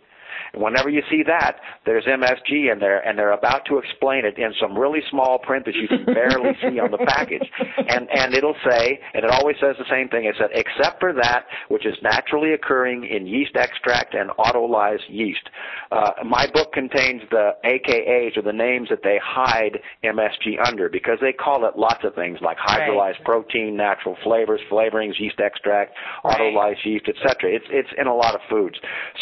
Whenever 0.53 0.89
you 0.89 1.01
see 1.09 1.23
that, 1.27 1.57
there's 1.85 2.05
MSG 2.05 2.71
in 2.71 2.79
there, 2.79 2.99
and 2.99 3.17
they're 3.17 3.33
about 3.33 3.65
to 3.65 3.77
explain 3.77 4.25
it 4.25 4.37
in 4.37 4.53
some 4.61 4.77
really 4.77 5.01
small 5.09 5.39
print 5.39 5.65
that 5.65 5.75
you 5.75 5.87
can 5.87 6.05
barely 6.05 6.51
see 6.61 6.79
on 6.79 6.91
the 6.91 6.97
package. 6.97 7.49
And 7.89 8.07
and 8.11 8.33
it'll 8.33 8.55
say, 8.69 8.99
and 9.13 9.23
it 9.23 9.31
always 9.31 9.55
says 9.59 9.75
the 9.77 9.89
same 9.89 10.09
thing. 10.09 10.25
It 10.25 10.35
said, 10.37 10.49
except 10.53 10.99
for 10.99 11.13
that 11.13 11.45
which 11.69 11.85
is 11.85 11.95
naturally 12.01 12.53
occurring 12.53 13.05
in 13.05 13.27
yeast 13.27 13.55
extract 13.55 14.13
and 14.13 14.29
autolyzed 14.31 15.07
yeast. 15.09 15.49
Uh, 15.91 16.11
my 16.25 16.47
book 16.53 16.71
contains 16.73 17.21
the 17.29 17.51
AKAs 17.65 18.37
or 18.37 18.41
the 18.41 18.53
names 18.53 18.89
that 18.89 19.03
they 19.03 19.19
hide 19.23 19.79
MSG 20.03 20.65
under 20.65 20.89
because 20.89 21.17
they 21.21 21.33
call 21.33 21.65
it 21.65 21.77
lots 21.77 22.03
of 22.03 22.15
things 22.15 22.39
like 22.41 22.57
hydrolyzed 22.57 23.19
right. 23.19 23.23
protein, 23.25 23.75
natural 23.75 24.17
flavors, 24.23 24.61
flavorings, 24.71 25.19
yeast 25.19 25.39
extract, 25.39 25.93
right. 26.23 26.39
autolyzed 26.39 26.85
yeast, 26.85 27.05
etc. 27.07 27.51
It's 27.51 27.65
it's 27.69 27.89
in 27.97 28.07
a 28.07 28.15
lot 28.15 28.35
of 28.35 28.41
foods. 28.49 28.75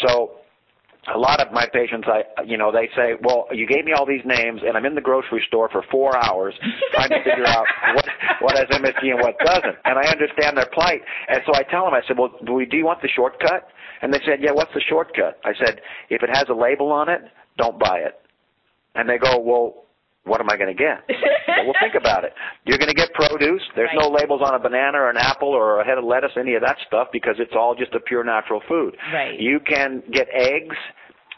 So 0.06 0.41
a 1.12 1.18
lot 1.18 1.40
of 1.40 1.52
my 1.52 1.66
patients, 1.72 2.06
I, 2.06 2.42
you 2.42 2.56
know, 2.56 2.70
they 2.70 2.88
say, 2.94 3.14
well, 3.22 3.46
you 3.50 3.66
gave 3.66 3.84
me 3.84 3.92
all 3.92 4.06
these 4.06 4.24
names, 4.24 4.60
and 4.64 4.76
I'm 4.76 4.86
in 4.86 4.94
the 4.94 5.00
grocery 5.00 5.42
store 5.48 5.68
for 5.68 5.82
four 5.90 6.16
hours 6.16 6.54
trying 6.92 7.08
to 7.10 7.18
figure 7.24 7.46
out 7.46 7.66
what 7.94 8.06
what 8.40 8.56
has 8.56 8.66
MSG 8.68 9.10
and 9.10 9.20
what 9.20 9.36
doesn't, 9.44 9.76
and 9.84 9.98
I 9.98 10.08
understand 10.10 10.56
their 10.56 10.68
plight. 10.72 11.00
And 11.28 11.42
so 11.44 11.54
I 11.54 11.62
tell 11.64 11.84
them, 11.84 11.94
I 11.94 12.02
said, 12.06 12.18
well, 12.18 12.30
do, 12.46 12.52
we, 12.52 12.66
do 12.66 12.76
you 12.76 12.84
want 12.84 13.02
the 13.02 13.08
shortcut? 13.08 13.68
And 14.00 14.14
they 14.14 14.20
said, 14.24 14.38
yeah, 14.40 14.52
what's 14.52 14.72
the 14.74 14.80
shortcut? 14.88 15.40
I 15.44 15.52
said, 15.58 15.80
if 16.08 16.22
it 16.22 16.30
has 16.32 16.46
a 16.48 16.54
label 16.54 16.92
on 16.92 17.08
it, 17.08 17.22
don't 17.58 17.78
buy 17.78 17.98
it. 17.98 18.20
And 18.94 19.08
they 19.08 19.18
go, 19.18 19.38
well, 19.38 19.86
what 20.24 20.40
am 20.40 20.48
I 20.50 20.56
going 20.56 20.74
to 20.74 20.78
get? 20.78 21.02
well, 21.48 21.66
well, 21.66 21.74
think 21.80 21.94
about 21.94 22.24
it. 22.24 22.32
You're 22.64 22.78
going 22.78 22.88
to 22.88 22.94
get 22.94 23.12
produce. 23.12 23.62
There's 23.74 23.90
right. 23.94 24.02
no 24.02 24.08
labels 24.08 24.40
on 24.44 24.54
a 24.54 24.58
banana 24.58 24.98
or 24.98 25.10
an 25.10 25.16
apple 25.16 25.48
or 25.48 25.80
a 25.80 25.84
head 25.84 25.98
of 25.98 26.04
lettuce, 26.04 26.32
any 26.38 26.54
of 26.54 26.62
that 26.62 26.76
stuff, 26.86 27.08
because 27.12 27.36
it's 27.38 27.54
all 27.56 27.74
just 27.74 27.94
a 27.94 28.00
pure 28.00 28.22
natural 28.22 28.62
food. 28.68 28.96
Right. 29.12 29.38
You 29.40 29.58
can 29.60 30.02
get 30.12 30.28
eggs 30.32 30.76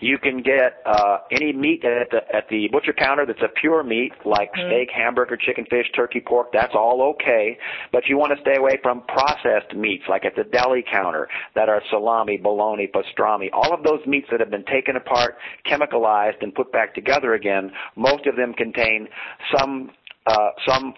you 0.01 0.19
can 0.19 0.43
get 0.43 0.83
uh, 0.87 1.19
any 1.31 1.53
meat 1.53 1.85
at 1.85 2.11
the 2.11 2.19
at 2.35 2.49
the 2.49 2.69
butcher 2.73 2.93
counter 2.93 3.27
that's 3.27 3.43
a 3.43 3.49
pure 3.61 3.83
meat, 3.83 4.13
like 4.25 4.53
mm-hmm. 4.53 4.69
steak, 4.69 4.89
hamburger, 4.95 5.37
chicken, 5.37 5.65
fish, 5.71 5.87
turkey, 5.95 6.23
pork. 6.25 6.49
That's 6.53 6.75
all 6.75 7.15
okay, 7.15 7.59
but 7.93 8.07
you 8.07 8.19
want 8.19 8.33
to 8.35 8.41
stay 8.41 8.57
away 8.57 8.79
from 8.83 9.03
processed 9.03 9.75
meats, 9.75 10.05
like 10.09 10.25
at 10.25 10.35
the 10.37 10.45
deli 10.45 10.85
counter, 10.91 11.29
that 11.55 11.69
are 11.69 11.83
salami, 11.91 12.37
bologna, 12.37 12.89
pastrami. 12.89 13.49
All 13.53 13.73
of 13.73 13.83
those 13.83 14.01
meats 14.07 14.29
that 14.31 14.41
have 14.41 14.51
been 14.51 14.65
taken 14.65 14.97
apart, 14.97 15.37
chemicalized, 15.67 16.43
and 16.43 16.55
put 16.55 16.73
back 16.73 16.95
together 16.95 17.35
again. 17.35 17.71
Most 17.97 18.27
of 18.27 18.37
them 18.37 18.53
contain 18.55 19.09
some 19.57 19.91
uh, 20.27 20.51
some 20.67 20.95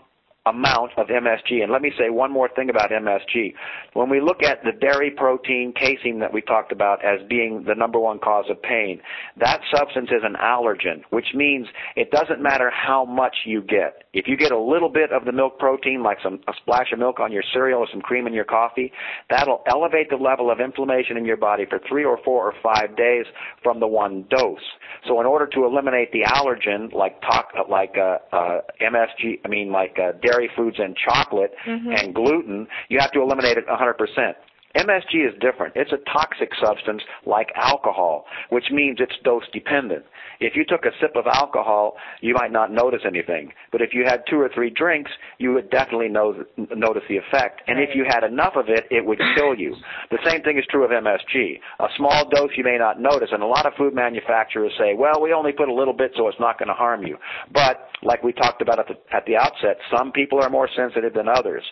amount 0.47 0.93
of 0.97 1.09
MSG. 1.09 1.63
And 1.63 1.73
let 1.73 1.83
me 1.83 1.93
say 1.99 2.11
one 2.11 2.33
more 2.33 2.49
thing 2.49 2.71
about 2.71 2.91
MSG. 2.91 3.55
When 3.95 4.09
we 4.09 4.21
look 4.21 4.43
at 4.43 4.63
the 4.65 4.73
dairy 4.73 5.11
protein 5.11 5.73
casein 5.79 6.21
that 6.21 6.33
we 6.33 6.41
talked 6.41 6.73
about 6.73 7.05
as 7.05 7.21
being 7.29 7.65
the 7.67 7.75
number 7.75 7.99
one 7.99 8.19
cause 8.19 8.47
of 8.49 8.63
pain, 8.63 9.01
that 9.39 9.61
substance 9.75 10.11
is 10.11 10.23
an 10.23 10.37
allergen, 10.41 11.03
which 11.11 11.35
means 11.35 11.67
it 11.97 12.11
doesn't 12.11 12.43
matter 12.43 12.71
how 12.71 13.05
much 13.05 13.37
you 13.45 13.63
get. 13.63 14.05
If 14.13 14.29
you 14.29 14.37
get 14.37 14.53
a 14.53 14.59
little 14.59 14.89
bit 14.89 15.13
of 15.13 15.25
the 15.25 15.33
milk 15.33 15.59
protein, 15.59 16.03
like 16.03 16.19
some 16.23 16.41
a 16.49 16.53
splash 16.63 16.93
of 16.93 16.99
milk 16.99 17.21
on 17.21 17.33
your 17.33 17.43
cereal 17.53 17.81
or 17.81 17.89
some 17.91 18.01
cream 18.01 18.27
in 18.27 18.33
your 18.33 18.45
coffee, 18.45 18.93
that'll 19.29 19.63
elevate 19.67 20.11
the 20.11 20.17
level 20.17 20.51
of 20.51 20.61
inflammation 20.61 21.17
in 21.17 21.25
your 21.25 21.37
body 21.37 21.65
for 21.69 21.81
three 21.89 22.05
or 22.05 22.19
four 22.25 22.47
or 22.47 22.55
five 22.63 22.97
days 22.97 23.27
from 23.63 23.81
the 23.81 23.87
one 23.87 24.25
dose. 24.31 24.59
So 25.07 25.21
in 25.21 25.27
order 25.27 25.47
to 25.47 25.65
eliminate 25.65 26.13
the 26.13 26.23
allergen, 26.23 26.93
like 26.93 27.21
talk, 27.23 27.49
like 27.69 27.95
uh, 27.97 28.19
uh, 28.33 28.61
MSG, 28.81 29.41
I 29.45 29.49
mean 29.49 29.71
like 29.71 29.97
uh, 29.99 30.13
dairy 30.23 30.51
foods 30.57 30.77
and 30.79 30.97
chocolate 30.97 31.53
mm-hmm. 31.67 31.91
and 31.91 32.15
gluten, 32.15 32.67
you 32.89 32.99
have 33.01 33.13
to 33.13 33.21
eliminate 33.21 33.59
it 33.59 33.67
100%. 33.67 34.35
MSG 34.77 35.27
is 35.27 35.35
different. 35.41 35.75
It's 35.77 35.93
a 35.93 35.99
toxic 36.11 36.51
substance 36.63 37.03
like 37.25 37.49
alcohol, 37.57 38.27
which 38.51 38.67
means 38.71 38.99
it's 39.01 39.17
dose 39.25 39.45
dependent. 39.53 40.05
If 40.39 40.55
you 40.55 40.65
took 40.65 40.85
a 40.85 40.91
sip 41.01 41.17
of 41.17 41.27
alcohol, 41.27 41.97
you 42.21 42.35
might 42.35 42.53
not 42.53 42.71
notice 42.71 43.03
anything. 43.07 43.53
But 43.73 43.81
if 43.81 43.95
you 43.95 44.05
had 44.05 44.23
two 44.29 44.39
or 44.39 44.51
three 44.55 44.71
drinks, 44.71 45.11
you 45.39 45.53
would 45.55 45.71
definitely 45.71 46.09
know, 46.09 46.45
notice 46.77 47.05
the 47.09 47.17
effect. 47.17 47.63
And 47.67 47.81
if 47.81 47.95
you 47.95 48.05
had 48.07 48.23
enough 48.23 48.55
of 48.57 48.69
it, 48.69 48.85
it 48.91 49.05
would 49.05 49.19
kill 49.35 49.55
you. 49.55 49.75
The 50.11 50.19
same 50.25 50.43
thing 50.43 50.59
is 50.59 50.65
true 50.71 50.85
of 50.85 50.91
MSG. 50.91 51.59
A 51.81 51.89
small 51.97 52.29
dose 52.29 52.51
you 52.57 52.65
may 52.65 52.77
not 52.79 53.01
notice, 53.01 53.31
and 53.33 53.43
a 53.43 53.47
lot 53.47 53.67
of 53.67 53.73
food 53.75 53.95
manufacturers 53.95 54.73
say, 54.79 54.95
well, 54.95 55.23
we 55.23 55.33
only 55.33 55.53
put 55.53 55.69
a 55.69 55.75
little 55.75 55.95
bit 55.95 56.13
so 56.17 56.29
it's 56.29 56.41
not 56.41 56.59
going 56.59 56.69
to 56.69 56.75
harm 56.75 57.07
you. 57.07 57.17
But 57.53 57.89
like 58.03 58.23
we 58.23 58.33
talked 58.33 58.61
about 58.61 58.79
at 58.79 58.89
the, 58.89 59.17
at 59.17 59.25
the 59.27 59.37
outset, 59.37 59.79
some 59.97 60.13
people 60.13 60.43
are 60.43 60.51
more 60.51 60.69
sensitive 60.77 61.15
than 61.15 61.29
others. 61.29 61.65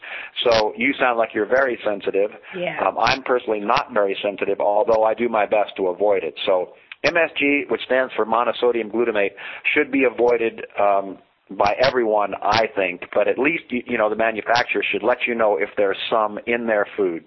So 0.44 0.72
you 0.76 0.94
sound 0.98 1.18
like 1.18 1.30
you're 1.34 1.46
very 1.46 1.78
sensitive. 1.84 2.30
Yeah. 2.56 2.80
Uh, 2.80 2.92
Um, 2.96 3.04
I'm 3.04 3.22
personally 3.22 3.60
not 3.60 3.92
very 3.92 4.16
sensitive, 4.22 4.60
although 4.60 5.04
I 5.04 5.14
do 5.14 5.28
my 5.28 5.46
best 5.46 5.76
to 5.76 5.88
avoid 5.88 6.24
it. 6.24 6.34
So 6.46 6.74
MSG, 7.04 7.70
which 7.70 7.82
stands 7.84 8.12
for 8.14 8.24
monosodium 8.24 8.90
glutamate, 8.90 9.32
should 9.74 9.90
be 9.90 10.04
avoided 10.04 10.64
um, 10.78 11.18
by 11.50 11.74
everyone, 11.80 12.34
I 12.40 12.66
think. 12.74 13.02
But 13.12 13.28
at 13.28 13.38
least 13.38 13.64
you 13.68 13.98
know 13.98 14.08
the 14.08 14.16
manufacturer 14.16 14.82
should 14.90 15.02
let 15.02 15.18
you 15.26 15.34
know 15.34 15.56
if 15.58 15.70
there's 15.76 15.98
some 16.10 16.38
in 16.46 16.66
their 16.66 16.86
food. 16.96 17.24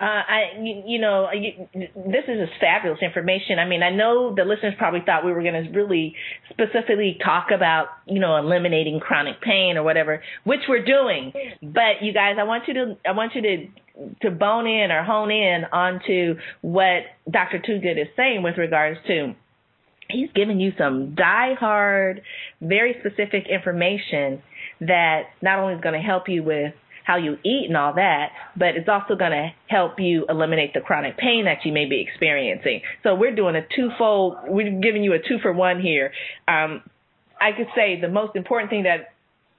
Uh, 0.00 0.04
I, 0.04 0.42
you, 0.60 0.82
you 0.86 1.00
know, 1.00 1.28
you, 1.32 1.68
this 1.72 2.24
is 2.26 2.48
just 2.48 2.60
fabulous 2.60 2.98
information. 3.00 3.60
I 3.60 3.64
mean, 3.64 3.82
I 3.84 3.90
know 3.90 4.34
the 4.34 4.44
listeners 4.44 4.74
probably 4.76 5.02
thought 5.06 5.24
we 5.24 5.32
were 5.32 5.42
going 5.42 5.64
to 5.64 5.70
really 5.70 6.16
specifically 6.50 7.16
talk 7.24 7.48
about, 7.54 7.86
you 8.06 8.18
know, 8.18 8.36
eliminating 8.36 8.98
chronic 8.98 9.40
pain 9.40 9.76
or 9.76 9.84
whatever, 9.84 10.20
which 10.42 10.60
we're 10.68 10.84
doing. 10.84 11.32
But 11.62 12.02
you 12.02 12.12
guys, 12.12 12.36
I 12.40 12.42
want 12.42 12.64
you 12.66 12.74
to, 12.74 12.96
I 13.06 13.12
want 13.12 13.36
you 13.36 13.42
to 13.42 13.66
to 14.22 14.30
bone 14.32 14.66
in 14.66 14.90
or 14.90 15.04
hone 15.04 15.30
in 15.30 15.64
onto 15.72 16.34
what 16.62 17.02
Dr. 17.30 17.60
Twogood 17.60 18.00
is 18.00 18.08
saying 18.16 18.42
with 18.42 18.58
regards 18.58 18.98
to 19.06 19.34
he's 20.08 20.28
giving 20.34 20.60
you 20.60 20.72
some 20.76 21.14
die-hard, 21.14 22.22
very 22.60 22.96
specific 23.00 23.44
information 23.48 24.42
that 24.80 25.22
not 25.42 25.58
only 25.58 25.74
is 25.74 25.80
going 25.80 25.94
to 25.94 26.04
help 26.04 26.28
you 26.28 26.42
with 26.42 26.74
how 27.04 27.16
you 27.16 27.38
eat 27.44 27.66
and 27.68 27.76
all 27.76 27.94
that, 27.94 28.30
but 28.56 28.76
it's 28.76 28.88
also 28.88 29.14
going 29.14 29.30
to 29.30 29.50
help 29.68 30.00
you 30.00 30.24
eliminate 30.28 30.74
the 30.74 30.80
chronic 30.80 31.16
pain 31.16 31.44
that 31.44 31.58
you 31.64 31.72
may 31.72 31.84
be 31.84 32.00
experiencing. 32.00 32.80
So 33.02 33.14
we're 33.14 33.34
doing 33.34 33.54
a 33.54 33.62
twofold, 33.76 34.38
we're 34.46 34.80
giving 34.80 35.04
you 35.04 35.12
a 35.12 35.18
two 35.18 35.38
for 35.40 35.52
one 35.52 35.80
here. 35.80 36.12
Um, 36.48 36.82
I 37.40 37.52
could 37.52 37.68
say 37.76 38.00
the 38.00 38.08
most 38.08 38.34
important 38.36 38.70
thing 38.70 38.84
that 38.84 39.12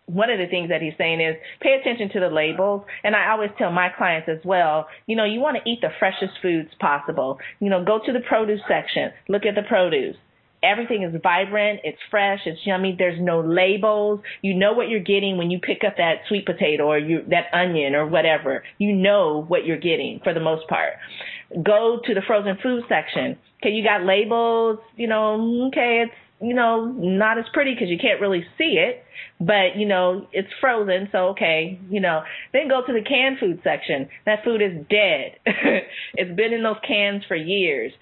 one 0.07 0.29
of 0.29 0.37
the 0.37 0.47
things 0.47 0.69
that 0.69 0.81
he's 0.81 0.93
saying 0.97 1.19
is 1.19 1.35
pay 1.61 1.77
attention 1.79 2.09
to 2.13 2.19
the 2.19 2.29
labels. 2.29 2.83
And 3.03 3.15
I 3.15 3.31
always 3.31 3.49
tell 3.57 3.71
my 3.71 3.89
clients 3.89 4.29
as 4.29 4.39
well, 4.43 4.87
you 5.07 5.15
know, 5.15 5.25
you 5.25 5.39
want 5.39 5.57
to 5.57 5.69
eat 5.69 5.81
the 5.81 5.89
freshest 5.99 6.33
foods 6.41 6.69
possible. 6.79 7.39
You 7.59 7.69
know, 7.69 7.83
go 7.83 7.99
to 8.05 8.13
the 8.13 8.19
produce 8.19 8.61
section, 8.67 9.11
look 9.27 9.45
at 9.45 9.55
the 9.55 9.63
produce. 9.63 10.15
Everything 10.63 11.03
is 11.03 11.13
vibrant, 11.21 11.81
it's 11.83 11.97
fresh, 12.09 12.39
it's 12.45 12.59
yummy. 12.65 12.95
There's 12.97 13.19
no 13.21 13.41
labels. 13.41 14.21
You 14.41 14.55
know 14.55 14.73
what 14.73 14.89
you're 14.89 14.99
getting 14.99 15.37
when 15.37 15.51
you 15.51 15.59
pick 15.59 15.83
up 15.85 15.97
that 15.97 16.21
sweet 16.27 16.45
potato 16.45 16.85
or 16.85 16.97
you, 16.97 17.23
that 17.29 17.53
onion 17.53 17.95
or 17.95 18.07
whatever. 18.07 18.63
You 18.77 18.93
know 18.93 19.45
what 19.47 19.65
you're 19.65 19.79
getting 19.79 20.19
for 20.23 20.33
the 20.33 20.39
most 20.39 20.67
part. 20.67 20.93
Go 21.63 21.99
to 22.05 22.13
the 22.13 22.21
frozen 22.25 22.57
food 22.61 22.83
section. 22.89 23.37
Okay, 23.61 23.73
you 23.73 23.83
got 23.83 24.03
labels, 24.03 24.79
you 24.95 25.07
know, 25.07 25.67
okay, 25.67 26.03
it's 26.05 26.15
you 26.41 26.53
know, 26.53 26.85
not 26.85 27.37
as 27.37 27.45
pretty 27.53 27.73
because 27.73 27.89
you 27.89 27.97
can't 27.97 28.19
really 28.19 28.45
see 28.57 28.77
it, 28.77 29.03
but 29.39 29.77
you 29.77 29.85
know, 29.85 30.27
it's 30.33 30.49
frozen, 30.59 31.07
so 31.11 31.29
okay, 31.29 31.79
you 31.89 32.01
know. 32.01 32.21
Then 32.51 32.67
go 32.67 32.81
to 32.85 32.93
the 32.93 33.01
canned 33.01 33.39
food 33.39 33.61
section. 33.63 34.09
That 34.25 34.43
food 34.43 34.61
is 34.61 34.85
dead. 34.89 35.39
it's 36.15 36.35
been 36.35 36.53
in 36.53 36.63
those 36.63 36.75
cans 36.85 37.23
for 37.27 37.35
years 37.35 37.93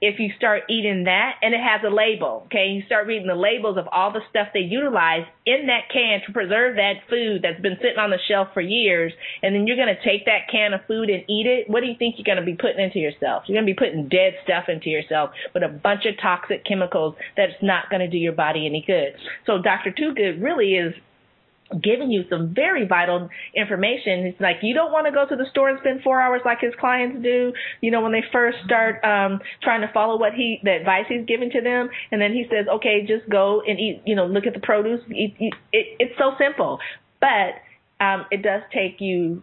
if 0.00 0.20
you 0.20 0.30
start 0.36 0.62
eating 0.70 1.04
that 1.04 1.34
and 1.42 1.54
it 1.54 1.60
has 1.60 1.80
a 1.84 1.92
label, 1.92 2.44
okay, 2.46 2.68
you 2.68 2.82
start 2.86 3.06
reading 3.06 3.26
the 3.26 3.34
labels 3.34 3.76
of 3.76 3.88
all 3.90 4.12
the 4.12 4.20
stuff 4.30 4.48
they 4.54 4.60
utilize 4.60 5.26
in 5.44 5.66
that 5.66 5.90
can 5.92 6.20
to 6.24 6.32
preserve 6.32 6.76
that 6.76 7.02
food 7.10 7.42
that's 7.42 7.60
been 7.60 7.76
sitting 7.82 7.98
on 7.98 8.10
the 8.10 8.18
shelf 8.28 8.48
for 8.54 8.60
years, 8.60 9.12
and 9.42 9.54
then 9.54 9.66
you're 9.66 9.76
going 9.76 9.90
to 9.90 10.04
take 10.04 10.26
that 10.26 10.46
can 10.50 10.72
of 10.72 10.80
food 10.86 11.10
and 11.10 11.24
eat 11.28 11.46
it, 11.46 11.68
what 11.68 11.80
do 11.80 11.86
you 11.86 11.96
think 11.98 12.14
you're 12.16 12.24
going 12.24 12.38
to 12.38 12.46
be 12.46 12.54
putting 12.54 12.78
into 12.78 12.98
yourself? 12.98 13.42
You're 13.46 13.56
going 13.56 13.66
to 13.66 13.74
be 13.74 13.78
putting 13.78 14.08
dead 14.08 14.34
stuff 14.44 14.68
into 14.68 14.88
yourself 14.88 15.30
with 15.52 15.62
a 15.64 15.68
bunch 15.68 16.06
of 16.06 16.14
toxic 16.22 16.64
chemicals 16.64 17.16
that's 17.36 17.58
not 17.60 17.90
going 17.90 18.00
to 18.00 18.08
do 18.08 18.18
your 18.18 18.34
body 18.34 18.66
any 18.66 18.84
good. 18.86 19.18
So 19.46 19.58
Dr. 19.60 19.90
Twogood 19.90 20.42
really 20.42 20.74
is 20.74 20.94
giving 21.82 22.10
you 22.10 22.24
some 22.30 22.54
very 22.54 22.86
vital 22.86 23.28
information. 23.54 24.26
It's 24.26 24.40
like 24.40 24.56
you 24.62 24.74
don't 24.74 24.92
want 24.92 25.06
to 25.06 25.12
go 25.12 25.26
to 25.26 25.36
the 25.36 25.48
store 25.50 25.68
and 25.68 25.78
spend 25.80 26.02
four 26.02 26.20
hours 26.20 26.40
like 26.44 26.60
his 26.60 26.74
clients 26.78 27.22
do. 27.22 27.52
You 27.80 27.90
know, 27.90 28.00
when 28.00 28.12
they 28.12 28.24
first 28.32 28.58
start 28.64 29.04
um, 29.04 29.40
trying 29.62 29.82
to 29.82 29.90
follow 29.92 30.18
what 30.18 30.32
he 30.34 30.60
the 30.62 30.72
advice 30.72 31.04
he's 31.08 31.26
giving 31.26 31.50
to 31.50 31.60
them, 31.60 31.90
and 32.10 32.20
then 32.20 32.32
he 32.32 32.46
says, 32.50 32.66
okay, 32.68 33.06
just 33.06 33.28
go 33.28 33.62
and 33.66 33.78
eat. 33.78 34.02
You 34.06 34.16
know, 34.16 34.26
look 34.26 34.46
at 34.46 34.54
the 34.54 34.60
produce. 34.60 35.00
Eat, 35.10 35.36
eat. 35.38 35.54
It, 35.72 35.96
it's 35.98 36.18
so 36.18 36.32
simple, 36.38 36.78
but 37.20 37.60
um, 38.00 38.26
it 38.30 38.42
does 38.42 38.62
take 38.72 39.00
you 39.00 39.42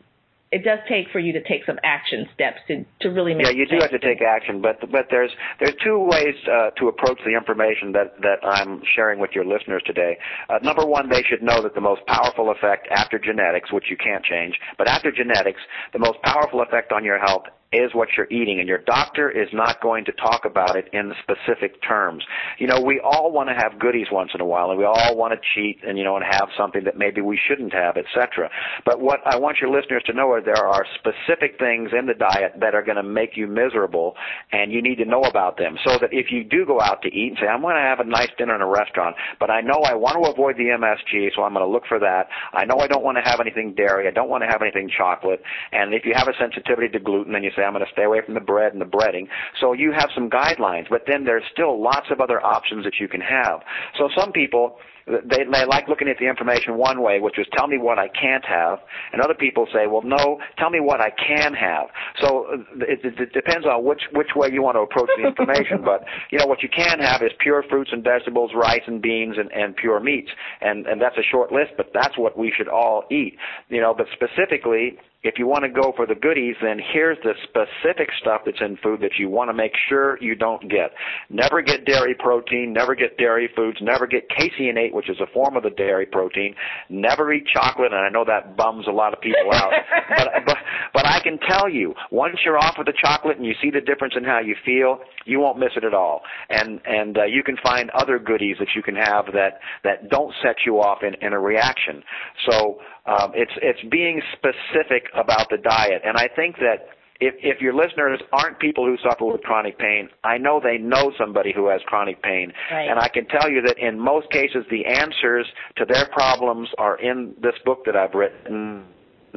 it 0.55 0.63
does 0.63 0.79
take 0.87 1.11
for 1.11 1.19
you 1.19 1.33
to 1.33 1.43
take 1.43 1.65
some 1.65 1.77
action 1.83 2.25
steps 2.33 2.59
to 2.69 2.85
to 3.01 3.09
really 3.09 3.33
make. 3.33 3.45
Yeah, 3.45 3.51
you 3.51 3.65
do 3.67 3.75
have 3.81 3.91
to 3.91 3.99
take 3.99 4.21
action, 4.21 4.61
but 4.61 4.79
but 4.89 5.07
there's 5.11 5.31
there's 5.59 5.75
two 5.83 5.99
ways 5.99 6.33
uh, 6.47 6.71
to 6.79 6.87
approach 6.87 7.19
the 7.25 7.35
information 7.35 7.91
that 7.91 8.15
that 8.21 8.39
I'm 8.41 8.81
sharing 8.95 9.19
with 9.19 9.31
your 9.35 9.43
listeners 9.43 9.83
today. 9.85 10.17
Uh, 10.49 10.59
number 10.63 10.85
one, 10.85 11.09
they 11.09 11.23
should 11.23 11.43
know 11.43 11.61
that 11.61 11.75
the 11.75 11.81
most 11.81 12.05
powerful 12.07 12.51
effect 12.51 12.87
after 12.89 13.19
genetics, 13.19 13.73
which 13.73 13.91
you 13.91 13.97
can't 13.97 14.23
change, 14.23 14.55
but 14.77 14.87
after 14.87 15.11
genetics, 15.11 15.59
the 15.91 15.99
most 15.99 16.21
powerful 16.23 16.61
effect 16.61 16.93
on 16.93 17.03
your 17.03 17.19
health 17.19 17.43
is 17.71 17.93
what 17.93 18.09
you're 18.15 18.31
eating, 18.31 18.59
and 18.59 18.67
your 18.67 18.77
doctor 18.79 19.29
is 19.29 19.49
not 19.51 19.81
going 19.81 20.05
to 20.05 20.11
talk 20.13 20.45
about 20.45 20.75
it 20.75 20.87
in 20.93 21.13
specific 21.23 21.81
terms. 21.81 22.23
You 22.59 22.67
know, 22.67 22.79
we 22.79 23.01
all 23.03 23.31
want 23.31 23.49
to 23.49 23.55
have 23.55 23.79
goodies 23.79 24.07
once 24.11 24.31
in 24.33 24.41
a 24.41 24.45
while, 24.45 24.69
and 24.69 24.79
we 24.79 24.85
all 24.85 25.15
want 25.15 25.33
to 25.33 25.39
cheat 25.53 25.79
and 25.85 25.97
you 25.97 26.03
know 26.03 26.15
and 26.15 26.25
have 26.25 26.49
something 26.57 26.83
that 26.85 26.97
maybe 26.97 27.21
we 27.21 27.39
shouldn't 27.47 27.73
have, 27.73 27.97
etc. 27.97 28.49
But 28.85 29.01
what 29.01 29.19
I 29.25 29.37
want 29.37 29.57
your 29.61 29.69
listeners 29.69 30.03
to 30.05 30.13
know 30.13 30.35
is 30.37 30.45
there 30.45 30.55
are 30.65 30.85
specific 30.95 31.59
things 31.59 31.91
in 31.97 32.05
the 32.05 32.13
diet 32.13 32.53
that 32.59 32.75
are 32.75 32.83
going 32.83 32.97
to 32.97 33.03
make 33.03 33.35
you 33.35 33.47
miserable, 33.47 34.15
and 34.51 34.71
you 34.71 34.81
need 34.81 34.97
to 34.97 35.05
know 35.05 35.21
about 35.21 35.57
them 35.57 35.77
so 35.85 35.97
that 35.99 36.09
if 36.11 36.31
you 36.31 36.43
do 36.43 36.65
go 36.65 36.79
out 36.79 37.01
to 37.01 37.09
eat 37.09 37.29
and 37.29 37.37
say, 37.41 37.47
I'm 37.47 37.61
going 37.61 37.75
to 37.75 37.81
have 37.81 37.99
a 37.99 38.05
nice 38.05 38.29
dinner 38.37 38.55
in 38.55 38.61
a 38.61 38.67
restaurant, 38.67 39.15
but 39.39 39.49
I 39.49 39.61
know 39.61 39.81
I 39.85 39.95
want 39.95 40.21
to 40.23 40.31
avoid 40.31 40.57
the 40.57 40.75
MSG, 40.75 41.35
so 41.35 41.43
I'm 41.43 41.53
going 41.53 41.65
to 41.65 41.71
look 41.71 41.87
for 41.87 41.99
that. 41.99 42.27
I 42.53 42.65
know 42.65 42.79
I 42.79 42.87
don't 42.87 43.03
want 43.03 43.17
to 43.17 43.29
have 43.29 43.39
anything 43.39 43.73
dairy. 43.73 44.07
I 44.07 44.11
don't 44.11 44.29
want 44.29 44.43
to 44.43 44.47
have 44.47 44.61
anything 44.61 44.89
chocolate. 44.95 45.41
And 45.71 45.93
if 45.93 46.05
you 46.05 46.13
have 46.15 46.27
a 46.27 46.33
sensitivity 46.39 46.89
to 46.89 46.99
gluten, 46.99 47.33
then 47.33 47.43
you 47.43 47.51
say, 47.55 47.63
I'm 47.63 47.73
going 47.73 47.85
to 47.85 47.91
stay 47.91 48.03
away 48.03 48.21
from 48.25 48.33
the 48.33 48.39
bread 48.39 48.73
and 48.73 48.81
the 48.81 48.85
breading. 48.85 49.27
So 49.59 49.73
you 49.73 49.91
have 49.91 50.09
some 50.13 50.29
guidelines, 50.29 50.85
but 50.89 51.03
then 51.07 51.23
there's 51.25 51.43
still 51.51 51.81
lots 51.81 52.07
of 52.11 52.19
other 52.19 52.43
options 52.43 52.83
that 52.85 52.95
you 52.99 53.07
can 53.07 53.21
have. 53.21 53.61
So 53.97 54.09
some 54.17 54.31
people, 54.31 54.77
they, 55.07 55.43
they 55.43 55.65
like 55.65 55.87
looking 55.87 56.07
at 56.07 56.17
the 56.19 56.27
information 56.27 56.77
one 56.77 57.01
way, 57.01 57.19
which 57.19 57.37
is 57.37 57.45
tell 57.55 57.67
me 57.67 57.77
what 57.77 57.99
I 57.99 58.07
can't 58.07 58.43
have, 58.45 58.79
and 59.13 59.21
other 59.21 59.35
people 59.35 59.67
say, 59.71 59.85
well, 59.87 60.01
no, 60.03 60.39
tell 60.57 60.71
me 60.71 60.79
what 60.79 60.99
I 60.99 61.11
can 61.11 61.53
have. 61.53 61.87
So 62.21 62.47
it, 62.77 63.05
it, 63.05 63.19
it 63.19 63.33
depends 63.33 63.67
on 63.67 63.85
which 63.85 64.01
which 64.13 64.29
way 64.35 64.49
you 64.51 64.63
want 64.63 64.75
to 64.75 64.81
approach 64.81 65.09
the 65.17 65.27
information. 65.27 65.81
but 65.85 66.05
you 66.31 66.39
know 66.39 66.47
what 66.47 66.63
you 66.63 66.69
can 66.69 66.99
have 66.99 67.21
is 67.21 67.31
pure 67.39 67.63
fruits 67.69 67.91
and 67.93 68.03
vegetables, 68.03 68.51
rice 68.55 68.81
and 68.87 69.01
beans, 69.01 69.35
and, 69.37 69.51
and 69.51 69.75
pure 69.75 69.99
meats, 69.99 70.29
and 70.61 70.87
and 70.87 70.99
that's 70.99 71.17
a 71.17 71.23
short 71.31 71.51
list, 71.51 71.73
but 71.77 71.91
that's 71.93 72.17
what 72.17 72.37
we 72.37 72.51
should 72.55 72.67
all 72.67 73.03
eat. 73.11 73.37
You 73.69 73.81
know, 73.81 73.93
but 73.95 74.07
specifically 74.13 74.97
if 75.25 75.39
you 75.39 75.47
want 75.47 75.63
to 75.63 75.69
go 75.69 75.93
for 75.95 76.05
the 76.05 76.15
goodies, 76.15 76.55
then 76.61 76.79
here's 76.93 77.17
the 77.23 77.33
specific 77.43 78.09
stuff 78.21 78.41
that's 78.45 78.61
in 78.61 78.77
food 78.77 79.01
that 79.01 79.17
you 79.17 79.29
want 79.29 79.49
to 79.49 79.53
make 79.53 79.73
sure 79.89 80.21
you 80.21 80.35
don't 80.35 80.61
get. 80.69 80.91
Never 81.29 81.61
get 81.61 81.85
dairy 81.85 82.15
protein, 82.15 82.73
never 82.73 82.95
get 82.95 83.17
dairy 83.17 83.49
foods, 83.55 83.77
never 83.81 84.07
get 84.07 84.29
caseinate, 84.29 84.93
which 84.93 85.09
is 85.09 85.17
a 85.19 85.27
form 85.33 85.57
of 85.57 85.63
the 85.63 85.71
dairy 85.71 86.05
protein. 86.05 86.55
Never 86.89 87.33
eat 87.33 87.45
chocolate, 87.51 87.91
and 87.91 88.01
I 88.01 88.09
know 88.09 88.25
that 88.25 88.55
bums 88.55 88.85
a 88.87 88.91
lot 88.91 89.13
of 89.13 89.21
people 89.21 89.51
out. 89.51 89.71
but, 90.17 90.27
but, 90.45 90.57
but 90.93 91.05
I 91.07 91.19
can 91.21 91.39
tell 91.49 91.69
you, 91.69 91.93
once 92.11 92.35
you're 92.45 92.57
off 92.57 92.75
of 92.77 92.85
the 92.85 92.93
chocolate 93.03 93.37
and 93.37 93.45
you 93.45 93.53
see 93.61 93.71
the 93.71 93.81
difference 93.81 94.13
in 94.15 94.23
how 94.23 94.39
you 94.39 94.55
feel, 94.63 94.99
you 95.25 95.39
won't 95.39 95.57
miss 95.57 95.71
it 95.75 95.83
at 95.83 95.93
all. 95.93 96.21
And 96.49 96.79
and 96.85 97.17
uh, 97.17 97.23
you 97.25 97.43
can 97.43 97.57
find 97.63 97.89
other 97.91 98.19
goodies 98.19 98.57
that 98.59 98.69
you 98.75 98.83
can 98.83 98.95
have 98.95 99.25
that 99.33 99.59
that 99.83 100.09
don't 100.09 100.33
set 100.43 100.57
you 100.65 100.79
off 100.79 100.99
in, 101.03 101.15
in 101.25 101.33
a 101.33 101.39
reaction. 101.39 102.03
So 102.47 102.79
um, 103.05 103.31
it's 103.35 103.51
it's 103.61 103.81
being 103.91 104.21
specific 104.33 105.09
about 105.13 105.49
the 105.49 105.57
diet, 105.57 106.01
and 106.03 106.17
I 106.17 106.27
think 106.35 106.57
that 106.57 106.89
if 107.21 107.35
if 107.39 107.61
your 107.61 107.73
listeners 107.73 108.19
aren't 108.33 108.59
people 108.59 108.85
who 108.85 108.97
suffer 109.07 109.25
with 109.25 109.41
chronic 109.41 109.77
pain, 109.77 110.09
I 110.23 110.37
know 110.37 110.59
they 110.61 110.77
know 110.77 111.11
somebody 111.17 111.53
who 111.55 111.69
has 111.69 111.81
chronic 111.85 112.21
pain, 112.21 112.51
right. 112.71 112.89
and 112.89 112.99
I 112.99 113.07
can 113.07 113.25
tell 113.27 113.49
you 113.49 113.61
that 113.61 113.77
in 113.77 113.99
most 113.99 114.29
cases 114.31 114.65
the 114.69 114.85
answers 114.85 115.45
to 115.77 115.85
their 115.85 116.07
problems 116.07 116.69
are 116.77 116.99
in 116.99 117.35
this 117.41 117.55
book 117.63 117.85
that 117.85 117.95
I've 117.95 118.13
written 118.13 118.85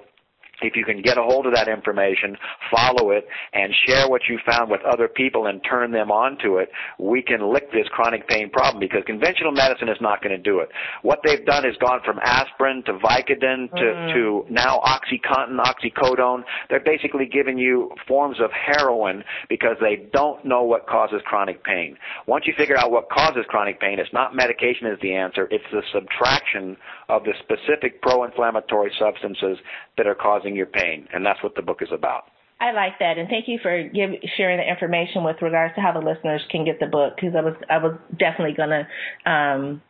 if 0.63 0.77
you 0.77 0.85
can 0.85 1.03
get 1.03 1.19
a 1.19 1.23
hold 1.23 1.47
of 1.47 1.55
that 1.55 1.69
information, 1.69 2.37
follow 2.71 3.11
it, 3.11 3.27
and 3.53 3.73
share 3.87 4.09
what 4.09 4.23
you 4.29 4.39
found 4.47 4.71
with 4.71 4.81
other 4.83 5.09
people 5.09 5.47
and 5.47 5.61
turn 5.69 5.93
them 5.93 6.11
on 6.11 6.39
to 6.39 6.59
it, 6.59 6.71
we 6.99 7.23
can 7.23 7.53
lick 7.53 7.71
this 7.73 7.87
chronic 7.89 8.27
pain 8.29 8.51
problem 8.51 8.81
because 8.81 9.03
conventional 9.07 9.53
medicine 9.53 9.89
is 9.89 9.99
not 10.01 10.23
going 10.23 10.37
to 10.37 10.43
do 10.43 10.61
it. 10.61 10.69
What 11.03 11.21
they've 11.25 11.45
done 11.45 11.67
is 11.67 11.77
gone 11.79 12.01
from 12.05 12.19
aspirin 12.23 12.83
to 12.87 12.95
Vicodin 12.95 13.71
to, 13.71 13.77
mm. 13.77 14.15
to 14.15 14.47
now 14.51 14.81
OxyContin, 14.85 15.59
oxycodone. 15.59 16.45
They're 16.69 16.81
basically 16.81 17.27
giving 17.27 17.59
you 17.59 17.91
forms 18.07 18.39
of 18.41 18.51
heroin 18.53 19.25
because 19.49 19.77
they 19.81 20.09
don't 20.13 20.45
know 20.45 20.63
what 20.63 20.87
causes 20.87 21.21
chronic 21.25 21.65
pain. 21.65 21.97
Once 22.27 22.47
you 22.47 22.55
figure 22.57 22.77
out 22.77 22.91
what 22.91 23.09
causes 23.11 23.45
chronic 23.49 23.81
pain, 23.81 23.99
it's 23.99 24.13
not 24.13 24.35
medication 24.35 24.87
is 24.87 24.99
the 25.01 25.15
answer, 25.15 25.49
it's 25.51 25.65
the 25.73 25.83
subtraction 25.93 26.77
of 27.13 27.25
the 27.25 27.35
specific 27.45 28.01
pro-inflammatory 28.01 28.91
substances 28.99 29.59
that 29.99 30.07
are 30.07 30.15
causing 30.15 30.57
your 30.57 30.67
pain, 30.67 31.07
and 31.13 31.25
that's 31.25 31.43
what 31.43 31.55
the 31.55 31.63
book 31.63 31.83
is 31.83 31.91
about. 31.93 32.25
I 32.59 32.73
like 32.73 32.99
that, 33.01 33.19
and 33.19 33.29
thank 33.29 33.49
you 33.49 33.59
for 33.61 33.83
give, 33.83 34.11
sharing 34.37 34.57
the 34.57 34.69
information 34.69 35.25
with 35.25 35.37
regards 35.43 35.75
to 35.75 35.81
how 35.81 35.93
the 35.93 35.99
listeners 35.99 36.41
can 36.51 36.65
get 36.65 36.81
the 36.81 36.87
book 36.87 37.15
because 37.17 37.35
I 37.37 37.43
was 37.43 37.55
I 37.69 37.79
was 37.79 37.99
definitely 38.19 38.55
gonna, 38.55 38.89
um, 39.27 39.83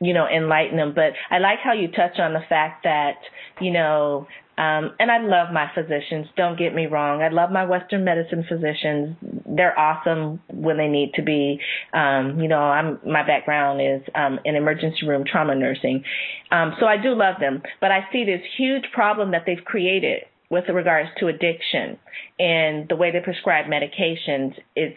you 0.00 0.14
know, 0.14 0.26
enlighten 0.26 0.76
them. 0.76 0.92
But 0.94 1.12
I 1.30 1.38
like 1.38 1.58
how 1.62 1.72
you 1.72 1.88
touch 1.88 2.18
on 2.18 2.32
the 2.32 2.44
fact 2.48 2.84
that 2.84 3.16
you 3.60 3.72
know 3.72 4.26
um, 4.58 4.92
and 4.98 5.10
I 5.10 5.18
love 5.18 5.52
my 5.52 5.70
physicians. 5.74 6.26
Don't 6.36 6.58
get 6.58 6.74
me 6.74 6.86
wrong. 6.86 7.22
I 7.22 7.28
love 7.28 7.50
my 7.50 7.64
Western 7.64 8.04
medicine 8.04 8.44
physicians. 8.48 9.16
They're 9.46 9.78
awesome 9.78 10.40
when 10.50 10.78
they 10.78 10.88
need 10.88 11.12
to 11.14 11.22
be. 11.22 11.60
Um, 11.92 12.40
you 12.40 12.48
know, 12.48 12.60
I'm 12.60 12.98
my 13.04 13.26
background 13.26 13.80
is 13.80 14.02
um, 14.14 14.40
in 14.44 14.56
emergency 14.56 15.06
room 15.06 15.24
trauma 15.30 15.54
nursing, 15.54 16.04
um, 16.50 16.74
so 16.80 16.86
I 16.86 16.96
do 16.96 17.14
love 17.14 17.36
them. 17.40 17.62
But 17.80 17.90
I 17.90 18.06
see 18.12 18.24
this 18.24 18.40
huge 18.56 18.84
problem 18.92 19.32
that 19.32 19.42
they've 19.46 19.64
created 19.64 20.22
with 20.50 20.64
regards 20.68 21.10
to 21.18 21.26
addiction 21.26 21.98
and 22.38 22.88
the 22.88 22.96
way 22.96 23.10
they 23.10 23.20
prescribe 23.20 23.66
medications. 23.66 24.54
It's 24.74 24.96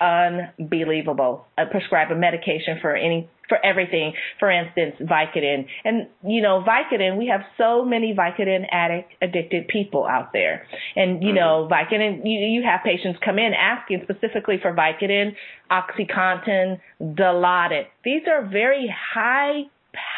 unbelievable. 0.00 1.46
I 1.58 1.64
prescribe 1.64 2.10
a 2.10 2.16
medication 2.16 2.78
for 2.80 2.94
any 2.94 3.28
for 3.48 3.58
everything. 3.64 4.14
For 4.38 4.50
instance, 4.50 4.94
Vicodin. 5.00 5.66
And 5.84 6.06
you 6.26 6.40
know, 6.40 6.64
Vicodin, 6.66 7.18
we 7.18 7.26
have 7.26 7.42
so 7.58 7.84
many 7.84 8.14
Vicodin 8.14 8.64
addict 8.70 9.12
addicted 9.20 9.68
people 9.68 10.06
out 10.06 10.32
there. 10.32 10.66
And 10.96 11.22
you 11.22 11.30
mm-hmm. 11.30 11.36
know, 11.36 11.68
Vicodin 11.70 12.22
you, 12.24 12.38
you 12.38 12.62
have 12.62 12.80
patients 12.84 13.18
come 13.24 13.38
in 13.38 13.52
asking 13.52 14.02
specifically 14.04 14.56
for 14.62 14.72
Vicodin, 14.72 15.34
OxyContin, 15.70 16.80
Dilaudid. 17.02 17.86
These 18.04 18.22
are 18.30 18.46
very 18.46 18.92
high 19.14 19.64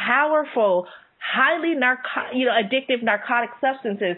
powerful, 0.07 0.87
highly 1.19 1.75
narco- 1.75 2.33
you 2.35 2.47
know, 2.47 2.53
addictive 2.53 3.03
narcotic 3.03 3.51
substances 3.61 4.17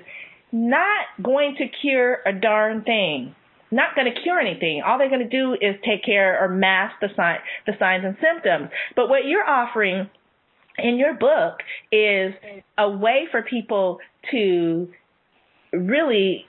not 0.53 1.07
going 1.23 1.57
to 1.59 1.65
cure 1.81 2.19
a 2.27 2.33
darn 2.33 2.83
thing 2.83 3.35
not 3.75 3.95
going 3.95 4.13
to 4.13 4.21
cure 4.23 4.39
anything. 4.39 4.83
All 4.87 4.99
they're 4.99 5.09
going 5.09 5.29
to 5.29 5.29
do 5.29 5.55
is 5.55 5.75
take 5.85 6.05
care 6.05 6.43
or 6.43 6.49
mask 6.49 6.95
the 7.01 7.09
sign, 7.17 7.39
the 7.67 7.73
signs 7.79 8.05
and 8.05 8.17
symptoms. 8.23 8.71
But 8.95 9.09
what 9.09 9.27
you're 9.27 9.49
offering 9.49 10.09
in 10.79 10.97
your 10.97 11.15
book 11.15 11.59
is 11.93 12.35
a 12.79 12.89
way 12.89 13.27
for 13.31 13.43
people 13.43 13.99
to 14.31 14.89
really 15.73 16.47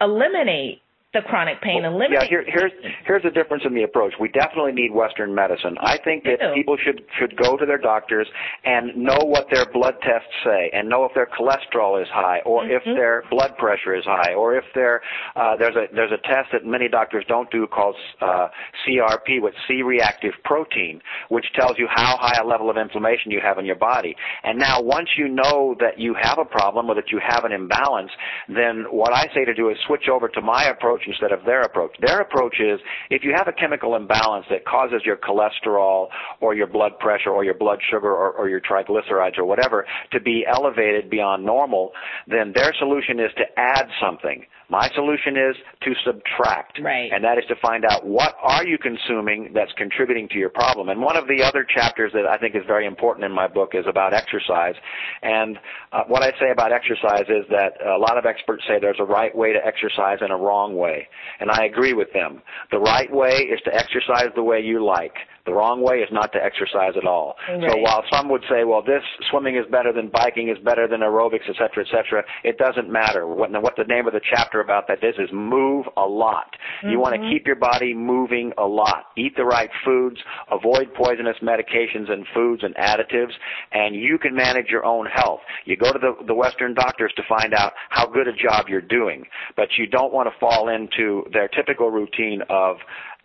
eliminate 0.00 0.82
the 1.14 1.20
chronic 1.22 1.60
pain 1.62 1.82
well, 1.82 1.92
eliminate. 1.94 2.20
Yeah, 2.20 2.28
here, 2.28 2.44
here's 2.46 2.72
here's 3.06 3.22
the 3.22 3.30
difference 3.30 3.62
in 3.64 3.74
the 3.74 3.82
approach. 3.82 4.12
We 4.20 4.28
definitely 4.28 4.72
need 4.72 4.92
Western 4.92 5.34
medicine. 5.34 5.76
I 5.80 5.96
think 6.04 6.24
that 6.24 6.36
people 6.54 6.76
should 6.76 7.00
should 7.18 7.34
go 7.34 7.56
to 7.56 7.64
their 7.64 7.78
doctors 7.78 8.28
and 8.64 8.94
know 8.94 9.16
what 9.24 9.46
their 9.50 9.64
blood 9.72 9.94
tests 10.02 10.28
say, 10.44 10.70
and 10.74 10.86
know 10.86 11.06
if 11.06 11.14
their 11.14 11.26
cholesterol 11.26 12.00
is 12.00 12.08
high, 12.12 12.40
or 12.44 12.62
mm-hmm. 12.62 12.72
if 12.72 12.96
their 12.96 13.24
blood 13.30 13.56
pressure 13.56 13.94
is 13.96 14.04
high, 14.04 14.34
or 14.34 14.54
if 14.54 14.64
their 14.74 15.00
uh, 15.34 15.56
there's 15.56 15.76
a 15.76 15.86
there's 15.94 16.12
a 16.12 16.20
test 16.28 16.52
that 16.52 16.66
many 16.66 16.88
doctors 16.88 17.24
don't 17.26 17.50
do 17.50 17.66
called 17.66 17.96
uh, 18.20 18.48
CRP, 18.86 19.40
with 19.40 19.54
C-reactive 19.66 20.34
protein, 20.44 21.00
which 21.30 21.46
tells 21.54 21.78
you 21.78 21.88
how 21.88 22.18
high 22.20 22.38
a 22.38 22.46
level 22.46 22.68
of 22.68 22.76
inflammation 22.76 23.30
you 23.30 23.40
have 23.42 23.56
in 23.56 23.64
your 23.64 23.76
body. 23.76 24.14
And 24.44 24.58
now, 24.58 24.82
once 24.82 25.08
you 25.16 25.28
know 25.28 25.74
that 25.80 25.98
you 25.98 26.14
have 26.20 26.38
a 26.38 26.44
problem 26.44 26.90
or 26.90 26.94
that 26.96 27.10
you 27.10 27.18
have 27.26 27.44
an 27.44 27.52
imbalance, 27.52 28.10
then 28.48 28.84
what 28.90 29.14
I 29.14 29.24
say 29.34 29.46
to 29.46 29.54
do 29.54 29.70
is 29.70 29.78
switch 29.86 30.08
over 30.12 30.28
to 30.28 30.42
my 30.42 30.64
approach 30.64 30.97
approach 30.98 31.08
instead 31.08 31.32
of 31.32 31.44
their 31.44 31.62
approach. 31.62 31.96
Their 32.00 32.20
approach 32.20 32.56
is 32.60 32.80
if 33.10 33.22
you 33.24 33.32
have 33.36 33.48
a 33.48 33.52
chemical 33.52 33.96
imbalance 33.96 34.46
that 34.50 34.64
causes 34.64 35.02
your 35.04 35.16
cholesterol 35.16 36.08
or 36.40 36.54
your 36.54 36.66
blood 36.66 36.98
pressure 36.98 37.30
or 37.30 37.44
your 37.44 37.54
blood 37.54 37.78
sugar 37.90 38.10
or, 38.10 38.32
or 38.32 38.48
your 38.48 38.60
triglycerides 38.60 39.38
or 39.38 39.44
whatever 39.44 39.86
to 40.12 40.20
be 40.20 40.44
elevated 40.46 41.10
beyond 41.10 41.44
normal, 41.44 41.92
then 42.26 42.52
their 42.54 42.72
solution 42.78 43.20
is 43.20 43.30
to 43.36 43.44
add 43.56 43.86
something 44.00 44.44
My 44.70 44.90
solution 44.94 45.36
is 45.36 45.56
to 45.82 45.94
subtract. 46.04 46.78
Right. 46.82 47.10
And 47.10 47.24
that 47.24 47.38
is 47.38 47.44
to 47.48 47.56
find 47.62 47.84
out 47.84 48.04
what 48.04 48.34
are 48.42 48.66
you 48.66 48.76
consuming 48.76 49.52
that's 49.54 49.72
contributing 49.78 50.28
to 50.28 50.38
your 50.38 50.50
problem. 50.50 50.90
And 50.90 51.00
one 51.00 51.16
of 51.16 51.26
the 51.26 51.42
other 51.42 51.64
chapters 51.64 52.12
that 52.12 52.26
I 52.26 52.36
think 52.36 52.54
is 52.54 52.62
very 52.66 52.86
important 52.86 53.24
in 53.24 53.32
my 53.32 53.48
book 53.48 53.70
is 53.72 53.86
about 53.88 54.12
exercise. 54.12 54.74
And 55.22 55.58
uh, 55.92 56.02
what 56.06 56.22
I 56.22 56.32
say 56.38 56.50
about 56.52 56.72
exercise 56.72 57.24
is 57.28 57.46
that 57.50 57.80
a 57.86 57.98
lot 57.98 58.18
of 58.18 58.26
experts 58.26 58.62
say 58.68 58.78
there's 58.78 59.00
a 59.00 59.04
right 59.04 59.34
way 59.34 59.54
to 59.54 59.64
exercise 59.64 60.18
and 60.20 60.32
a 60.32 60.36
wrong 60.36 60.76
way. 60.76 61.08
And 61.40 61.50
I 61.50 61.64
agree 61.64 61.94
with 61.94 62.12
them. 62.12 62.42
The 62.70 62.78
right 62.78 63.10
way 63.10 63.48
is 63.50 63.60
to 63.64 63.74
exercise 63.74 64.28
the 64.34 64.42
way 64.42 64.60
you 64.60 64.84
like. 64.84 65.14
The 65.48 65.54
wrong 65.54 65.80
way 65.80 66.00
is 66.04 66.10
not 66.12 66.30
to 66.34 66.44
exercise 66.44 66.92
at 67.00 67.06
all. 67.06 67.36
Right. 67.48 67.70
So 67.70 67.76
while 67.78 68.04
some 68.12 68.28
would 68.28 68.44
say, 68.50 68.64
well, 68.64 68.82
this 68.82 69.00
swimming 69.30 69.56
is 69.56 69.64
better 69.70 69.94
than 69.94 70.10
biking, 70.10 70.50
is 70.50 70.58
better 70.62 70.86
than 70.86 71.00
aerobics, 71.00 71.48
et 71.48 71.56
cetera, 71.56 71.86
et 71.86 71.90
cetera, 71.90 72.22
it 72.44 72.58
doesn't 72.58 72.92
matter. 72.92 73.26
What, 73.26 73.50
what 73.62 73.74
the 73.78 73.84
name 73.84 74.06
of 74.06 74.12
the 74.12 74.20
chapter 74.20 74.60
about 74.60 74.88
that 74.88 75.02
is 75.02 75.14
is 75.18 75.30
move 75.32 75.86
a 75.96 76.02
lot. 76.04 76.50
Mm-hmm. 76.52 76.90
You 76.90 77.00
want 77.00 77.14
to 77.14 77.30
keep 77.30 77.46
your 77.46 77.56
body 77.56 77.94
moving 77.94 78.52
a 78.58 78.66
lot. 78.66 79.06
Eat 79.16 79.36
the 79.38 79.46
right 79.46 79.70
foods, 79.86 80.18
avoid 80.52 80.92
poisonous 80.92 81.36
medications 81.42 82.10
and 82.10 82.26
foods 82.34 82.62
and 82.62 82.74
additives, 82.74 83.32
and 83.72 83.96
you 83.96 84.18
can 84.18 84.34
manage 84.34 84.66
your 84.68 84.84
own 84.84 85.06
health. 85.06 85.40
You 85.64 85.78
go 85.78 85.90
to 85.90 85.98
the, 85.98 86.12
the 86.26 86.34
Western 86.34 86.74
doctors 86.74 87.14
to 87.16 87.22
find 87.26 87.54
out 87.54 87.72
how 87.88 88.06
good 88.06 88.28
a 88.28 88.34
job 88.34 88.66
you're 88.68 88.82
doing, 88.82 89.24
but 89.56 89.68
you 89.78 89.86
don't 89.86 90.12
want 90.12 90.28
to 90.28 90.38
fall 90.38 90.68
into 90.68 91.24
their 91.32 91.48
typical 91.48 91.90
routine 91.90 92.42
of 92.50 92.76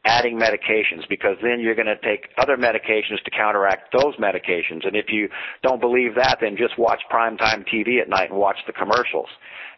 adding 0.05 0.37
medications 0.37 1.07
because 1.07 1.37
then 1.41 1.59
you're 1.59 1.75
going 1.75 1.87
to 1.87 1.97
take 1.97 2.29
other 2.37 2.57
medications 2.57 3.23
to 3.23 3.31
counteract 3.31 3.95
those 3.97 4.15
medications. 4.17 4.85
And 4.85 4.95
if 4.95 5.05
you 5.09 5.29
don't 5.61 5.79
believe 5.79 6.15
that, 6.15 6.39
then 6.41 6.57
just 6.57 6.77
watch 6.77 7.01
primetime 7.11 7.65
TV 7.67 8.01
at 8.01 8.09
night 8.09 8.29
and 8.29 8.37
watch 8.37 8.57
the 8.67 8.73
commercials 8.73 9.29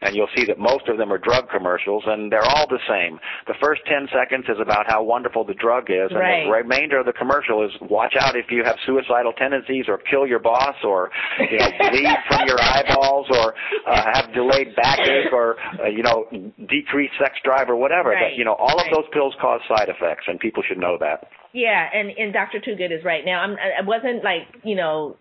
and 0.01 0.15
you'll 0.15 0.31
see 0.35 0.45
that 0.45 0.59
most 0.59 0.87
of 0.87 0.97
them 0.97 1.11
are 1.11 1.17
drug 1.17 1.49
commercials, 1.49 2.03
and 2.05 2.31
they're 2.31 2.45
all 2.45 2.67
the 2.67 2.79
same. 2.87 3.19
The 3.47 3.55
first 3.61 3.81
10 3.85 4.07
seconds 4.13 4.45
is 4.49 4.57
about 4.61 4.85
how 4.87 5.03
wonderful 5.03 5.43
the 5.45 5.53
drug 5.53 5.89
is, 5.89 6.11
and 6.11 6.19
right. 6.19 6.45
the 6.45 6.51
remainder 6.51 6.99
of 6.99 7.05
the 7.05 7.13
commercial 7.13 7.63
is 7.65 7.71
watch 7.81 8.15
out 8.19 8.35
if 8.35 8.47
you 8.49 8.63
have 8.63 8.77
suicidal 8.85 9.33
tendencies 9.33 9.85
or 9.87 9.97
kill 9.97 10.27
your 10.27 10.39
boss 10.39 10.75
or 10.83 11.09
you 11.39 11.57
know 11.57 11.69
bleed 11.91 12.17
from 12.27 12.47
your 12.47 12.61
eyeballs 12.61 13.27
or 13.31 13.55
uh, 13.87 14.03
have 14.13 14.33
delayed 14.33 14.75
backache 14.75 15.31
or 15.31 15.55
uh, 15.79 15.87
you 15.87 16.03
know 16.03 16.25
decreased 16.69 17.13
sex 17.19 17.35
drive 17.43 17.69
or 17.69 17.75
whatever. 17.75 18.09
Right. 18.09 18.31
That, 18.31 18.37
you 18.37 18.45
know, 18.45 18.53
all 18.53 18.77
right. 18.77 18.87
of 18.87 18.93
those 18.93 19.09
pills 19.13 19.33
cause 19.41 19.61
side 19.67 19.89
effects, 19.89 20.25
and 20.27 20.39
people 20.39 20.63
should 20.67 20.77
know 20.77 20.97
that. 20.99 21.29
Yeah, 21.53 21.87
and 21.93 22.09
and 22.17 22.33
Dr. 22.33 22.59
Twogood 22.59 22.91
is 22.91 23.03
right. 23.05 23.23
Now, 23.23 23.41
I'm, 23.41 23.51
I 23.51 23.85
wasn't 23.85 24.23
like 24.23 24.43
you 24.63 24.75
know 24.75 25.15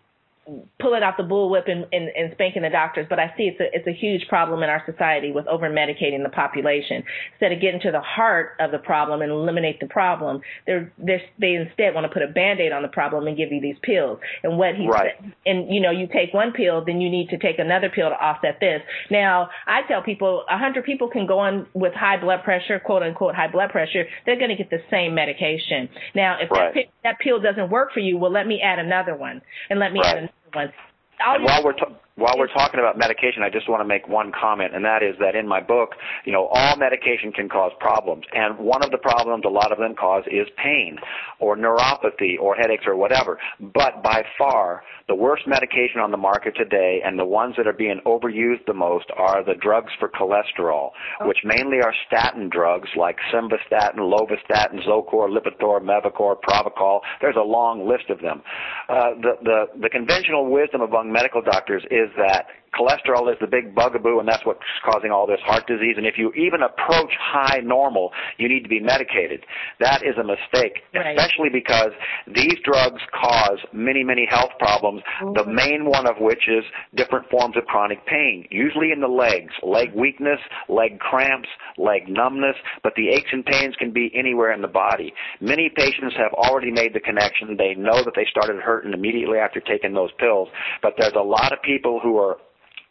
pulling 0.81 1.03
out 1.03 1.17
the 1.17 1.23
bullwhip 1.23 1.71
and, 1.71 1.87
and, 1.93 2.09
and 2.09 2.33
spanking 2.33 2.63
the 2.63 2.71
doctors, 2.71 3.07
but 3.09 3.19
I 3.19 3.33
see 3.37 3.45
it's 3.45 3.61
a 3.61 3.65
it's 3.73 3.87
a 3.87 3.93
huge 3.93 4.29
problem 4.29 4.63
in 4.63 4.69
our 4.69 4.83
society 4.85 5.33
with 5.33 5.47
over 5.47 5.71
medicating 5.71 6.23
the 6.23 6.29
population. 6.29 7.03
Instead 7.33 7.53
of 7.53 7.61
getting 7.61 7.81
to 7.81 7.91
the 7.91 8.01
heart 8.01 8.53
of 8.61 8.71
the 8.71 8.79
problem 8.79 9.23
and 9.23 9.31
eliminate 9.31 9.81
the 9.81 9.87
problem, 9.87 10.41
they're, 10.67 10.93
they're 10.99 11.23
they 11.39 11.55
instead 11.55 11.95
want 11.95 12.05
to 12.05 12.13
put 12.13 12.23
a 12.23 12.29
band-aid 12.29 12.73
on 12.73 12.83
the 12.83 12.89
problem 12.89 13.27
and 13.27 13.37
give 13.37 13.53
you 13.53 13.61
these 13.61 13.77
pills. 13.83 14.19
And 14.43 14.59
what 14.59 14.75
he 14.75 14.87
right. 14.87 15.13
said, 15.21 15.33
and 15.47 15.73
you 15.73 15.81
know, 15.81 15.91
you 15.91 16.07
take 16.07 16.35
one 16.35 16.53
pill, 16.53 16.85
then 16.85 17.01
you 17.01 17.09
need 17.09 17.29
to 17.31 17.39
take 17.39 17.59
another 17.59 17.89
pill 17.89 18.11
to 18.11 18.17
offset 18.17 18.59
this. 18.61 18.83
Now, 19.11 19.49
I 19.67 19.83
tell 19.89 20.03
people, 20.03 20.45
a 20.51 20.59
hundred 20.59 20.85
people 20.85 21.09
can 21.09 21.27
go 21.27 21.39
on 21.39 21.67
with 21.75 21.95
high 21.95 22.21
blood 22.21 22.43
pressure, 22.45 22.79
quote 22.79 23.03
unquote 23.03 23.35
high 23.35 23.51
blood 23.51 23.71
pressure, 23.71 24.05
they're 24.27 24.39
going 24.39 24.51
to 24.51 24.57
get 24.57 24.71
the 24.71 24.83
same 24.91 25.15
medication. 25.15 25.89
Now, 26.15 26.37
if 26.41 26.51
right. 26.51 26.75
that, 26.75 26.85
that 27.03 27.19
pill 27.21 27.41
doesn't 27.41 27.71
work 27.71 27.93
for 27.93 28.01
you, 28.01 28.19
well, 28.19 28.33
let 28.33 28.47
me 28.47 28.61
add 28.61 28.79
another 28.79 29.17
one, 29.17 29.41
and 29.71 29.81
let 29.81 29.93
me 29.93 30.01
right. 30.01 30.09
add 30.09 30.19
another 30.19 30.34
one. 30.55 30.73
And 31.21 31.45
while 31.45 31.65
we're 31.65 31.73
ta- 31.73 31.93
while 32.17 32.35
we're 32.39 32.53
talking 32.53 32.79
about 32.79 32.97
medication, 32.97 33.43
I 33.43 33.51
just 33.51 33.69
want 33.69 33.81
to 33.81 33.85
make 33.85 34.07
one 34.07 34.31
comment, 34.31 34.75
and 34.75 34.85
that 34.85 35.03
is 35.03 35.17
that 35.19 35.35
in 35.35 35.49
my 35.49 35.61
book, 35.61 35.91
you 36.25 36.33
know, 36.33 36.47
all 36.47 36.77
medication 36.77 37.33
can 37.33 37.49
cause 37.49 37.73
problems, 37.81 38.25
and 38.33 38.57
one 38.57 38.85
of 38.85 38.93
the 38.93 38.99
problems 38.99 39.45
a 39.45 39.49
lot 39.49 39.73
of 39.73 39.79
them 39.79 39.95
cause 39.99 40.23
is 40.29 40.47
pain, 40.57 40.97
or 41.41 41.57
neuropathy, 41.57 42.39
or 42.41 42.55
headaches, 42.55 42.85
or 42.87 42.95
whatever. 42.95 43.39
But 43.59 44.03
by 44.03 44.23
far, 44.39 44.83
the 45.09 45.15
worst 45.15 45.47
medication 45.47 46.01
on 46.01 46.13
the 46.13 46.17
market 46.17 46.55
today, 46.57 47.03
and 47.05 47.19
the 47.19 47.25
ones 47.25 47.55
that 47.57 47.67
are 47.67 47.73
being 47.73 48.01
overused 48.07 48.65
the 48.67 48.75
most, 48.75 49.07
are 49.17 49.45
the 49.45 49.55
drugs 49.61 49.93
for 49.99 50.09
cholesterol, 50.09 50.91
oh. 51.21 51.29
which 51.29 51.39
mainly 51.45 51.79
are 51.83 51.93
statin 52.07 52.49
drugs 52.49 52.89
like 52.97 53.17
simvastatin, 53.33 53.99
lovastatin, 53.99 54.87
Zocor, 54.87 55.29
Lipitor, 55.29 55.83
Mevacor, 55.83 56.37
Pravachol. 56.41 57.01
There's 57.21 57.37
a 57.37 57.45
long 57.45 57.89
list 57.89 58.09
of 58.09 58.21
them. 58.21 58.41
Uh, 58.89 59.11
the 59.21 59.33
the 59.43 59.65
the 59.83 59.89
conventional 59.91 60.51
wisdom 60.51 60.81
among 60.81 61.13
medical 61.13 61.43
doctors 61.43 61.83
is 61.91 62.04
is 62.05 62.11
that 62.17 62.47
cholesterol 62.75 63.31
is 63.31 63.39
the 63.41 63.47
big 63.47 63.75
bugaboo 63.75 64.19
and 64.19 64.29
that's 64.29 64.45
what's 64.45 64.61
causing 64.85 65.11
all 65.11 65.27
this 65.27 65.41
heart 65.45 65.67
disease 65.67 65.95
and 65.97 66.07
if 66.07 66.19
you 66.19 66.33
even 66.33 66.63
approach 66.63 67.13
high 67.21 67.61
normal 67.61 68.11
you 68.39 68.49
need 68.49 68.63
to 68.63 68.69
be 68.69 68.81
medicated 68.81 69.45
that 69.81 70.03
is 70.03 70.15
a 70.19 70.25
mistake 70.25 70.83
right. 70.95 71.17
especially 71.17 71.49
because 71.53 71.91
these 72.35 72.57
drugs 72.65 73.01
cause 73.13 73.59
many 73.73 74.03
many 74.03 74.27
health 74.29 74.51
problems 74.59 75.03
mm-hmm. 75.23 75.35
the 75.35 75.47
main 75.47 75.85
one 75.87 76.07
of 76.07 76.17
which 76.19 76.49
is 76.49 76.65
different 76.95 77.29
forms 77.31 77.57
of 77.57 77.65
chronic 77.65 78.05
pain 78.07 78.47
usually 78.51 78.91
in 78.93 79.01
the 79.01 79.09
legs 79.09 79.53
leg 79.63 79.95
weakness 79.95 80.41
leg 80.69 80.99
cramps 80.99 81.49
leg 81.79 82.09
numbness 82.09 82.57
but 82.83 82.93
the 82.97 83.09
aches 83.09 83.31
and 83.33 83.45
pains 83.47 83.75
can 83.79 83.93
be 83.93 84.11
anywhere 84.15 84.53
in 84.53 84.63
the 84.63 84.69
body 84.69 85.13
many 85.41 85.71
patients 85.75 86.15
have 86.17 86.33
already 86.33 86.71
made 86.71 86.93
the 86.95 87.01
connection 87.01 87.57
they 87.57 87.75
know 87.75 88.03
that 88.05 88.13
they 88.17 88.27
started 88.31 88.61
hurting 88.61 88.93
immediately 88.93 89.39
after 89.39 89.61
taking 89.61 89.95
those 89.95 90.11
pills 90.19 90.49
but 90.83 90.95
there's 90.99 91.15
a 91.17 91.23
lot 91.23 91.53
of 91.53 91.61
people 91.63 92.01
who 92.03 92.19
are 92.19 92.37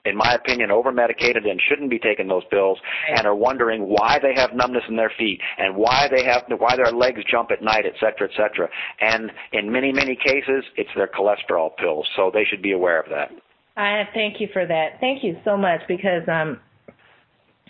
in 0.06 0.18
my 0.18 0.34
opinion, 0.34 0.70
over 0.70 0.92
medicated 0.92 1.46
and 1.46 1.62
shouldn't 1.70 1.90
be 1.90 2.00
taking 2.00 2.28
those 2.28 2.44
pills, 2.50 2.78
and 3.16 3.26
are 3.26 3.36
wondering 3.36 3.84
why 3.84 4.20
they 4.22 4.34
have 4.36 4.54
numbness 4.54 4.84
in 4.90 4.98
their 4.98 5.12
feet 5.18 5.40
and 5.58 5.76
why 5.76 6.10
they 6.12 6.26
have 6.26 6.44
why 6.58 6.76
their 6.76 6.92
legs 6.92 7.22
jump 7.30 7.52
at 7.52 7.62
night, 7.62 7.86
et 7.86 7.94
cetera, 8.00 8.28
et 8.30 8.36
cetera. 8.36 8.68
And 9.00 9.32
in 9.54 9.72
many 9.72 9.94
many 9.94 10.16
cases, 10.16 10.66
it's 10.76 10.90
their 10.96 11.08
cholesterol 11.08 11.76
pills, 11.78 12.08
so 12.16 12.32
they 12.34 12.44
should 12.44 12.62
be 12.62 12.74
aware 12.74 13.00
of 13.00 13.10
that. 13.10 13.32
I 13.78 14.04
thank 14.14 14.40
you 14.40 14.50
for 14.52 14.66
that. 14.66 15.00
Thank 15.00 15.24
you 15.24 15.38
so 15.46 15.58
much 15.58 15.80
because 15.88 16.28
um, 16.28 16.60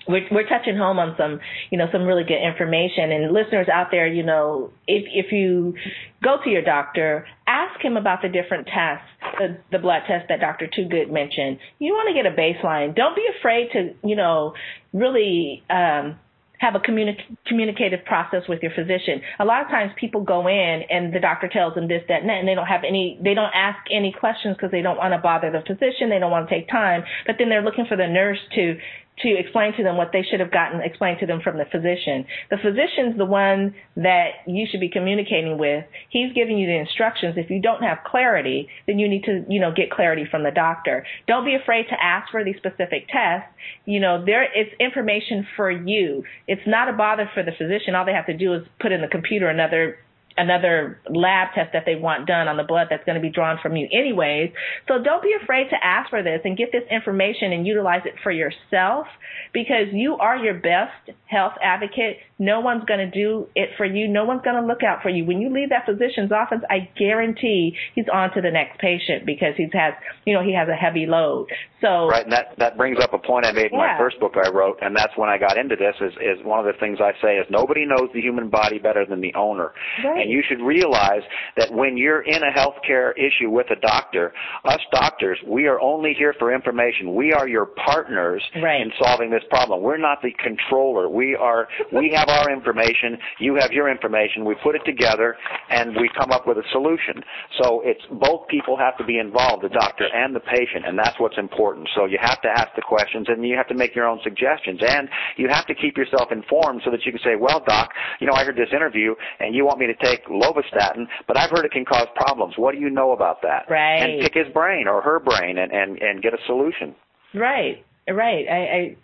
we're, 0.07 0.27
we're 0.31 0.47
touching 0.47 0.77
home 0.77 0.99
on 0.99 1.15
some, 1.17 1.39
you 1.69 1.77
know, 1.77 1.87
some 1.91 2.03
really 2.03 2.23
good 2.23 2.41
information. 2.41 3.11
And 3.11 3.33
listeners 3.33 3.67
out 3.71 3.87
there, 3.91 4.07
you 4.07 4.23
know, 4.23 4.71
if 4.87 5.03
if 5.13 5.31
you 5.31 5.75
go 6.23 6.37
to 6.43 6.49
your 6.49 6.61
doctor, 6.61 7.25
ask 7.47 7.79
him 7.81 7.97
about 7.97 8.21
the 8.21 8.29
different 8.29 8.67
tests, 8.67 9.07
the, 9.39 9.57
the 9.71 9.79
blood 9.79 10.01
test 10.07 10.27
that 10.29 10.39
Dr. 10.39 10.67
Twogood 10.67 11.11
mentioned. 11.11 11.59
You 11.79 11.93
want 11.93 12.07
to 12.09 12.13
get 12.13 12.25
a 12.25 12.35
baseline. 12.35 12.95
Don't 12.95 13.15
be 13.15 13.25
afraid 13.39 13.69
to, 13.73 13.93
you 14.07 14.15
know, 14.15 14.53
really 14.93 15.63
um, 15.69 16.19
have 16.63 16.75
a 16.75 16.79
communi- 16.79 17.19
communicative 17.45 18.05
process 18.05 18.43
with 18.47 18.63
your 18.63 18.71
physician. 18.71 19.21
A 19.39 19.45
lot 19.45 19.61
of 19.63 19.67
times 19.67 19.91
people 19.99 20.21
go 20.21 20.47
in 20.47 20.83
and 20.89 21.13
the 21.13 21.19
doctor 21.19 21.49
tells 21.51 21.75
them 21.75 21.89
this, 21.89 22.03
that, 22.07 22.21
and 22.21 22.29
that, 22.29 22.39
and 22.39 22.47
they 22.47 22.55
don't 22.55 22.67
have 22.67 22.83
any, 22.87 23.19
they 23.21 23.33
don't 23.33 23.51
ask 23.53 23.79
any 23.91 24.15
questions 24.17 24.55
because 24.55 24.71
they 24.71 24.81
don't 24.81 24.97
want 24.97 25.13
to 25.13 25.19
bother 25.19 25.51
the 25.51 25.61
physician. 25.67 26.09
They 26.09 26.19
don't 26.19 26.31
want 26.31 26.47
to 26.47 26.55
take 26.55 26.69
time, 26.69 27.03
but 27.27 27.35
then 27.37 27.49
they're 27.49 27.63
looking 27.63 27.85
for 27.85 27.97
the 27.97 28.07
nurse 28.07 28.39
to 28.55 28.77
to 29.21 29.29
explain 29.37 29.75
to 29.77 29.83
them 29.83 29.97
what 29.97 30.09
they 30.11 30.23
should 30.23 30.39
have 30.39 30.51
gotten 30.51 30.81
explained 30.81 31.19
to 31.19 31.25
them 31.25 31.39
from 31.41 31.57
the 31.57 31.65
physician. 31.65 32.25
The 32.49 32.57
physician's 32.57 33.17
the 33.17 33.25
one 33.25 33.75
that 33.95 34.41
you 34.47 34.65
should 34.69 34.79
be 34.79 34.89
communicating 34.89 35.57
with. 35.57 35.85
He's 36.09 36.33
giving 36.33 36.57
you 36.57 36.67
the 36.67 36.77
instructions. 36.77 37.35
If 37.37 37.49
you 37.49 37.61
don't 37.61 37.83
have 37.83 37.99
clarity, 38.05 38.67
then 38.87 38.97
you 38.97 39.07
need 39.07 39.23
to, 39.25 39.45
you 39.47 39.59
know, 39.59 39.71
get 39.71 39.91
clarity 39.91 40.25
from 40.29 40.43
the 40.43 40.51
doctor. 40.51 41.05
Don't 41.27 41.45
be 41.45 41.55
afraid 41.55 41.85
to 41.89 42.03
ask 42.03 42.31
for 42.31 42.43
these 42.43 42.57
specific 42.57 43.07
tests. 43.07 43.49
You 43.85 43.99
know, 43.99 44.23
there 44.25 44.43
it's 44.43 44.73
information 44.79 45.45
for 45.55 45.69
you. 45.69 46.23
It's 46.47 46.65
not 46.65 46.89
a 46.89 46.93
bother 46.93 47.29
for 47.33 47.43
the 47.43 47.51
physician. 47.51 47.95
All 47.95 48.05
they 48.05 48.13
have 48.13 48.27
to 48.27 48.37
do 48.37 48.53
is 48.55 48.63
put 48.81 48.91
in 48.91 49.01
the 49.01 49.07
computer 49.07 49.47
another 49.47 49.97
another 50.37 50.99
lab 51.09 51.53
test 51.53 51.73
that 51.73 51.83
they 51.85 51.95
want 51.95 52.27
done 52.27 52.47
on 52.47 52.57
the 52.57 52.63
blood 52.63 52.87
that's 52.89 53.03
going 53.05 53.15
to 53.15 53.21
be 53.21 53.29
drawn 53.29 53.57
from 53.61 53.75
you 53.75 53.87
anyways. 53.91 54.51
So 54.87 55.01
don't 55.01 55.21
be 55.21 55.33
afraid 55.41 55.69
to 55.69 55.75
ask 55.83 56.09
for 56.09 56.23
this 56.23 56.41
and 56.43 56.57
get 56.57 56.71
this 56.71 56.83
information 56.89 57.51
and 57.53 57.65
utilize 57.65 58.01
it 58.05 58.13
for 58.23 58.31
yourself 58.31 59.07
because 59.53 59.87
you 59.91 60.17
are 60.17 60.37
your 60.37 60.55
best 60.55 61.17
health 61.25 61.53
advocate. 61.61 62.17
No 62.43 62.59
one's 62.59 62.83
going 62.85 62.99
to 62.99 63.09
do 63.09 63.47
it 63.55 63.69
for 63.77 63.85
you. 63.85 64.07
No 64.07 64.25
one's 64.25 64.41
going 64.43 64.59
to 64.61 64.67
look 64.67 64.83
out 64.83 65.01
for 65.01 65.09
you. 65.09 65.23
When 65.23 65.39
you 65.39 65.49
leave 65.53 65.69
that 65.69 65.85
physician's 65.85 66.31
office, 66.31 66.59
I 66.69 66.89
guarantee 66.99 67.75
he's 67.95 68.05
on 68.11 68.33
to 68.33 68.41
the 68.41 68.51
next 68.51 68.79
patient 68.79 69.25
because 69.25 69.53
he's 69.55 69.69
has, 69.71 69.93
you 70.25 70.33
know, 70.33 70.43
he 70.43 70.53
has 70.53 70.67
a 70.67 70.75
heavy 70.75 71.05
load. 71.05 71.47
So 71.79 72.07
Right, 72.07 72.23
and 72.23 72.31
that 72.31 72.55
that 72.57 72.77
brings 72.77 72.97
up 73.01 73.13
a 73.13 73.17
point 73.17 73.45
I 73.45 73.51
made 73.51 73.67
in 73.71 73.79
Yeah. 73.79 73.93
my 73.93 73.97
first 73.97 74.19
book 74.19 74.35
I 74.37 74.49
wrote, 74.49 74.79
and 74.81 74.95
that's 74.95 75.15
when 75.17 75.29
I 75.29 75.37
got 75.37 75.57
into 75.57 75.75
this 75.75 75.95
is 76.01 76.13
is 76.21 76.43
one 76.45 76.59
of 76.59 76.65
the 76.65 76.73
things 76.79 76.99
I 77.01 77.11
say 77.21 77.37
is 77.37 77.45
nobody 77.49 77.85
knows 77.85 78.09
the 78.13 78.21
human 78.21 78.49
body 78.49 78.79
better 78.79 79.05
than 79.05 79.21
the 79.21 79.33
owner. 79.35 79.71
Right. 80.03 80.21
And 80.21 80.31
you 80.31 80.43
should 80.47 80.61
realize 80.61 81.23
that 81.57 81.71
when 81.73 81.97
you're 81.97 82.21
in 82.21 82.41
a 82.43 82.51
healthcare 82.51 83.11
issue 83.17 83.49
with 83.49 83.67
a 83.71 83.75
doctor, 83.77 84.33
us 84.65 84.79
doctors, 84.91 85.39
we 85.47 85.67
are 85.67 85.79
only 85.81 86.13
here 86.17 86.33
for 86.39 86.53
information. 86.53 87.15
We 87.15 87.33
are 87.33 87.47
your 87.47 87.65
partners 87.65 88.43
Right. 88.61 88.81
in 88.81 88.91
solving 89.01 89.29
this 89.29 89.43
problem. 89.49 89.81
We're 89.81 89.97
not 89.97 90.21
the 90.21 90.31
controller. 90.43 91.09
We 91.09 91.35
are 91.35 91.67
we 91.91 92.11
have 92.15 92.29
our 92.33 92.51
information, 92.51 93.17
you 93.39 93.55
have 93.55 93.71
your 93.71 93.89
information. 93.89 94.45
We 94.45 94.55
put 94.63 94.75
it 94.75 94.81
together, 94.85 95.37
and 95.69 95.95
we 95.95 96.09
come 96.17 96.31
up 96.31 96.47
with 96.47 96.57
a 96.57 96.63
solution. 96.71 97.23
So 97.61 97.81
it's 97.85 98.01
both 98.11 98.47
people 98.47 98.77
have 98.77 98.97
to 98.97 99.05
be 99.05 99.19
involved, 99.19 99.63
the 99.63 99.69
doctor 99.69 100.05
and 100.13 100.35
the 100.35 100.39
patient, 100.39 100.85
and 100.85 100.97
that's 100.97 101.19
what's 101.19 101.37
important. 101.37 101.87
So 101.95 102.05
you 102.05 102.17
have 102.21 102.41
to 102.41 102.49
ask 102.49 102.69
the 102.75 102.81
questions, 102.81 103.27
and 103.29 103.45
you 103.45 103.55
have 103.55 103.67
to 103.67 103.75
make 103.75 103.95
your 103.95 104.07
own 104.07 104.19
suggestions, 104.23 104.79
and 104.81 105.07
you 105.37 105.47
have 105.49 105.65
to 105.67 105.75
keep 105.75 105.97
yourself 105.97 106.31
informed 106.31 106.81
so 106.83 106.91
that 106.91 107.05
you 107.05 107.11
can 107.11 107.21
say, 107.23 107.35
well, 107.39 107.61
doc, 107.65 107.91
you 108.19 108.27
know, 108.27 108.33
I 108.33 108.43
heard 108.43 108.57
this 108.57 108.73
interview, 108.73 109.15
and 109.39 109.55
you 109.55 109.65
want 109.65 109.79
me 109.79 109.87
to 109.87 109.95
take 110.03 110.25
lovastatin, 110.25 111.05
but 111.27 111.37
I've 111.37 111.51
heard 111.51 111.65
it 111.65 111.71
can 111.71 111.85
cause 111.85 112.07
problems. 112.15 112.55
What 112.57 112.73
do 112.73 112.81
you 112.81 112.89
know 112.89 113.11
about 113.11 113.41
that? 113.43 113.65
Right. 113.69 114.01
And 114.01 114.21
pick 114.21 114.33
his 114.33 114.51
brain 114.53 114.87
or 114.87 115.01
her 115.01 115.19
brain 115.19 115.57
and, 115.57 115.71
and, 115.71 116.01
and 116.01 116.21
get 116.21 116.33
a 116.33 116.37
solution. 116.47 116.95
Right. 117.33 117.83
Right. 118.07 118.45
I, 118.49 118.55
I 118.55 118.97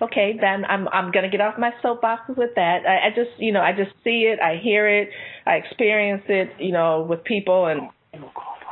okay, 0.00 0.36
then 0.40 0.64
I'm 0.64 0.88
I'm 0.88 1.10
gonna 1.12 1.30
get 1.30 1.40
off 1.40 1.54
my 1.58 1.70
soapbox 1.82 2.22
with 2.36 2.50
that. 2.56 2.86
I, 2.86 3.08
I 3.08 3.10
just 3.14 3.38
you 3.38 3.52
know 3.52 3.60
I 3.60 3.72
just 3.72 3.92
see 4.04 4.30
it, 4.32 4.40
I 4.40 4.56
hear 4.62 4.88
it, 4.88 5.08
I 5.46 5.54
experience 5.54 6.22
it, 6.28 6.50
you 6.58 6.72
know, 6.72 7.06
with 7.08 7.24
people, 7.24 7.66
and 7.66 7.82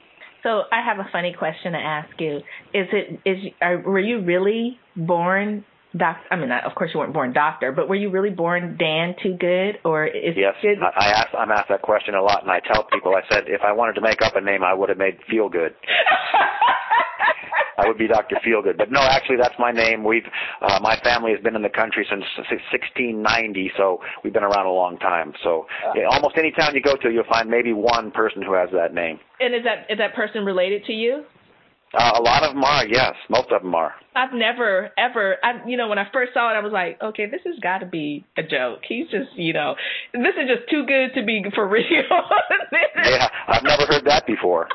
So 0.44 0.64
I 0.72 0.84
have 0.84 0.98
a 1.00 1.08
funny 1.12 1.34
question 1.38 1.74
to 1.74 1.78
ask 1.78 2.10
you. 2.20 2.38
Is 2.74 2.88
it 2.92 3.20
is 3.26 3.54
are, 3.62 3.80
were 3.80 4.00
you 4.00 4.22
really 4.22 4.80
born 4.96 5.66
doc? 5.96 6.18
I 6.32 6.36
mean, 6.36 6.52
of 6.52 6.74
course 6.76 6.92
you 6.94 7.00
weren't 7.00 7.14
born 7.14 7.34
doctor, 7.34 7.72
but 7.72 7.88
were 7.88 7.96
you 7.96 8.10
really 8.10 8.32
born 8.32 8.78
Dan 8.78 9.16
Twogood, 9.24 9.76
or 9.86 10.06
is 10.06 10.36
yes? 10.36 10.56
Good? 10.62 10.80
I, 10.82 11.06
I 11.06 11.10
ask 11.10 11.28
I'm 11.38 11.52
asked 11.52 11.70
that 11.70 11.82
question 11.82 12.16
a 12.16 12.22
lot, 12.22 12.42
and 12.42 12.52
I 12.52 12.60
tell 12.60 12.86
people 12.86 13.14
I 13.16 13.22
said 13.32 13.44
if 13.48 13.62
I 13.62 13.72
wanted 13.72 13.94
to 13.94 14.02
make 14.02 14.22
up 14.22 14.36
a 14.36 14.42
name, 14.42 14.64
I 14.64 14.74
would 14.74 14.90
have 14.90 14.98
made 14.98 15.18
Feel 15.30 15.50
Good. 15.50 15.76
I 17.82 17.88
would 17.88 17.98
be 17.98 18.08
Dr. 18.08 18.38
Feelgood. 18.46 18.78
But 18.78 18.92
no, 18.92 19.02
actually, 19.02 19.38
that's 19.42 19.56
my 19.60 19.72
name. 19.72 20.04
We've 20.04 20.26
uh, 20.62 20.80
my 20.82 20.98
family 21.04 21.32
has 21.32 21.42
been 21.42 21.56
in 21.56 21.62
the 21.62 21.70
country 21.70 22.06
since 22.10 22.24
1690, 22.38 23.72
so 23.78 24.00
we've 24.24 24.34
been 24.34 24.44
around 24.44 24.66
a 24.66 24.72
long 24.72 24.98
time. 24.98 25.34
So 25.44 25.66
yeah, 25.96 26.06
almost 26.10 26.38
any 26.38 26.52
town 26.52 26.76
you 26.76 26.82
go 26.82 26.96
to, 26.96 27.10
you'll 27.12 27.24
find 27.30 27.50
maybe 27.50 27.74
one 27.74 28.12
person 28.12 28.42
who 28.42 28.54
has 28.54 28.70
that 28.74 28.94
name. 28.94 29.20
And 29.40 29.56
is 29.56 29.64
that 29.64 29.90
is 29.90 29.98
that 29.98 30.14
person 30.16 30.46
related 30.46 30.86
to 30.86 30.94
you? 30.94 31.24
Uh, 31.94 32.12
a 32.16 32.22
lot 32.22 32.44
of 32.44 32.54
them 32.54 32.64
are, 32.64 32.86
yes. 32.88 33.16
Most 33.30 33.52
of 33.52 33.64
them 33.64 33.76
are. 33.76 33.94
I've 34.16 34.34
never, 34.34 34.92
ever, 34.98 35.38
I, 35.44 35.68
you 35.68 35.76
know, 35.76 35.90
when 35.90 35.98
I 35.98 36.08
first 36.14 36.34
saw 36.34 36.50
it, 36.52 36.56
I 36.56 36.62
was 36.62 36.72
like, 36.72 37.02
okay, 37.02 37.26
this 37.30 37.42
has 37.46 37.60
got 37.60 37.80
to 37.80 37.86
be 37.86 38.26
a 38.38 38.44
joke. 38.44 38.80
He's 38.88 39.08
just, 39.10 39.30
you 39.36 39.54
know, 39.54 39.76
this 40.14 40.34
is 40.42 40.48
just 40.48 40.70
too 40.70 40.86
good 40.86 41.14
to 41.20 41.26
be 41.26 41.44
for 41.54 41.68
real. 41.70 41.84
yeah, 43.04 43.28
I've 43.48 43.64
never 43.64 43.86
heard 43.86 44.06
that 44.06 44.26
before. 44.26 44.68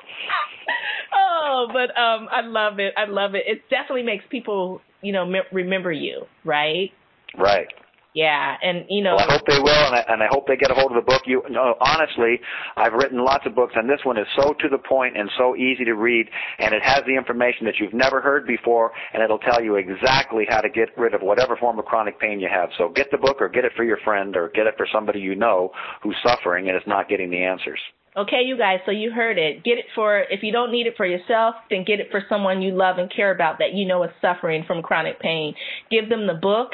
oh, 1.14 1.68
but 1.72 1.98
um, 1.98 2.28
I 2.30 2.42
love 2.42 2.78
it. 2.78 2.92
I 2.96 3.06
love 3.08 3.34
it. 3.34 3.44
It 3.46 3.62
definitely 3.70 4.02
makes 4.02 4.24
people, 4.30 4.80
you 5.00 5.12
know, 5.12 5.24
me- 5.24 5.40
remember 5.52 5.92
you, 5.92 6.24
right? 6.44 6.90
Right. 7.38 7.68
Yeah, 8.16 8.56
and 8.62 8.86
you 8.88 9.02
know. 9.02 9.14
Well, 9.14 9.28
I 9.28 9.32
hope 9.34 9.46
they 9.46 9.58
will, 9.58 9.68
and 9.68 9.94
I, 9.94 10.02
and 10.08 10.22
I 10.22 10.26
hope 10.30 10.46
they 10.46 10.56
get 10.56 10.70
a 10.70 10.74
hold 10.74 10.90
of 10.90 10.96
the 10.96 11.04
book. 11.04 11.24
You, 11.26 11.42
no, 11.50 11.74
honestly, 11.82 12.40
I've 12.74 12.94
written 12.94 13.22
lots 13.22 13.44
of 13.44 13.54
books, 13.54 13.74
and 13.76 13.86
this 13.90 14.00
one 14.04 14.16
is 14.16 14.26
so 14.40 14.54
to 14.54 14.68
the 14.70 14.78
point 14.78 15.18
and 15.18 15.28
so 15.36 15.54
easy 15.54 15.84
to 15.84 15.92
read, 15.92 16.26
and 16.58 16.74
it 16.74 16.82
has 16.82 17.02
the 17.06 17.14
information 17.14 17.66
that 17.66 17.74
you've 17.78 17.92
never 17.92 18.22
heard 18.22 18.46
before, 18.46 18.92
and 19.12 19.22
it'll 19.22 19.38
tell 19.38 19.62
you 19.62 19.76
exactly 19.76 20.46
how 20.48 20.62
to 20.62 20.70
get 20.70 20.96
rid 20.96 21.12
of 21.12 21.20
whatever 21.20 21.58
form 21.58 21.78
of 21.78 21.84
chronic 21.84 22.18
pain 22.18 22.40
you 22.40 22.48
have. 22.50 22.70
So 22.78 22.88
get 22.88 23.10
the 23.10 23.18
book, 23.18 23.36
or 23.38 23.50
get 23.50 23.66
it 23.66 23.72
for 23.76 23.84
your 23.84 23.98
friend, 23.98 24.34
or 24.34 24.48
get 24.48 24.66
it 24.66 24.76
for 24.78 24.88
somebody 24.90 25.20
you 25.20 25.34
know 25.34 25.70
who's 26.02 26.16
suffering 26.26 26.68
and 26.68 26.76
is 26.78 26.86
not 26.86 27.10
getting 27.10 27.28
the 27.28 27.44
answers. 27.44 27.80
Okay, 28.16 28.44
you 28.46 28.56
guys, 28.56 28.78
so 28.86 28.92
you 28.92 29.10
heard 29.10 29.36
it. 29.36 29.62
Get 29.62 29.76
it 29.76 29.84
for, 29.94 30.20
if 30.30 30.42
you 30.42 30.50
don't 30.50 30.72
need 30.72 30.86
it 30.86 30.94
for 30.96 31.04
yourself, 31.04 31.54
then 31.68 31.84
get 31.84 32.00
it 32.00 32.08
for 32.10 32.22
someone 32.30 32.62
you 32.62 32.74
love 32.74 32.96
and 32.96 33.12
care 33.14 33.30
about 33.30 33.58
that 33.58 33.74
you 33.74 33.86
know 33.86 34.02
is 34.04 34.10
suffering 34.22 34.64
from 34.66 34.80
chronic 34.80 35.20
pain. 35.20 35.54
Give 35.90 36.08
them 36.08 36.26
the 36.26 36.32
book. 36.32 36.70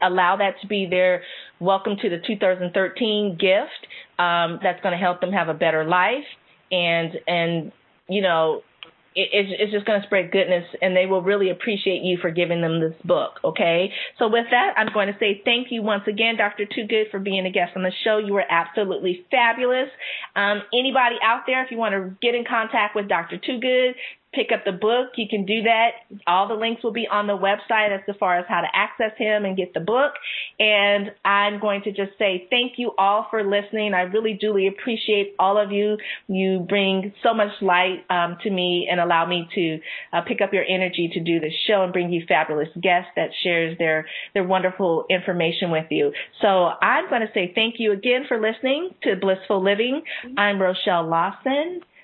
Allow 0.00 0.36
that 0.36 0.54
to 0.62 0.66
be 0.66 0.86
their 0.88 1.22
welcome 1.60 1.96
to 2.00 2.08
the 2.08 2.16
2013 2.26 3.36
gift 3.38 3.86
um, 4.18 4.60
that's 4.62 4.80
going 4.82 4.92
to 4.92 4.98
help 4.98 5.20
them 5.20 5.30
have 5.30 5.48
a 5.48 5.54
better 5.54 5.84
life. 5.84 6.24
And, 6.72 7.12
and, 7.26 7.70
you 8.08 8.22
know, 8.22 8.62
it's, 9.14 9.50
it's 9.58 9.72
just 9.72 9.86
going 9.86 10.00
to 10.00 10.06
spread 10.06 10.30
goodness 10.30 10.64
and 10.80 10.96
they 10.96 11.06
will 11.06 11.22
really 11.22 11.50
appreciate 11.50 12.02
you 12.02 12.18
for 12.20 12.30
giving 12.30 12.60
them 12.60 12.80
this 12.80 12.94
book. 13.04 13.40
Okay. 13.44 13.92
So 14.18 14.28
with 14.28 14.46
that, 14.50 14.74
I'm 14.76 14.92
going 14.92 15.08
to 15.08 15.18
say 15.18 15.42
thank 15.44 15.68
you 15.70 15.82
once 15.82 16.04
again, 16.06 16.36
Dr. 16.36 16.66
Twogood 16.66 17.10
for 17.10 17.18
being 17.18 17.46
a 17.46 17.50
guest 17.50 17.72
on 17.76 17.82
the 17.82 17.92
show. 18.04 18.18
You 18.18 18.34
were 18.34 18.44
absolutely 18.48 19.26
fabulous. 19.30 19.88
Um, 20.36 20.62
anybody 20.72 21.16
out 21.22 21.42
there, 21.46 21.64
if 21.64 21.70
you 21.70 21.78
want 21.78 21.94
to 21.94 22.16
get 22.20 22.34
in 22.34 22.44
contact 22.48 22.94
with 22.94 23.08
Dr. 23.08 23.38
Twogood, 23.38 23.92
pick 24.32 24.48
up 24.52 24.64
the 24.64 24.72
book, 24.72 25.12
you 25.16 25.26
can 25.28 25.46
do 25.46 25.62
that. 25.62 25.90
All 26.26 26.48
the 26.48 26.54
links 26.54 26.82
will 26.82 26.92
be 26.92 27.08
on 27.10 27.26
the 27.26 27.36
website 27.36 27.96
as 27.96 28.16
far 28.20 28.38
as 28.38 28.44
how 28.48 28.60
to 28.60 28.68
access 28.74 29.12
him 29.16 29.44
and 29.44 29.56
get 29.56 29.72
the 29.72 29.80
book. 29.80 30.12
And 30.58 31.10
I'm 31.24 31.60
going 31.60 31.82
to 31.82 31.92
just 31.92 32.12
say 32.18 32.46
thank 32.50 32.72
you 32.76 32.92
all 32.98 33.26
for 33.30 33.42
listening. 33.42 33.94
I 33.94 34.02
really, 34.02 34.34
duly 34.38 34.68
appreciate 34.68 35.34
all 35.38 35.58
of 35.58 35.72
you. 35.72 35.96
You 36.28 36.66
bring 36.68 37.12
so 37.22 37.32
much 37.32 37.52
light 37.62 38.04
um, 38.10 38.36
to 38.42 38.50
me 38.50 38.88
and 38.90 39.00
allow 39.00 39.24
me 39.26 39.48
to 39.54 39.78
uh, 40.12 40.20
pick 40.22 40.40
up 40.42 40.52
your 40.52 40.64
energy 40.64 41.10
to 41.14 41.20
do 41.20 41.40
this 41.40 41.54
show 41.66 41.82
and 41.82 41.92
bring 41.92 42.12
you 42.12 42.24
fabulous 42.28 42.68
guests 42.80 43.10
that 43.16 43.30
shares 43.42 43.78
their, 43.78 44.06
their 44.34 44.44
wonderful 44.44 45.06
information 45.08 45.70
with 45.70 45.86
you. 45.90 46.12
So 46.42 46.48
I'm 46.48 47.08
going 47.08 47.22
to 47.22 47.32
say 47.32 47.52
thank 47.54 47.76
you 47.78 47.92
again 47.92 48.24
for 48.28 48.38
listening 48.38 48.90
to 49.04 49.16
Blissful 49.16 49.62
Living. 49.62 50.02
I'm 50.36 50.60
Rochelle 50.60 51.08
Lawson. 51.08 51.80